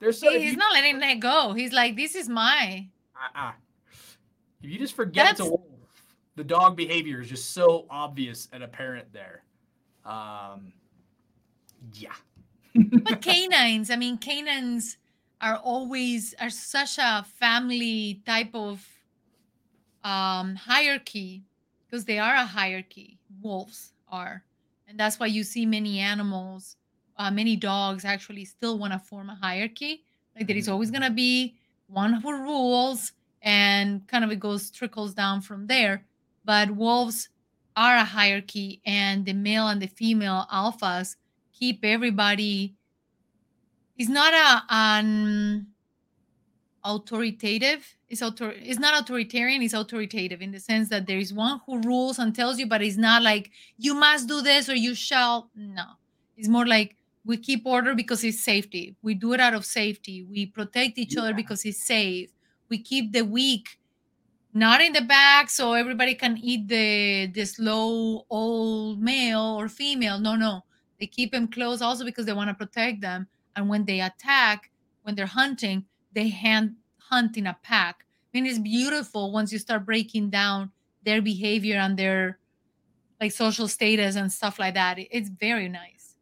There's 0.00 0.18
so 0.18 0.32
he's 0.32 0.50
you, 0.50 0.56
not 0.56 0.72
letting 0.72 0.98
that 0.98 1.20
go. 1.20 1.52
He's 1.52 1.72
like, 1.72 1.94
this 1.94 2.16
is 2.16 2.28
my. 2.28 2.88
Uh-uh. 3.14 3.52
If 4.60 4.70
you 4.70 4.76
just 4.76 4.96
forget 4.96 5.26
that's... 5.26 5.38
it's 5.38 5.48
a 5.48 5.52
wolf, 5.52 5.60
the 6.34 6.42
dog 6.42 6.76
behavior 6.76 7.20
is 7.20 7.28
just 7.28 7.52
so 7.52 7.86
obvious 7.88 8.48
and 8.52 8.64
apparent 8.64 9.12
there. 9.12 9.44
Um, 10.04 10.72
yeah. 11.94 12.10
But 12.74 13.20
canines, 13.22 13.90
I 13.90 13.96
mean, 13.96 14.18
canines 14.18 14.96
are 15.40 15.56
always 15.56 16.34
are 16.40 16.50
such 16.50 16.98
a 16.98 17.24
family 17.38 18.22
type 18.26 18.50
of 18.54 18.86
um, 20.04 20.54
hierarchy 20.54 21.42
because 21.86 22.04
they 22.04 22.18
are 22.18 22.34
a 22.34 22.44
hierarchy. 22.44 23.18
Wolves 23.42 23.92
are, 24.08 24.44
and 24.88 24.98
that's 24.98 25.18
why 25.18 25.26
you 25.26 25.42
see 25.42 25.66
many 25.66 25.98
animals, 25.98 26.76
uh, 27.16 27.30
many 27.30 27.56
dogs 27.56 28.04
actually 28.04 28.44
still 28.44 28.78
want 28.78 28.92
to 28.92 28.98
form 28.98 29.30
a 29.30 29.34
hierarchy. 29.34 30.04
Like 30.36 30.46
there 30.46 30.56
is 30.56 30.64
mm-hmm. 30.64 30.72
always 30.72 30.90
gonna 30.90 31.10
be 31.10 31.56
one 31.88 32.14
who 32.14 32.32
rules, 32.32 33.12
and 33.42 34.06
kind 34.08 34.24
of 34.24 34.30
it 34.30 34.40
goes 34.40 34.70
trickles 34.70 35.14
down 35.14 35.40
from 35.40 35.66
there. 35.66 36.04
But 36.44 36.70
wolves 36.70 37.28
are 37.76 37.96
a 37.96 38.04
hierarchy, 38.04 38.80
and 38.84 39.24
the 39.24 39.32
male 39.32 39.68
and 39.68 39.80
the 39.80 39.88
female 39.88 40.46
alphas 40.52 41.16
keep 41.60 41.84
everybody. 41.84 42.74
It's 43.98 44.08
not 44.08 44.32
a 44.32 44.64
an 44.70 45.66
authoritative 46.82 47.94
it's 48.08 48.22
author 48.22 48.54
it's 48.56 48.78
not 48.78 48.98
authoritarian 48.98 49.60
it's 49.62 49.74
authoritative 49.74 50.40
in 50.40 50.50
the 50.50 50.58
sense 50.58 50.88
that 50.88 51.06
there 51.06 51.18
is 51.18 51.32
one 51.32 51.60
who 51.66 51.78
rules 51.82 52.18
and 52.18 52.34
tells 52.34 52.58
you 52.58 52.66
but 52.66 52.82
it's 52.82 52.96
not 52.96 53.22
like 53.22 53.50
you 53.76 53.94
must 53.94 54.26
do 54.26 54.40
this 54.40 54.66
or 54.68 54.74
you 54.74 54.94
shall 54.94 55.50
no. 55.54 55.84
It's 56.36 56.48
more 56.48 56.66
like 56.66 56.96
we 57.26 57.36
keep 57.36 57.66
order 57.66 57.94
because 57.94 58.24
it's 58.24 58.42
safety. 58.42 58.96
We 59.02 59.12
do 59.12 59.34
it 59.34 59.40
out 59.40 59.52
of 59.52 59.66
safety. 59.66 60.22
We 60.22 60.46
protect 60.46 60.96
each 60.96 61.14
yeah. 61.14 61.20
other 61.20 61.34
because 61.34 61.66
it's 61.66 61.84
safe. 61.84 62.30
We 62.70 62.78
keep 62.78 63.12
the 63.12 63.22
weak 63.22 63.78
not 64.54 64.80
in 64.80 64.94
the 64.94 65.02
back 65.02 65.50
so 65.50 65.74
everybody 65.74 66.14
can 66.14 66.38
eat 66.38 66.66
the 66.66 67.26
the 67.26 67.44
slow 67.44 68.24
old 68.30 69.02
male 69.02 69.56
or 69.58 69.68
female. 69.68 70.18
No 70.18 70.34
no 70.34 70.64
they 71.00 71.06
keep 71.06 71.32
them 71.32 71.48
close 71.48 71.82
also 71.82 72.04
because 72.04 72.26
they 72.26 72.32
want 72.32 72.48
to 72.48 72.54
protect 72.54 73.00
them 73.00 73.26
and 73.56 73.68
when 73.68 73.84
they 73.84 74.00
attack 74.00 74.70
when 75.02 75.14
they're 75.14 75.26
hunting 75.26 75.84
they 76.12 76.28
hand, 76.28 76.76
hunt 76.98 77.36
in 77.36 77.46
a 77.46 77.56
pack. 77.62 78.04
I 78.34 78.38
mean, 78.38 78.46
it's 78.46 78.58
beautiful 78.58 79.32
once 79.32 79.52
you 79.52 79.58
start 79.58 79.84
breaking 79.84 80.30
down 80.30 80.70
their 81.04 81.22
behavior 81.22 81.76
and 81.76 81.96
their 81.96 82.38
like 83.20 83.32
social 83.32 83.68
status 83.68 84.16
and 84.16 84.32
stuff 84.32 84.58
like 84.58 84.74
that. 84.74 84.98
It's 84.98 85.28
very 85.28 85.68
nice. 85.68 86.16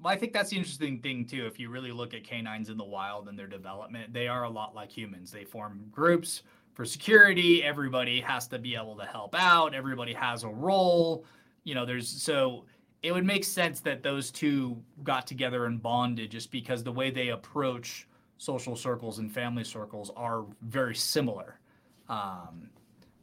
Well, 0.00 0.12
I 0.12 0.16
think 0.16 0.32
that's 0.32 0.50
the 0.50 0.56
interesting 0.56 1.00
thing 1.00 1.26
too. 1.26 1.46
If 1.46 1.58
you 1.58 1.70
really 1.70 1.90
look 1.90 2.14
at 2.14 2.22
canines 2.22 2.68
in 2.68 2.76
the 2.76 2.84
wild 2.84 3.28
and 3.28 3.38
their 3.38 3.48
development, 3.48 4.12
they 4.12 4.28
are 4.28 4.44
a 4.44 4.50
lot 4.50 4.74
like 4.74 4.90
humans. 4.90 5.32
They 5.32 5.44
form 5.44 5.86
groups 5.90 6.42
for 6.74 6.84
security. 6.84 7.64
Everybody 7.64 8.20
has 8.20 8.46
to 8.48 8.58
be 8.58 8.76
able 8.76 8.96
to 8.96 9.04
help 9.04 9.34
out. 9.36 9.74
Everybody 9.74 10.12
has 10.12 10.44
a 10.44 10.48
role. 10.48 11.24
You 11.64 11.74
know, 11.74 11.84
there's 11.84 12.08
so 12.08 12.66
it 13.02 13.12
would 13.12 13.24
make 13.24 13.44
sense 13.44 13.80
that 13.80 14.02
those 14.02 14.30
two 14.30 14.82
got 15.04 15.26
together 15.26 15.66
and 15.66 15.80
bonded 15.80 16.30
just 16.30 16.50
because 16.50 16.82
the 16.82 16.92
way 16.92 17.10
they 17.10 17.28
approach 17.28 18.08
social 18.38 18.76
circles 18.76 19.18
and 19.18 19.32
family 19.32 19.64
circles 19.64 20.10
are 20.16 20.44
very 20.62 20.94
similar. 20.94 21.60
Um, 22.08 22.70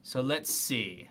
so 0.03 0.21
let's 0.21 0.53
see. 0.53 1.09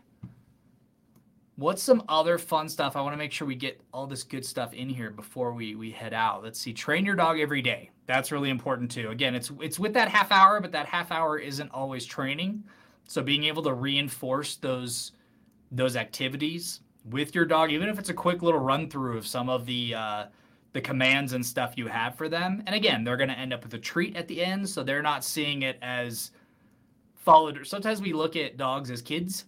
What's 1.56 1.82
some 1.82 2.02
other 2.08 2.38
fun 2.38 2.68
stuff? 2.68 2.96
I 2.96 3.00
want 3.00 3.12
to 3.12 3.16
make 3.18 3.32
sure 3.32 3.46
we 3.46 3.54
get 3.54 3.80
all 3.92 4.06
this 4.06 4.22
good 4.22 4.44
stuff 4.44 4.72
in 4.72 4.88
here 4.88 5.10
before 5.10 5.52
we 5.52 5.74
we 5.76 5.90
head 5.90 6.12
out. 6.12 6.42
Let's 6.42 6.58
see. 6.58 6.72
Train 6.72 7.04
your 7.04 7.14
dog 7.14 7.38
every 7.38 7.62
day. 7.62 7.90
That's 8.06 8.32
really 8.32 8.50
important 8.50 8.90
too. 8.90 9.10
Again, 9.10 9.34
it's 9.34 9.52
it's 9.60 9.78
with 9.78 9.92
that 9.94 10.08
half 10.08 10.32
hour, 10.32 10.60
but 10.60 10.72
that 10.72 10.86
half 10.86 11.12
hour 11.12 11.38
isn't 11.38 11.70
always 11.70 12.04
training. 12.04 12.64
So 13.06 13.22
being 13.22 13.44
able 13.44 13.62
to 13.62 13.72
reinforce 13.72 14.56
those 14.56 15.12
those 15.70 15.96
activities 15.96 16.80
with 17.10 17.34
your 17.34 17.44
dog, 17.44 17.70
even 17.70 17.88
if 17.88 17.98
it's 17.98 18.08
a 18.08 18.14
quick 18.14 18.42
little 18.42 18.60
run 18.60 18.88
through 18.88 19.18
of 19.18 19.26
some 19.26 19.48
of 19.48 19.66
the 19.66 19.94
uh, 19.94 20.24
the 20.72 20.80
commands 20.80 21.34
and 21.34 21.44
stuff 21.44 21.74
you 21.76 21.86
have 21.86 22.16
for 22.16 22.28
them. 22.28 22.62
And 22.66 22.74
again, 22.74 23.04
they're 23.04 23.16
going 23.16 23.28
to 23.28 23.38
end 23.38 23.52
up 23.52 23.62
with 23.62 23.74
a 23.74 23.78
treat 23.78 24.16
at 24.16 24.26
the 24.26 24.44
end, 24.44 24.68
so 24.68 24.82
they're 24.82 25.02
not 25.02 25.24
seeing 25.24 25.62
it 25.62 25.78
as 25.82 26.32
followed. 27.14 27.66
Sometimes 27.66 28.00
we 28.00 28.12
look 28.12 28.34
at 28.36 28.56
dogs 28.56 28.90
as 28.90 29.00
kids, 29.00 29.44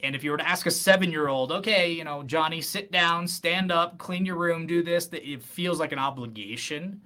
and 0.00 0.14
if 0.14 0.22
you 0.22 0.30
were 0.30 0.36
to 0.36 0.48
ask 0.48 0.66
a 0.66 0.70
seven-year-old, 0.70 1.50
okay, 1.50 1.90
you 1.90 2.04
know, 2.04 2.22
Johnny, 2.22 2.60
sit 2.60 2.92
down, 2.92 3.26
stand 3.26 3.72
up, 3.72 3.98
clean 3.98 4.24
your 4.24 4.36
room, 4.36 4.66
do 4.66 4.82
this, 4.82 5.06
that 5.06 5.28
it 5.28 5.42
feels 5.42 5.80
like 5.80 5.92
an 5.92 5.98
obligation. 5.98 7.00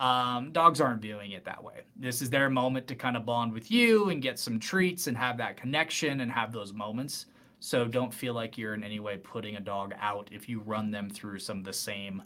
Um, 0.00 0.50
dogs 0.50 0.80
aren't 0.80 1.02
viewing 1.02 1.32
it 1.32 1.44
that 1.44 1.62
way. 1.62 1.82
This 1.96 2.22
is 2.22 2.30
their 2.30 2.50
moment 2.50 2.86
to 2.88 2.94
kind 2.94 3.16
of 3.16 3.24
bond 3.24 3.52
with 3.52 3.70
you 3.70 4.08
and 4.08 4.20
get 4.20 4.38
some 4.38 4.58
treats 4.58 5.06
and 5.06 5.16
have 5.16 5.36
that 5.36 5.56
connection 5.56 6.20
and 6.20 6.32
have 6.32 6.50
those 6.50 6.72
moments. 6.72 7.26
So 7.64 7.86
don't 7.86 8.12
feel 8.12 8.34
like 8.34 8.58
you're 8.58 8.74
in 8.74 8.82
any 8.82 8.98
way 8.98 9.18
putting 9.18 9.54
a 9.54 9.60
dog 9.60 9.94
out 10.00 10.28
if 10.32 10.48
you 10.48 10.58
run 10.66 10.90
them 10.90 11.08
through 11.08 11.38
some 11.38 11.58
of 11.58 11.64
the 11.64 11.72
same 11.72 12.20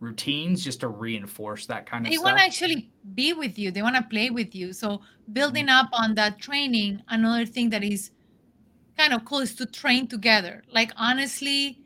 routines 0.00 0.64
just 0.64 0.80
to 0.80 0.88
reinforce 0.88 1.66
that 1.66 1.86
kind 1.86 2.04
of 2.04 2.10
they 2.10 2.16
stuff. 2.16 2.24
want 2.24 2.38
to 2.38 2.42
actually 2.42 2.90
be 3.14 3.32
with 3.32 3.56
you 3.56 3.70
they 3.70 3.82
want 3.82 3.94
to 3.94 4.02
play 4.02 4.30
with 4.30 4.56
you 4.56 4.72
so 4.72 5.00
building 5.32 5.66
mm-hmm. 5.66 5.86
up 5.86 5.90
on 5.92 6.14
that 6.16 6.40
training 6.40 7.00
another 7.08 7.46
thing 7.46 7.70
that 7.70 7.84
is 7.84 8.10
kind 8.96 9.12
of 9.12 9.24
cool 9.24 9.38
is 9.38 9.54
to 9.54 9.64
train 9.64 10.06
together 10.08 10.62
like 10.72 10.92
honestly 10.96 11.78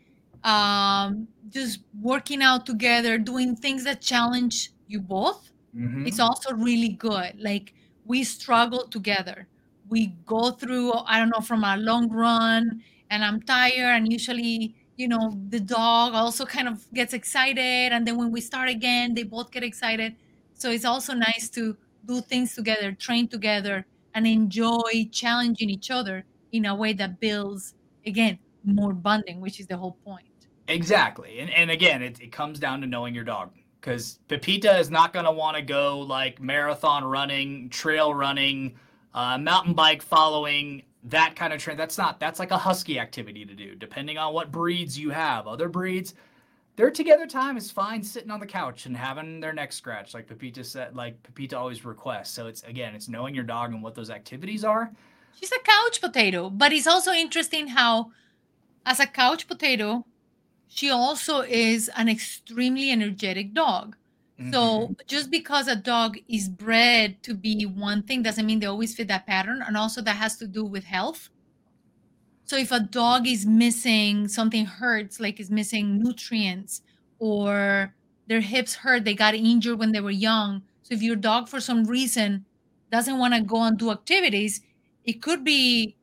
um 0.45 1.29
just 1.51 1.81
working 2.01 2.43
out 2.43 2.65
together 2.65 3.19
doing 3.19 3.55
things 3.55 3.85
that 3.85 4.01
challenge 4.01 4.73
you 4.89 4.99
both 4.99 5.51
mm-hmm. 5.77 6.07
it's 6.07 6.21
also 6.21 6.55
really 6.55 6.91
good 6.91 7.39
like 7.39 7.75
we 8.05 8.25
struggle 8.25 8.87
together 8.89 9.47
we 9.93 10.01
go 10.27 10.51
through 10.51 10.93
i 11.07 11.19
don't 11.19 11.33
know 11.35 11.45
from 11.51 11.63
a 11.65 11.77
long 11.77 12.09
run 12.11 12.83
and 13.11 13.25
i'm 13.25 13.41
tired 13.43 13.95
and 13.97 14.13
usually 14.13 14.75
you 14.97 15.09
know 15.09 15.37
the 15.49 15.61
dog 15.61 16.15
also 16.15 16.45
kind 16.45 16.69
of 16.69 16.87
gets 16.93 17.13
excited 17.15 17.93
and 17.93 18.07
then 18.07 18.17
when 18.17 18.31
we 18.31 18.41
start 18.41 18.69
again 18.69 19.15
they 19.15 19.23
both 19.23 19.51
get 19.51 19.63
excited. 19.63 20.15
So 20.55 20.71
it's 20.71 20.85
also 20.85 21.15
nice 21.15 21.49
to 21.51 21.77
do 22.07 22.21
things 22.21 22.55
together 22.55 22.93
train 22.93 23.29
together 23.29 23.87
and 24.15 24.27
enjoy 24.27 25.09
challenging 25.11 25.71
each 25.71 25.91
other 25.91 26.25
in 26.53 26.67
a 26.67 26.75
way 26.75 26.93
that 26.93 27.21
builds 27.21 27.75
again 28.07 28.39
more 28.65 28.93
bonding 28.93 29.41
which 29.41 29.59
is 29.61 29.67
the 29.67 29.77
whole 29.77 29.97
point. 30.05 30.27
Exactly. 30.69 31.41
And, 31.41 31.51
and 31.51 31.71
again 31.71 32.03
it, 32.03 32.21
it 32.21 32.33
comes 32.33 32.59
down 32.59 32.81
to 32.83 32.87
knowing 32.87 33.15
your 33.15 33.25
dog 33.25 33.51
because 33.81 34.21
pepita 34.29 34.79
is 34.79 34.91
not 34.91 35.13
going 35.13 35.25
to 35.25 35.33
want 35.33 35.57
to 35.57 35.63
go 35.63 35.99
like 36.01 36.41
marathon 36.41 37.03
running 37.03 37.71
trail 37.71 38.15
running 38.15 38.77
uh, 39.15 39.39
mountain 39.39 39.75
bike 39.75 40.03
following 40.03 40.83
that 41.05 41.35
kind 41.37 41.53
of 41.53 41.61
trend. 41.61 41.79
That's 41.79 41.99
not 41.99 42.21
that's 42.21 42.39
like 42.39 42.51
a 42.51 42.59
husky 42.59 42.99
activity 42.99 43.45
to 43.45 43.55
do, 43.55 43.75
depending 43.75 44.19
on 44.19 44.33
what 44.33 44.51
breeds 44.53 44.99
you 44.99 45.11
have. 45.11 45.47
Other 45.47 45.69
breeds, 45.69 46.15
their 46.77 46.91
together 46.91 47.27
time 47.27 47.57
is 47.57 47.71
fine 47.71 48.03
sitting 48.03 48.31
on 48.31 48.41
the 48.41 48.47
couch 48.47 48.87
and 48.87 48.97
having 48.97 49.41
their 49.41 49.53
neck 49.53 49.73
scratched, 49.73 50.15
like 50.15 50.27
Pepita 50.27 50.65
said, 50.65 50.97
like 50.97 51.23
Pepita 51.23 51.59
always 51.59 51.85
requests. 51.85 52.31
So 52.31 52.47
it's 52.47 52.63
again, 52.63 52.95
it's 52.95 53.09
knowing 53.09 53.35
your 53.35 53.45
dog 53.45 53.73
and 53.73 53.83
what 53.83 53.95
those 53.95 54.11
activities 54.11 54.65
are. 54.65 54.91
She's 55.39 55.53
a 55.53 55.59
couch 55.61 56.01
potato, 56.01 56.51
but 56.51 56.73
it's 56.73 56.87
also 56.87 57.13
interesting 57.13 57.69
how, 57.69 58.13
as 58.85 59.01
a 59.01 59.07
couch 59.07 59.49
potato, 59.49 60.05
she 60.69 60.91
also 60.91 61.41
is 61.41 61.91
an 61.97 62.09
extremely 62.09 62.91
energetic 62.91 63.53
dog. 63.55 63.97
Mm-hmm. 64.41 64.53
So 64.53 64.95
just 65.07 65.31
because 65.31 65.69
a 65.69 65.77
dog 65.77 66.19
is 66.29 66.49
bred 66.49 67.23
to 67.23 67.35
be 67.35 67.65
one 67.67 68.03
thing 68.03 68.23
doesn't 68.23 68.47
mean 68.47 68.61
they 68.61 68.67
always 68.67 68.95
fit 68.95 69.09
that 69.09 69.27
pattern. 69.27 69.63
And 69.67 69.77
also 69.77 70.03
that 70.03 70.17
has 70.17 70.37
to 70.39 70.47
do 70.47 70.65
with 70.65 70.85
health. 70.85 71.31
So 72.45 72.57
if 72.57 72.71
a 72.73 72.81
dog 72.81 73.27
is 73.27 73.47
missing 73.47 74.29
something 74.29 74.67
hurts, 74.67 75.19
like 75.21 75.41
is 75.41 75.51
missing 75.51 75.99
nutrients 76.03 76.83
or 77.19 77.95
their 78.27 78.41
hips 78.41 78.75
hurt, 78.77 79.05
they 79.05 79.15
got 79.15 79.35
injured 79.35 79.79
when 79.79 79.93
they 79.93 80.01
were 80.01 80.11
young. 80.11 80.63
So 80.83 80.95
if 80.95 81.03
your 81.03 81.17
dog 81.17 81.49
for 81.49 81.61
some 81.61 81.85
reason 81.85 82.45
doesn't 82.91 83.19
want 83.19 83.35
to 83.35 83.41
go 83.43 83.63
and 83.63 83.79
do 83.79 83.91
activities, 83.91 84.61
it 85.05 85.23
could 85.23 85.45
be 85.45 85.97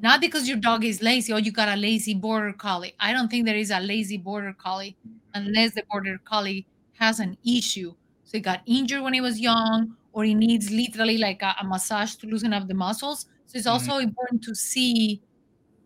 Not 0.00 0.20
because 0.20 0.48
your 0.48 0.58
dog 0.58 0.84
is 0.84 1.02
lazy 1.02 1.32
or 1.32 1.40
you 1.40 1.52
got 1.52 1.68
a 1.68 1.76
lazy 1.76 2.14
border 2.14 2.52
collie. 2.52 2.94
I 3.00 3.12
don't 3.12 3.28
think 3.30 3.46
there 3.46 3.56
is 3.56 3.70
a 3.70 3.80
lazy 3.80 4.16
border 4.18 4.54
collie 4.54 4.96
unless 5.34 5.74
the 5.74 5.82
border 5.90 6.18
collie 6.24 6.66
has 7.00 7.18
an 7.18 7.36
issue. 7.44 7.94
So 8.24 8.38
he 8.38 8.40
got 8.40 8.60
injured 8.66 9.02
when 9.02 9.14
he 9.14 9.20
was 9.20 9.40
young, 9.40 9.96
or 10.12 10.24
he 10.24 10.34
needs 10.34 10.70
literally 10.70 11.18
like 11.18 11.42
a, 11.42 11.56
a 11.60 11.64
massage 11.64 12.14
to 12.16 12.26
loosen 12.26 12.52
up 12.52 12.68
the 12.68 12.74
muscles. 12.74 13.26
So 13.46 13.58
it's 13.58 13.66
also 13.66 13.92
mm-hmm. 13.92 14.08
important 14.08 14.44
to 14.44 14.54
see 14.54 15.20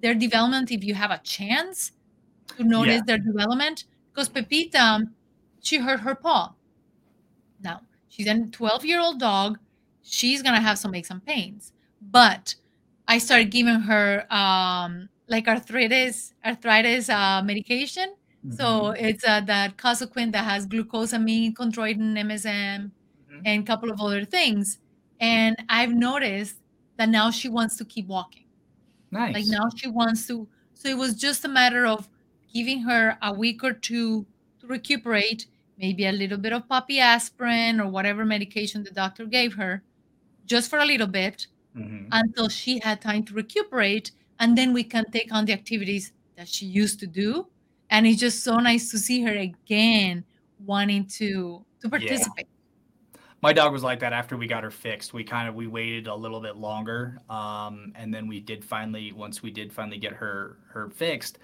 their 0.02 0.14
development 0.14 0.70
if 0.70 0.84
you 0.84 0.94
have 0.94 1.10
a 1.10 1.18
chance 1.18 1.92
to 2.56 2.64
notice 2.64 2.96
yeah. 2.96 3.02
their 3.06 3.18
development. 3.18 3.84
Because 4.12 4.28
Pepita, 4.28 5.06
she 5.62 5.78
hurt 5.78 6.00
her 6.00 6.14
paw. 6.14 6.52
Now, 7.62 7.80
she's 8.08 8.26
a 8.26 8.38
12 8.38 8.84
year 8.84 9.00
old 9.00 9.18
dog. 9.18 9.58
She's 10.02 10.42
going 10.42 10.54
to 10.54 10.60
have 10.60 10.78
some 10.78 10.94
aches 10.94 11.10
and 11.10 11.24
pains. 11.24 11.72
But 12.02 12.54
I 13.08 13.18
started 13.18 13.50
giving 13.50 13.80
her 13.80 14.26
um, 14.32 15.08
like 15.28 15.48
arthritis 15.48 16.34
arthritis 16.44 17.08
uh, 17.08 17.42
medication. 17.42 18.14
Mm-hmm. 18.44 18.56
So 18.56 18.90
it's 18.90 19.24
uh, 19.26 19.40
that 19.42 19.76
Cosequin 19.76 20.32
that 20.32 20.44
has 20.44 20.66
glucosamine, 20.66 21.54
chondroitin, 21.54 22.14
MSM, 22.18 22.90
mm-hmm. 22.90 23.40
and 23.44 23.62
a 23.62 23.66
couple 23.66 23.90
of 23.90 24.00
other 24.00 24.24
things. 24.24 24.78
And 25.20 25.56
I've 25.68 25.92
noticed 25.92 26.56
that 26.96 27.08
now 27.08 27.30
she 27.30 27.48
wants 27.48 27.76
to 27.76 27.84
keep 27.84 28.06
walking. 28.06 28.44
Nice. 29.10 29.34
Like 29.34 29.46
now 29.46 29.68
she 29.74 29.88
wants 29.88 30.26
to. 30.26 30.46
So 30.74 30.88
it 30.88 30.98
was 30.98 31.14
just 31.14 31.44
a 31.44 31.48
matter 31.48 31.86
of 31.86 32.08
giving 32.52 32.82
her 32.82 33.16
a 33.22 33.32
week 33.32 33.64
or 33.64 33.72
two 33.72 34.26
to 34.60 34.66
recuperate, 34.66 35.46
maybe 35.78 36.06
a 36.06 36.12
little 36.12 36.38
bit 36.38 36.52
of 36.52 36.68
poppy 36.68 37.00
aspirin 37.00 37.80
or 37.80 37.88
whatever 37.88 38.24
medication 38.24 38.84
the 38.84 38.90
doctor 38.90 39.24
gave 39.24 39.54
her, 39.54 39.82
just 40.44 40.68
for 40.68 40.78
a 40.78 40.84
little 40.84 41.06
bit 41.06 41.46
mm-hmm. 41.76 42.08
until 42.12 42.48
she 42.48 42.80
had 42.80 43.00
time 43.00 43.24
to 43.24 43.34
recuperate. 43.34 44.10
And 44.38 44.58
then 44.58 44.72
we 44.72 44.84
can 44.84 45.04
take 45.10 45.32
on 45.32 45.46
the 45.46 45.52
activities 45.52 46.12
that 46.36 46.48
she 46.48 46.66
used 46.66 47.00
to 47.00 47.06
do. 47.06 47.46
And 47.90 48.06
it's 48.06 48.20
just 48.20 48.42
so 48.42 48.56
nice 48.58 48.90
to 48.90 48.98
see 48.98 49.22
her 49.22 49.32
again 49.32 50.24
wanting 50.64 51.06
to 51.06 51.64
to 51.80 51.88
participate. 51.88 52.46
Yeah. 52.46 53.20
My 53.42 53.52
dog 53.52 53.72
was 53.72 53.82
like 53.82 54.00
that 54.00 54.14
after 54.14 54.38
we 54.38 54.46
got 54.46 54.64
her 54.64 54.70
fixed. 54.70 55.12
We 55.12 55.22
kind 55.22 55.48
of 55.48 55.54
we 55.54 55.66
waited 55.66 56.06
a 56.06 56.14
little 56.14 56.40
bit 56.40 56.56
longer, 56.56 57.20
um, 57.28 57.92
and 57.94 58.12
then 58.12 58.26
we 58.26 58.40
did 58.40 58.64
finally 58.64 59.12
once 59.12 59.42
we 59.42 59.50
did 59.50 59.72
finally 59.72 59.98
get 59.98 60.14
her 60.14 60.56
her 60.72 60.88
fixed 60.88 61.38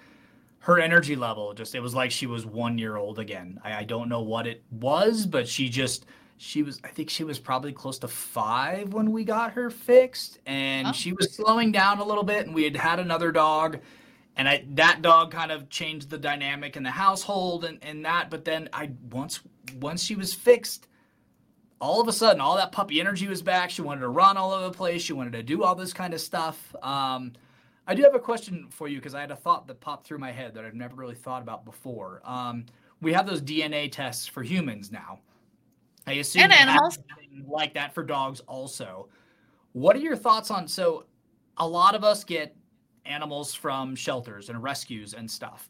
her 0.61 0.79
energy 0.79 1.15
level 1.15 1.53
just 1.53 1.75
it 1.75 1.79
was 1.79 1.93
like 1.93 2.11
she 2.11 2.27
was 2.27 2.45
one 2.45 2.77
year 2.77 2.95
old 2.95 3.19
again 3.19 3.59
I, 3.63 3.79
I, 3.79 3.83
don't 3.83 4.07
know 4.07 4.21
what 4.21 4.45
it 4.45 4.63
was 4.71 5.25
but 5.25 5.47
she 5.47 5.67
just 5.69 6.05
she 6.37 6.61
was 6.61 6.79
i 6.83 6.87
think 6.87 7.09
she 7.09 7.23
was 7.23 7.39
probably 7.39 7.73
close 7.73 7.97
to 7.99 8.07
five 8.07 8.93
when 8.93 9.11
we 9.11 9.23
got 9.23 9.51
her 9.53 9.69
fixed 9.69 10.37
and 10.45 10.87
oh. 10.87 10.91
she 10.91 11.13
was 11.13 11.33
slowing 11.33 11.71
down 11.71 11.97
a 11.97 12.03
little 12.03 12.23
bit 12.23 12.45
and 12.45 12.53
we 12.55 12.63
had 12.63 12.75
had 12.75 12.99
another 12.99 13.31
dog 13.31 13.79
and 14.37 14.47
I, 14.47 14.63
that 14.71 15.01
dog 15.01 15.31
kind 15.31 15.51
of 15.51 15.69
changed 15.69 16.09
the 16.09 16.17
dynamic 16.17 16.77
in 16.77 16.83
the 16.83 16.91
household 16.91 17.65
and, 17.65 17.83
and 17.83 18.05
that 18.05 18.29
but 18.29 18.45
then 18.45 18.69
i 18.73 18.91
once 19.11 19.41
once 19.79 20.03
she 20.03 20.15
was 20.15 20.33
fixed 20.33 20.87
all 21.79 21.99
of 21.99 22.07
a 22.07 22.13
sudden 22.13 22.39
all 22.39 22.55
that 22.57 22.71
puppy 22.71 22.99
energy 22.99 23.27
was 23.27 23.41
back 23.41 23.69
she 23.69 23.81
wanted 23.81 24.01
to 24.01 24.09
run 24.09 24.37
all 24.37 24.51
over 24.51 24.67
the 24.67 24.73
place 24.73 25.01
she 25.01 25.13
wanted 25.13 25.33
to 25.33 25.43
do 25.43 25.63
all 25.63 25.75
this 25.75 25.93
kind 25.93 26.13
of 26.13 26.21
stuff 26.21 26.73
um, 26.81 27.33
I 27.87 27.95
do 27.95 28.03
have 28.03 28.15
a 28.15 28.19
question 28.19 28.67
for 28.69 28.87
you 28.87 28.97
because 28.99 29.15
I 29.15 29.21
had 29.21 29.31
a 29.31 29.35
thought 29.35 29.67
that 29.67 29.81
popped 29.81 30.05
through 30.05 30.19
my 30.19 30.31
head 30.31 30.53
that 30.53 30.63
I've 30.63 30.75
never 30.75 30.95
really 30.95 31.15
thought 31.15 31.41
about 31.41 31.65
before. 31.65 32.21
Um, 32.23 32.65
we 33.01 33.11
have 33.13 33.25
those 33.25 33.41
DNA 33.41 33.91
tests 33.91 34.27
for 34.27 34.43
humans 34.43 34.91
now. 34.91 35.19
I 36.07 36.13
assume 36.13 36.43
and 36.43 36.53
animals 36.53 36.99
like 37.47 37.73
that 37.73 37.93
for 37.93 38.03
dogs 38.03 38.39
also. 38.41 39.09
What 39.73 39.95
are 39.95 39.99
your 39.99 40.15
thoughts 40.15 40.51
on? 40.51 40.67
So, 40.67 41.05
a 41.57 41.67
lot 41.67 41.95
of 41.95 42.03
us 42.03 42.23
get 42.23 42.55
animals 43.05 43.53
from 43.53 43.95
shelters 43.95 44.49
and 44.49 44.61
rescues 44.61 45.13
and 45.13 45.29
stuff. 45.29 45.69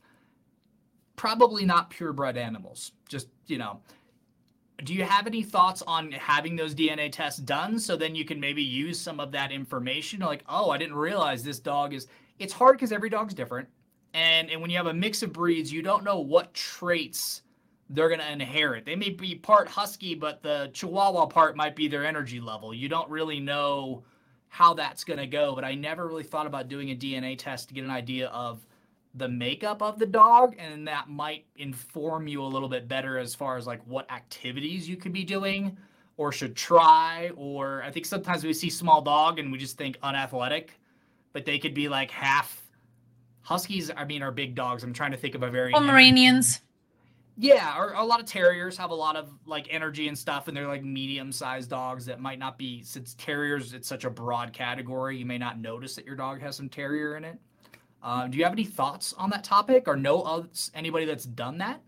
Probably 1.16 1.66
not 1.66 1.90
purebred 1.90 2.38
animals. 2.38 2.92
Just 3.08 3.28
you 3.48 3.58
know, 3.58 3.82
do 4.84 4.94
you 4.94 5.04
have 5.04 5.28
any 5.28 5.44
thoughts 5.44 5.84
on 5.86 6.12
having 6.12 6.56
those 6.56 6.74
DNA 6.74 7.12
tests 7.12 7.40
done 7.40 7.80
so 7.80 7.96
then 7.96 8.16
you 8.16 8.26
can 8.26 8.40
maybe 8.40 8.64
use 8.64 9.00
some 9.00 9.20
of 9.20 9.32
that 9.32 9.52
information 9.52 10.20
like 10.20 10.44
oh 10.50 10.70
I 10.70 10.78
didn't 10.78 10.96
realize 10.96 11.44
this 11.44 11.60
dog 11.60 11.94
is 11.94 12.08
it's 12.40 12.54
hard 12.54 12.78
because 12.78 12.92
every 12.92 13.10
dog's 13.10 13.34
different 13.34 13.68
and 14.14 14.50
and 14.50 14.62
when 14.62 14.70
you 14.70 14.78
have 14.78 14.88
a 14.88 14.94
mix 14.94 15.22
of 15.24 15.34
breeds 15.34 15.72
you 15.72 15.82
don't 15.82 16.04
know 16.04 16.20
what 16.20 16.54
traits 16.54 17.44
they're 17.90 18.08
going 18.08 18.20
to 18.20 18.32
inherit 18.32 18.86
they 18.86 18.96
may 18.96 19.10
be 19.10 19.36
part 19.36 19.68
husky 19.68 20.16
but 20.16 20.42
the 20.42 20.70
chihuahua 20.74 21.26
part 21.28 21.56
might 21.56 21.76
be 21.76 21.88
their 21.88 22.06
energy 22.06 22.40
level 22.40 22.74
you 22.74 22.90
don't 22.90 23.10
really 23.10 23.40
know 23.40 24.04
how 24.52 24.74
that's 24.74 25.06
going 25.06 25.18
to 25.18 25.26
go 25.26 25.56
but 25.56 25.64
I 25.64 25.76
never 25.76 26.06
really 26.06 26.24
thought 26.24 26.46
about 26.46 26.68
doing 26.68 26.92
a 26.92 26.96
DNA 26.96 27.38
test 27.38 27.70
to 27.70 27.74
get 27.74 27.86
an 27.86 27.90
idea 27.90 28.28
of 28.28 28.60
the 29.16 29.28
makeup 29.28 29.82
of 29.82 29.98
the 29.98 30.06
dog 30.06 30.56
and 30.60 30.86
that 30.90 31.10
might 31.10 31.46
inform 31.56 32.28
you 32.28 32.44
a 32.44 32.46
little 32.46 32.68
bit 32.68 32.90
better 32.90 33.18
as 33.18 33.34
far 33.34 33.56
as 33.56 33.66
like 33.66 33.82
what 33.88 34.12
activities 34.12 34.90
you 34.90 34.98
could 34.98 35.14
be 35.14 35.24
doing 35.24 35.78
or 36.18 36.34
should 36.34 36.54
try 36.54 37.32
or 37.38 37.82
i 37.84 37.90
think 37.90 38.06
sometimes 38.06 38.44
we 38.44 38.54
see 38.54 38.70
small 38.70 39.02
dog 39.02 39.40
and 39.40 39.54
we 39.54 39.58
just 39.58 39.78
think 39.78 39.98
unathletic 40.04 40.78
but 41.32 41.46
they 41.46 41.58
could 41.58 41.74
be 41.74 41.88
like 41.88 42.12
half 42.12 42.62
huskies 43.42 43.90
i 43.96 44.04
mean 44.04 44.22
are 44.22 44.32
big 44.32 44.54
dogs. 44.54 44.84
I'm 44.84 44.94
trying 44.94 45.12
to 45.12 45.18
think 45.18 45.34
of 45.34 45.44
a 45.44 45.50
very 45.50 45.72
pomeranians 45.72 46.60
yeah 47.42 47.78
or 47.78 47.94
a 47.94 48.04
lot 48.04 48.20
of 48.20 48.26
terriers 48.26 48.78
have 48.78 48.92
a 48.92 48.96
lot 48.96 49.16
of 49.16 49.30
like 49.46 49.68
energy 49.70 50.08
and 50.08 50.18
stuff 50.18 50.48
and 50.48 50.56
they're 50.56 50.68
like 50.68 50.84
medium 50.84 51.32
sized 51.32 51.70
dogs 51.70 52.06
that 52.06 52.20
might 52.20 52.40
not 52.40 52.58
be 52.58 52.82
since 52.84 53.16
terriers 53.16 53.74
it's 53.74 53.88
such 53.88 54.06
a 54.06 54.10
broad 54.10 54.54
category 54.54 55.18
you 55.18 55.26
may 55.26 55.38
not 55.38 55.60
notice 55.60 55.96
that 55.96 56.06
your 56.06 56.16
dog 56.16 56.40
has 56.40 56.56
some 56.56 56.70
terrier 56.70 57.18
in 57.18 57.24
it 57.24 57.40
um, 58.04 58.32
do 58.32 58.38
you 58.38 58.44
have 58.44 58.54
any 58.54 58.64
thoughts 58.64 59.14
on 59.14 59.30
that 59.30 59.44
topic 59.44 59.88
or 59.88 59.96
know 59.96 60.22
of 60.24 60.50
anybody 60.74 61.06
that's 61.06 61.26
done 61.26 61.58
that? 61.60 61.82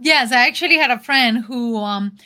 Yes, 0.00 0.32
I 0.32 0.46
actually 0.46 0.76
had 0.76 0.90
a 0.90 0.98
friend 0.98 1.38
who, 1.38 1.78
um, 1.78 2.16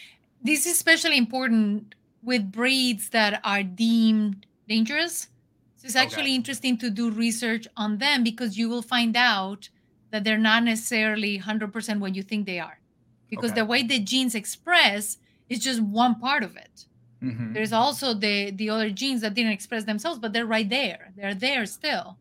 this 0.43 0.67
is 0.67 0.73
especially 0.73 1.17
important 1.17 1.95
with 2.23 2.51
breeds 2.51 3.11
that 3.11 3.41
are 3.45 3.63
deemed 3.63 4.47
dangerous. 4.69 5.29
So 5.77 5.87
it's 5.87 5.97
actually 5.97 6.23
okay. 6.23 6.35
interesting 6.35 6.77
to 6.79 6.91
do 6.91 7.11
research 7.11 7.69
on 7.77 7.99
them 7.99 8.25
because 8.25 8.59
you 8.59 8.69
will 8.69 8.83
find 8.83 9.17
out 9.17 9.69
that 10.11 10.25
they're 10.25 10.39
not 10.39 10.65
necessarily 10.65 11.39
100% 11.39 12.01
what 12.01 12.15
you 12.15 12.23
think 12.23 12.47
they 12.47 12.59
are. 12.59 12.81
Because 13.29 13.51
okay. 13.51 13.61
the 13.61 13.67
way 13.67 13.83
the 13.83 13.99
genes 13.99 14.35
express 14.35 15.19
is 15.49 15.59
just 15.59 15.81
one 15.81 16.19
part 16.19 16.43
of 16.43 16.57
it. 16.57 16.87
Mm-hmm. 17.23 17.53
There's 17.53 17.73
also 17.73 18.15
the 18.15 18.53
the 18.53 18.71
other 18.71 18.91
genes 18.91 19.23
that 19.23 19.35
didn't 19.35 19.53
express 19.53 19.85
themselves, 19.85 20.19
but 20.21 20.33
they're 20.33 20.47
right 20.47 20.69
there. 20.69 21.13
They're 21.17 21.35
there 21.35 21.67
still. 21.67 22.17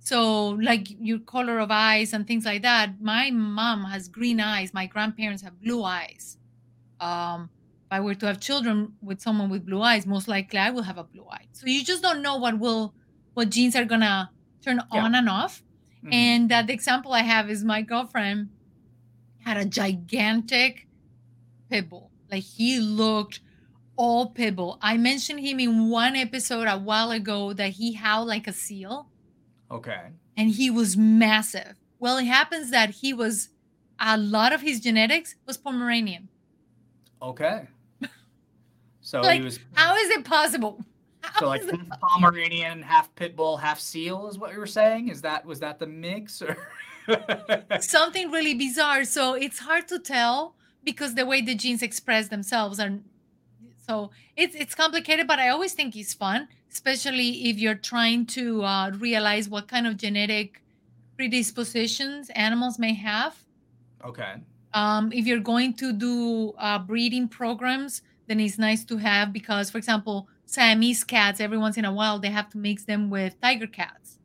So, 0.00 0.48
like 0.48 0.88
your 0.98 1.20
color 1.20 1.60
of 1.60 1.70
eyes 1.70 2.12
and 2.12 2.26
things 2.26 2.44
like 2.44 2.62
that. 2.62 3.00
My 3.00 3.30
mom 3.30 3.84
has 3.84 4.08
green 4.08 4.40
eyes. 4.40 4.74
My 4.74 4.86
grandparents 4.86 5.42
have 5.42 5.60
blue 5.60 5.84
eyes. 5.84 6.38
Um, 6.98 7.50
if 7.86 7.92
I 7.92 8.00
were 8.00 8.16
to 8.16 8.26
have 8.26 8.40
children 8.40 8.94
with 9.00 9.20
someone 9.20 9.48
with 9.48 9.64
blue 9.64 9.80
eyes, 9.80 10.04
most 10.04 10.26
likely 10.26 10.58
I 10.58 10.70
will 10.70 10.82
have 10.82 10.98
a 10.98 11.04
blue 11.04 11.26
eye. 11.30 11.46
So 11.52 11.68
you 11.68 11.84
just 11.84 12.02
don't 12.02 12.20
know 12.20 12.36
what 12.36 12.58
will, 12.58 12.94
what 13.34 13.50
genes 13.50 13.76
are 13.76 13.84
gonna 13.84 14.30
turn 14.60 14.80
yeah. 14.92 15.04
on 15.04 15.14
and 15.14 15.28
off. 15.28 15.62
Mm-hmm. 16.04 16.12
And 16.12 16.48
that 16.50 16.66
the 16.66 16.72
example 16.72 17.12
I 17.12 17.22
have 17.22 17.48
is 17.48 17.64
my 17.64 17.82
girlfriend 17.82 18.48
had 19.44 19.56
a 19.56 19.64
gigantic 19.64 20.86
pit 21.70 21.88
bull. 21.88 22.10
Like 22.30 22.42
he 22.42 22.80
looked 22.80 23.40
all 23.96 24.30
pit 24.30 24.56
bull. 24.56 24.78
I 24.82 24.96
mentioned 24.96 25.40
him 25.40 25.60
in 25.60 25.90
one 25.90 26.16
episode 26.16 26.66
a 26.66 26.78
while 26.78 27.10
ago 27.10 27.52
that 27.52 27.70
he 27.70 27.92
howled 27.92 28.28
like 28.28 28.46
a 28.46 28.52
seal 28.52 29.08
Okay. 29.72 30.00
And 30.36 30.50
he 30.50 30.70
was 30.70 30.96
massive. 30.96 31.74
Well, 31.98 32.18
it 32.18 32.26
happens 32.26 32.70
that 32.70 32.90
he 32.90 33.14
was 33.14 33.48
a 33.98 34.18
lot 34.18 34.52
of 34.52 34.60
his 34.60 34.80
genetics 34.80 35.34
was 35.46 35.56
Pomeranian. 35.56 36.28
Okay. 37.20 37.66
So 39.04 39.20
like, 39.20 39.40
he 39.40 39.44
was. 39.44 39.58
How 39.72 39.96
is 39.96 40.10
it 40.10 40.24
possible? 40.24 40.84
So 41.38 41.48
like 41.48 41.62
half 41.62 42.00
Pomeranian, 42.00 42.82
half 42.82 43.14
pit 43.14 43.36
bull, 43.36 43.56
half 43.56 43.80
seal 43.80 44.28
is 44.28 44.38
what 44.38 44.52
you 44.52 44.58
were 44.58 44.66
saying. 44.66 45.08
Is 45.08 45.22
that 45.22 45.44
was 45.44 45.60
that 45.60 45.78
the 45.78 45.86
mix 45.86 46.42
or? 46.42 46.56
Something 47.80 48.30
really 48.30 48.54
bizarre. 48.54 49.04
So 49.04 49.34
it's 49.34 49.58
hard 49.58 49.88
to 49.88 49.98
tell 49.98 50.54
because 50.84 51.14
the 51.14 51.26
way 51.26 51.40
the 51.40 51.54
genes 51.54 51.82
express 51.82 52.28
themselves 52.28 52.78
are. 52.78 52.98
So 53.86 54.10
it's 54.36 54.54
it's 54.54 54.74
complicated, 54.74 55.26
but 55.26 55.38
I 55.38 55.48
always 55.48 55.74
think 55.74 55.96
it's 55.96 56.14
fun 56.14 56.48
especially 56.72 57.50
if 57.50 57.58
you're 57.58 57.74
trying 57.74 58.24
to 58.24 58.64
uh, 58.64 58.90
realize 58.92 59.48
what 59.48 59.68
kind 59.68 59.86
of 59.86 59.96
genetic 59.96 60.62
predispositions 61.16 62.30
animals 62.30 62.78
may 62.78 62.94
have. 62.94 63.36
Okay. 64.04 64.34
Um, 64.72 65.12
if 65.12 65.26
you're 65.26 65.40
going 65.40 65.74
to 65.74 65.92
do 65.92 66.54
uh, 66.58 66.78
breeding 66.78 67.28
programs, 67.28 68.00
then 68.26 68.40
it's 68.40 68.58
nice 68.58 68.84
to 68.86 68.96
have 68.96 69.32
because, 69.32 69.70
for 69.70 69.76
example, 69.76 70.28
Siamese 70.52 71.04
cats, 71.04 71.40
every 71.40 71.58
once 71.58 71.76
in 71.76 71.84
a 71.84 71.92
while, 71.92 72.18
they 72.18 72.30
have 72.30 72.50
to 72.50 72.58
mix 72.58 72.84
them 72.84 73.10
with 73.10 73.40
tiger 73.40 73.66
cats. 73.66 74.18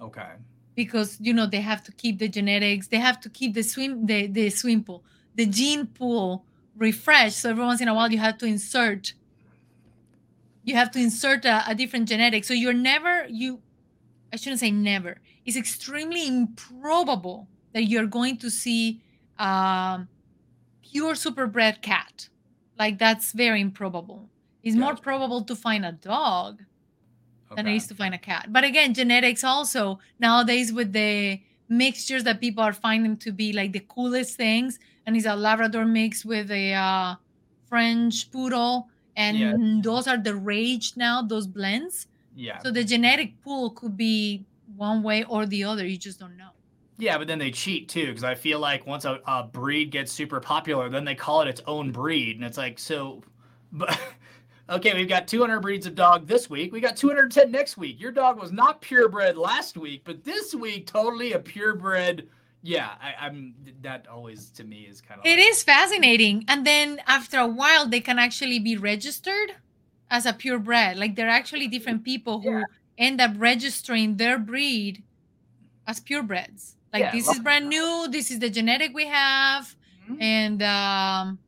Okay. 0.00 0.32
Because 0.74 1.18
you 1.20 1.32
know 1.32 1.46
they 1.46 1.60
have 1.60 1.82
to 1.84 1.92
keep 1.92 2.18
the 2.18 2.28
genetics, 2.28 2.88
they 2.88 2.98
have 2.98 3.20
to 3.20 3.30
keep 3.30 3.54
the 3.54 3.62
swim 3.62 4.06
the 4.06 4.26
the 4.26 4.50
swim 4.50 4.84
pool, 4.84 5.04
the 5.34 5.46
gene 5.46 5.86
pool 5.86 6.44
refreshed. 6.76 7.38
So 7.40 7.50
every 7.50 7.64
once 7.64 7.80
in 7.80 7.88
a 7.88 7.94
while, 7.94 8.10
you 8.10 8.18
have 8.18 8.38
to 8.38 8.46
insert 8.46 9.14
you 10.64 10.74
have 10.76 10.90
to 10.92 11.00
insert 11.00 11.44
a, 11.44 11.64
a 11.68 11.74
different 11.74 12.08
genetic 12.08 12.44
so 12.44 12.54
you're 12.54 12.72
never 12.72 13.26
you 13.28 13.60
I 14.32 14.36
shouldn't 14.36 14.60
say 14.60 14.70
never. 14.70 15.18
It's 15.44 15.56
extremely 15.56 16.26
improbable 16.26 17.48
that 17.74 17.84
you're 17.84 18.06
going 18.06 18.38
to 18.38 18.50
see 18.50 19.02
um, 19.38 20.08
pure 20.82 21.14
superbred 21.14 21.82
cat. 21.82 22.28
Like 22.78 22.98
that's 22.98 23.32
very 23.32 23.60
improbable. 23.60 24.31
It's 24.62 24.76
more 24.76 24.96
probable 24.96 25.44
to 25.44 25.56
find 25.56 25.84
a 25.84 25.92
dog 25.92 26.62
than 27.54 27.66
it 27.66 27.70
Okay. 27.70 27.76
is 27.76 27.86
to 27.88 27.94
find 27.94 28.14
a 28.14 28.18
cat. 28.18 28.52
But 28.52 28.64
again, 28.64 28.94
genetics 28.94 29.44
also 29.44 29.98
nowadays 30.18 30.72
with 30.72 30.92
the 30.92 31.40
mixtures 31.68 32.24
that 32.24 32.40
people 32.40 32.62
are 32.62 32.72
finding 32.72 33.16
to 33.18 33.32
be 33.32 33.52
like 33.52 33.72
the 33.72 33.80
coolest 33.80 34.36
things, 34.36 34.78
and 35.06 35.16
it's 35.16 35.26
a 35.26 35.36
Labrador 35.36 35.84
mix 35.84 36.24
with 36.24 36.50
a 36.50 36.74
uh, 36.74 37.14
French 37.66 38.30
poodle, 38.30 38.88
and 39.16 39.38
Yeah. 39.38 39.52
those 39.84 40.06
are 40.08 40.16
the 40.18 40.34
rage 40.36 40.94
now. 40.96 41.22
Those 41.22 41.46
blends. 41.46 42.06
Yeah. 42.34 42.58
So 42.58 42.70
the 42.70 42.84
genetic 42.84 43.40
pool 43.42 43.70
could 43.72 43.96
be 43.96 44.46
one 44.66 45.02
way 45.02 45.24
or 45.24 45.44
the 45.46 45.64
other. 45.64 45.86
You 45.86 45.98
just 45.98 46.18
don't 46.18 46.36
know. 46.36 46.50
Yeah, 46.98 47.18
but 47.18 47.26
then 47.26 47.38
they 47.38 47.50
cheat 47.50 47.88
too, 47.88 48.06
because 48.06 48.24
I 48.24 48.34
feel 48.34 48.60
like 48.60 48.86
once 48.86 49.04
a, 49.04 49.20
a 49.26 49.44
breed 49.44 49.90
gets 49.90 50.12
super 50.12 50.40
popular, 50.40 50.88
then 50.88 51.04
they 51.04 51.14
call 51.14 51.40
it 51.42 51.48
its 51.48 51.60
own 51.66 51.90
breed, 51.90 52.36
and 52.36 52.44
it's 52.44 52.58
like 52.58 52.78
so. 52.78 53.22
But 53.74 53.98
okay, 54.72 54.94
we've 54.94 55.08
got 55.08 55.28
200 55.28 55.60
breeds 55.60 55.86
of 55.86 55.94
dog 55.94 56.26
this 56.26 56.48
week. 56.50 56.72
We 56.72 56.80
got 56.80 56.96
210 56.96 57.50
next 57.50 57.76
week. 57.76 58.00
Your 58.00 58.12
dog 58.12 58.38
was 58.40 58.52
not 58.52 58.80
purebred 58.80 59.36
last 59.36 59.76
week, 59.76 60.02
but 60.04 60.24
this 60.24 60.54
week 60.54 60.86
totally 60.86 61.32
a 61.32 61.38
purebred. 61.38 62.28
Yeah, 62.62 62.90
I, 63.00 63.26
I'm 63.26 63.54
that 63.82 64.06
always 64.08 64.50
to 64.50 64.64
me 64.64 64.82
is 64.88 65.00
kind 65.00 65.18
of. 65.20 65.26
It 65.26 65.38
is 65.38 65.62
fascinating. 65.62 66.44
And 66.48 66.64
then 66.66 67.00
after 67.06 67.38
a 67.38 67.46
while, 67.46 67.88
they 67.88 68.00
can 68.00 68.18
actually 68.18 68.60
be 68.60 68.76
registered 68.76 69.56
as 70.10 70.26
a 70.26 70.32
purebred. 70.32 70.96
Like 70.96 71.16
there 71.16 71.26
are 71.26 71.30
actually 71.30 71.68
different 71.68 72.04
people 72.04 72.40
who 72.40 72.50
Yeah. 72.50 72.62
end 72.98 73.20
up 73.20 73.32
registering 73.36 74.16
their 74.16 74.38
breed 74.38 75.02
as 75.86 75.98
purebreds. 76.00 76.74
Like 76.92 77.00
Yeah, 77.00 77.12
this 77.12 77.28
is 77.28 77.40
brand 77.40 77.68
new. 77.68 78.06
This 78.10 78.30
is 78.30 78.38
the 78.38 78.50
genetic 78.50 78.92
we 78.94 79.06
have, 79.06 79.74
Mhm. 80.08 80.22
and 80.22 80.62
um, 80.62 81.38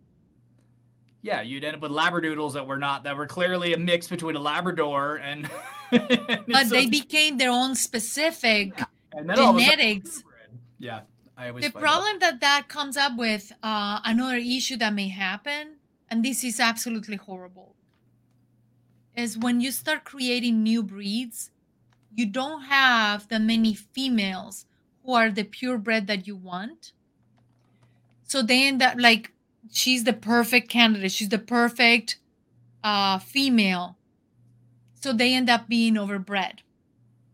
Yeah, 1.25 1.41
you'd 1.41 1.64
end 1.64 1.77
up 1.77 1.81
with 1.81 1.91
labradoodles 1.91 2.53
that 2.53 2.66
were 2.66 2.77
not 2.77 3.03
that 3.05 3.16
were 3.16 3.27
clearly 3.27 3.72
a 3.72 3.79
mix 3.79 4.07
between 4.07 4.37
a 4.37 4.41
Labrador 4.41 5.16
and. 5.16 5.49
but 5.91 6.66
so- 6.66 6.68
they 6.68 6.87
became 6.87 7.39
their 7.39 7.51
own 7.51 7.75
specific. 7.75 8.79
and 9.12 9.29
then 9.29 9.39
all 9.39 9.51
of 9.51 9.57
a 9.57 9.64
sudden- 9.64 9.79
genetics. 9.79 10.22
Yeah, 10.79 11.01
I 11.39 11.49
always 11.49 11.64
The 11.64 11.70
find 11.70 11.83
that- 11.83 11.89
problem 11.89 12.18
that 12.20 12.41
that 12.41 12.68
comes 12.68 12.99
up 12.99 13.16
with 13.16 13.53
uh, 13.62 14.01
another 14.05 14.37
issue 14.37 14.77
that 14.77 14.93
may 14.93 15.09
happen, 15.09 15.77
and 16.11 16.22
this 16.22 16.45
is 16.45 16.61
absolutely 16.61 17.16
horrible, 17.16 17.75
is 19.16 19.39
when 19.39 19.62
you 19.62 19.70
start 19.72 20.05
creating 20.05 20.62
new 20.62 20.83
breeds, 20.83 21.51
you 22.14 22.27
don't 22.27 22.64
have 22.64 23.29
that 23.29 23.41
many 23.41 23.72
females 23.72 24.66
who 25.03 25.14
are 25.14 25.31
the 25.31 25.45
purebred 25.45 26.07
that 26.07 26.27
you 26.27 26.37
want. 26.37 26.93
So 28.25 28.43
they 28.43 28.66
end 28.66 28.83
up 28.83 28.97
like 28.99 29.31
she's 29.72 30.04
the 30.04 30.12
perfect 30.12 30.68
candidate. 30.68 31.12
She's 31.12 31.28
the 31.30 31.38
perfect 31.38 32.18
uh, 32.82 33.18
female. 33.18 33.98
So 35.00 35.12
they 35.12 35.34
end 35.34 35.50
up 35.50 35.68
being 35.68 35.94
overbred 35.94 36.60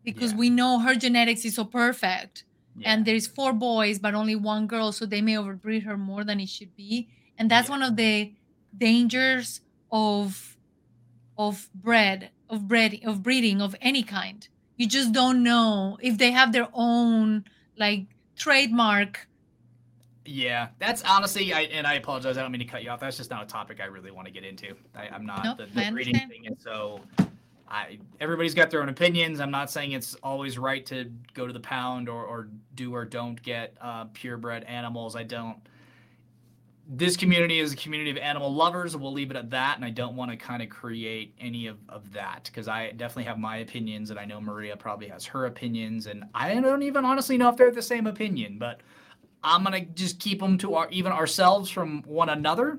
because 0.04 0.32
Yeah. 0.32 0.38
we 0.38 0.50
know 0.50 0.80
her 0.80 0.94
genetics 0.94 1.44
is 1.44 1.54
so 1.56 1.64
perfect 1.64 2.44
Yeah. 2.76 2.92
and 2.94 3.04
there's 3.06 3.26
four 3.26 3.52
boys 3.52 3.98
but 3.98 4.14
only 4.14 4.36
one 4.36 4.66
girl 4.66 4.92
so 4.92 5.06
they 5.06 5.20
may 5.22 5.34
overbreed 5.34 5.84
her 5.84 5.96
more 5.98 6.24
than 6.24 6.40
it 6.40 6.48
should 6.48 6.74
be 6.76 7.08
and 7.38 7.50
that's 7.50 7.68
Yeah. 7.68 7.72
one 7.76 7.82
of 7.82 7.96
the 7.96 8.34
dangers 8.76 9.60
of 9.92 10.56
of 11.38 11.68
bred 11.74 12.30
of 12.48 12.68
bred 12.68 13.00
of 13.04 13.22
breeding 13.22 13.60
of 13.62 13.76
any 13.80 14.02
kind 14.02 14.48
you 14.76 14.86
just 14.88 15.12
don't 15.12 15.42
know 15.42 15.98
if 16.02 16.18
they 16.18 16.30
have 16.32 16.52
their 16.52 16.68
own 16.72 17.44
like 17.76 18.06
trademark 18.36 19.28
Yeah, 20.26 20.68
that's 20.78 21.02
honestly, 21.02 21.52
I 21.52 21.62
and 21.62 21.86
I 21.86 21.94
apologize. 21.94 22.36
I 22.36 22.42
don't 22.42 22.52
mean 22.52 22.60
to 22.60 22.66
cut 22.66 22.82
you 22.84 22.90
off. 22.90 23.00
That's 23.00 23.16
just 23.16 23.30
not 23.30 23.42
a 23.42 23.46
topic 23.46 23.80
I 23.80 23.86
really 23.86 24.10
want 24.10 24.26
to 24.26 24.32
get 24.32 24.44
into. 24.44 24.74
I, 24.94 25.08
I'm 25.08 25.24
not 25.24 25.44
Nope, 25.44 25.58
the, 25.58 25.64
the 25.64 25.90
breeding 25.90 26.14
understand. 26.14 26.30
thing, 26.30 26.44
is 26.44 26.62
so 26.62 27.00
I 27.68 27.98
everybody's 28.20 28.54
got 28.54 28.70
their 28.70 28.82
own 28.82 28.88
opinions. 28.88 29.40
I'm 29.40 29.50
not 29.50 29.70
saying 29.70 29.92
it's 29.92 30.14
always 30.16 30.58
right 30.58 30.84
to 30.86 31.10
go 31.34 31.46
to 31.46 31.52
the 31.52 31.60
pound 31.60 32.08
or 32.08 32.24
or 32.24 32.48
do 32.74 32.94
or 32.94 33.04
don't 33.04 33.40
get 33.42 33.76
uh, 33.80 34.04
purebred 34.12 34.64
animals. 34.64 35.16
I 35.16 35.22
don't. 35.22 35.56
This 36.92 37.16
community 37.16 37.60
is 37.60 37.72
a 37.72 37.76
community 37.76 38.10
of 38.10 38.16
animal 38.16 38.52
lovers. 38.52 38.96
We'll 38.96 39.12
leave 39.12 39.30
it 39.30 39.36
at 39.36 39.48
that, 39.50 39.76
and 39.76 39.84
I 39.84 39.90
don't 39.90 40.16
want 40.16 40.32
to 40.32 40.36
kind 40.36 40.60
of 40.60 40.68
create 40.68 41.34
any 41.38 41.68
of, 41.68 41.78
of 41.88 42.12
that 42.12 42.44
because 42.44 42.66
I 42.66 42.90
definitely 42.90 43.24
have 43.24 43.38
my 43.38 43.58
opinions, 43.58 44.10
and 44.10 44.18
I 44.18 44.24
know 44.24 44.40
Maria 44.40 44.76
probably 44.76 45.06
has 45.06 45.24
her 45.26 45.46
opinions, 45.46 46.08
and 46.08 46.24
I 46.34 46.52
don't 46.54 46.82
even 46.82 47.04
honestly 47.04 47.38
know 47.38 47.48
if 47.48 47.56
they're 47.56 47.70
the 47.70 47.80
same 47.80 48.08
opinion, 48.08 48.58
but 48.58 48.80
I'm 49.43 49.64
gonna 49.64 49.84
just 49.84 50.18
keep 50.18 50.41
them 50.41 50.59
to 50.59 50.74
our 50.74 50.88
even 50.91 51.12
ourselves 51.12 51.70
from 51.70 52.03
one 52.03 52.28
another. 52.28 52.78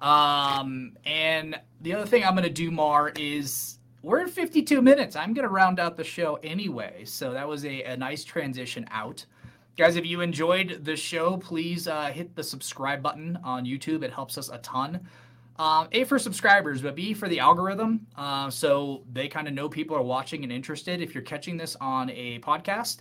Um, 0.00 0.92
and 1.04 1.58
the 1.80 1.94
other 1.94 2.06
thing 2.06 2.24
I'm 2.24 2.34
gonna 2.34 2.50
do, 2.50 2.70
Mar, 2.70 3.12
is 3.16 3.78
we're 4.02 4.20
at 4.20 4.30
52 4.30 4.82
minutes. 4.82 5.16
I'm 5.16 5.32
gonna 5.32 5.48
round 5.48 5.80
out 5.80 5.96
the 5.96 6.04
show 6.04 6.38
anyway, 6.42 7.04
so 7.04 7.32
that 7.32 7.48
was 7.48 7.64
a, 7.64 7.82
a 7.84 7.96
nice 7.96 8.24
transition 8.24 8.86
out. 8.90 9.24
Guys, 9.76 9.96
if 9.96 10.06
you 10.06 10.20
enjoyed 10.20 10.84
the 10.84 10.94
show, 10.94 11.36
please 11.36 11.88
uh, 11.88 12.06
hit 12.06 12.36
the 12.36 12.44
subscribe 12.44 13.02
button 13.02 13.38
on 13.42 13.64
YouTube. 13.64 14.04
It 14.04 14.12
helps 14.12 14.38
us 14.38 14.48
a 14.48 14.58
ton. 14.58 15.00
Um, 15.56 15.88
a 15.92 16.04
for 16.04 16.18
subscribers, 16.18 16.82
but 16.82 16.96
B 16.96 17.14
for 17.14 17.28
the 17.28 17.38
algorithm, 17.38 18.06
uh, 18.16 18.50
so 18.50 19.04
they 19.12 19.28
kind 19.28 19.46
of 19.46 19.54
know 19.54 19.68
people 19.68 19.96
are 19.96 20.02
watching 20.02 20.42
and 20.42 20.52
interested. 20.52 21.00
If 21.00 21.14
you're 21.14 21.22
catching 21.22 21.56
this 21.56 21.76
on 21.80 22.10
a 22.10 22.40
podcast, 22.40 22.98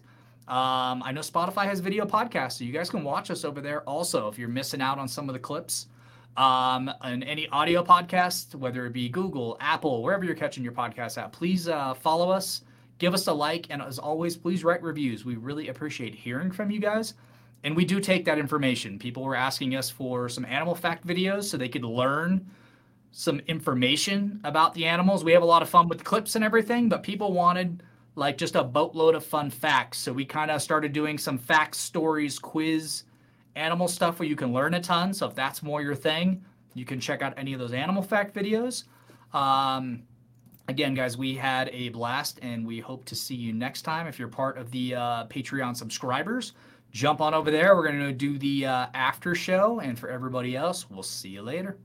um, 0.48 1.02
I 1.04 1.12
know 1.14 1.22
Spotify 1.22 1.66
has 1.66 1.80
video 1.80 2.06
podcasts, 2.06 2.54
so 2.54 2.64
you 2.64 2.74
guys 2.74 2.90
can 2.90 3.04
watch 3.04 3.32
us 3.32 3.46
over 3.46 3.62
there. 3.62 3.82
Also, 3.84 4.28
if 4.28 4.38
you're 4.38 4.50
missing 4.50 4.82
out 4.82 5.00
on 5.00 5.08
some 5.08 5.30
of 5.30 5.34
the 5.34 5.40
clips, 5.40 5.88
um, 6.36 6.92
and 7.02 7.24
any 7.24 7.48
audio 7.50 7.84
podcast, 7.84 8.56
whether 8.56 8.86
it 8.86 8.94
be 8.94 9.08
Google, 9.08 9.56
Apple, 9.60 10.02
wherever 10.02 10.26
you're 10.26 10.36
catching 10.36 10.64
your 10.64 10.74
podcast 10.74 11.18
at, 11.18 11.32
please 11.32 11.68
uh, 11.68 11.94
follow 11.94 12.30
us, 12.30 12.64
give 12.98 13.14
us 13.14 13.28
a 13.28 13.34
like, 13.34 13.68
and 13.70 13.82
as 13.82 14.00
always, 14.00 14.36
please 14.36 14.64
write 14.64 14.82
reviews. 14.82 15.26
We 15.26 15.36
really 15.36 15.68
appreciate 15.68 16.16
hearing 16.16 16.52
from 16.52 16.72
you 16.72 16.80
guys. 16.80 17.14
And 17.64 17.76
we 17.76 17.86
do 17.86 18.00
take 18.00 18.26
that 18.26 18.38
information. 18.38 19.00
People 19.00 19.24
were 19.24 19.36
asking 19.36 19.76
us 19.76 19.90
for 19.90 20.28
some 20.28 20.44
animal 20.44 20.76
fact 20.76 21.08
videos 21.08 21.44
so 21.46 21.56
they 21.56 21.70
could 21.70 21.86
learn 21.86 22.46
some 23.12 23.40
information 23.48 24.42
about 24.44 24.74
the 24.74 24.86
animals. 24.86 25.24
We 25.24 25.32
have 25.34 25.44
a 25.44 25.46
lot 25.46 25.62
of 25.62 25.70
fun 25.70 25.88
with 25.88 26.04
clips 26.04 26.36
and 26.36 26.44
everything, 26.44 26.90
but 26.90 27.04
people 27.04 27.32
wanted 27.32 27.84
like 28.16 28.38
just 28.38 28.56
a 28.56 28.64
boatload 28.64 29.16
of 29.16 29.26
fun 29.26 29.50
facts. 29.50 29.98
So 30.00 30.14
we 30.14 30.26
kind 30.26 30.52
of 30.52 30.62
started 30.62 30.94
doing 30.94 31.18
some 31.18 31.38
facts, 31.38 31.80
stories, 31.80 32.38
quiz, 32.40 33.04
animal 33.56 33.88
stuff 33.88 34.20
where 34.20 34.28
you 34.28 34.36
can 34.36 34.54
learn 34.54 34.74
a 34.76 34.82
ton. 34.82 35.14
So 35.14 35.28
if 35.28 35.36
that's 35.36 35.64
more 35.64 35.82
your 35.82 35.96
thing, 35.96 36.44
you 36.74 36.86
can 36.86 37.00
check 37.00 37.22
out 37.22 37.34
any 37.38 37.54
of 37.54 37.60
those 37.60 37.74
animal 37.74 38.04
fact 38.04 38.36
videos. 38.36 38.86
Um, 39.34 40.04
again, 40.68 40.94
guys, 40.94 41.18
we 41.18 41.36
had 41.36 41.70
a 41.70 41.90
blast 41.90 42.40
and 42.42 42.66
we 42.66 42.80
hope 42.80 43.06
to 43.06 43.16
see 43.16 43.36
you 43.36 43.54
next 43.54 43.82
time. 43.84 44.08
If 44.08 44.20
you're 44.20 44.28
part 44.28 44.58
of 44.58 44.72
the 44.72 44.96
uh, 44.96 45.26
Patreon 45.26 45.76
subscribers, 45.76 46.54
jump 46.92 47.22
on 47.22 47.34
over 47.34 47.52
there. 47.52 47.76
We're 47.76 47.88
going 47.88 48.00
to 48.00 48.14
do 48.14 48.38
the 48.38 48.66
uh, 48.66 48.88
after 48.94 49.36
show. 49.36 49.80
And 49.80 49.98
for 49.98 50.10
everybody 50.10 50.56
else, 50.56 50.90
we'll 50.90 51.04
see 51.04 51.30
you 51.30 51.42
later. 51.42 51.78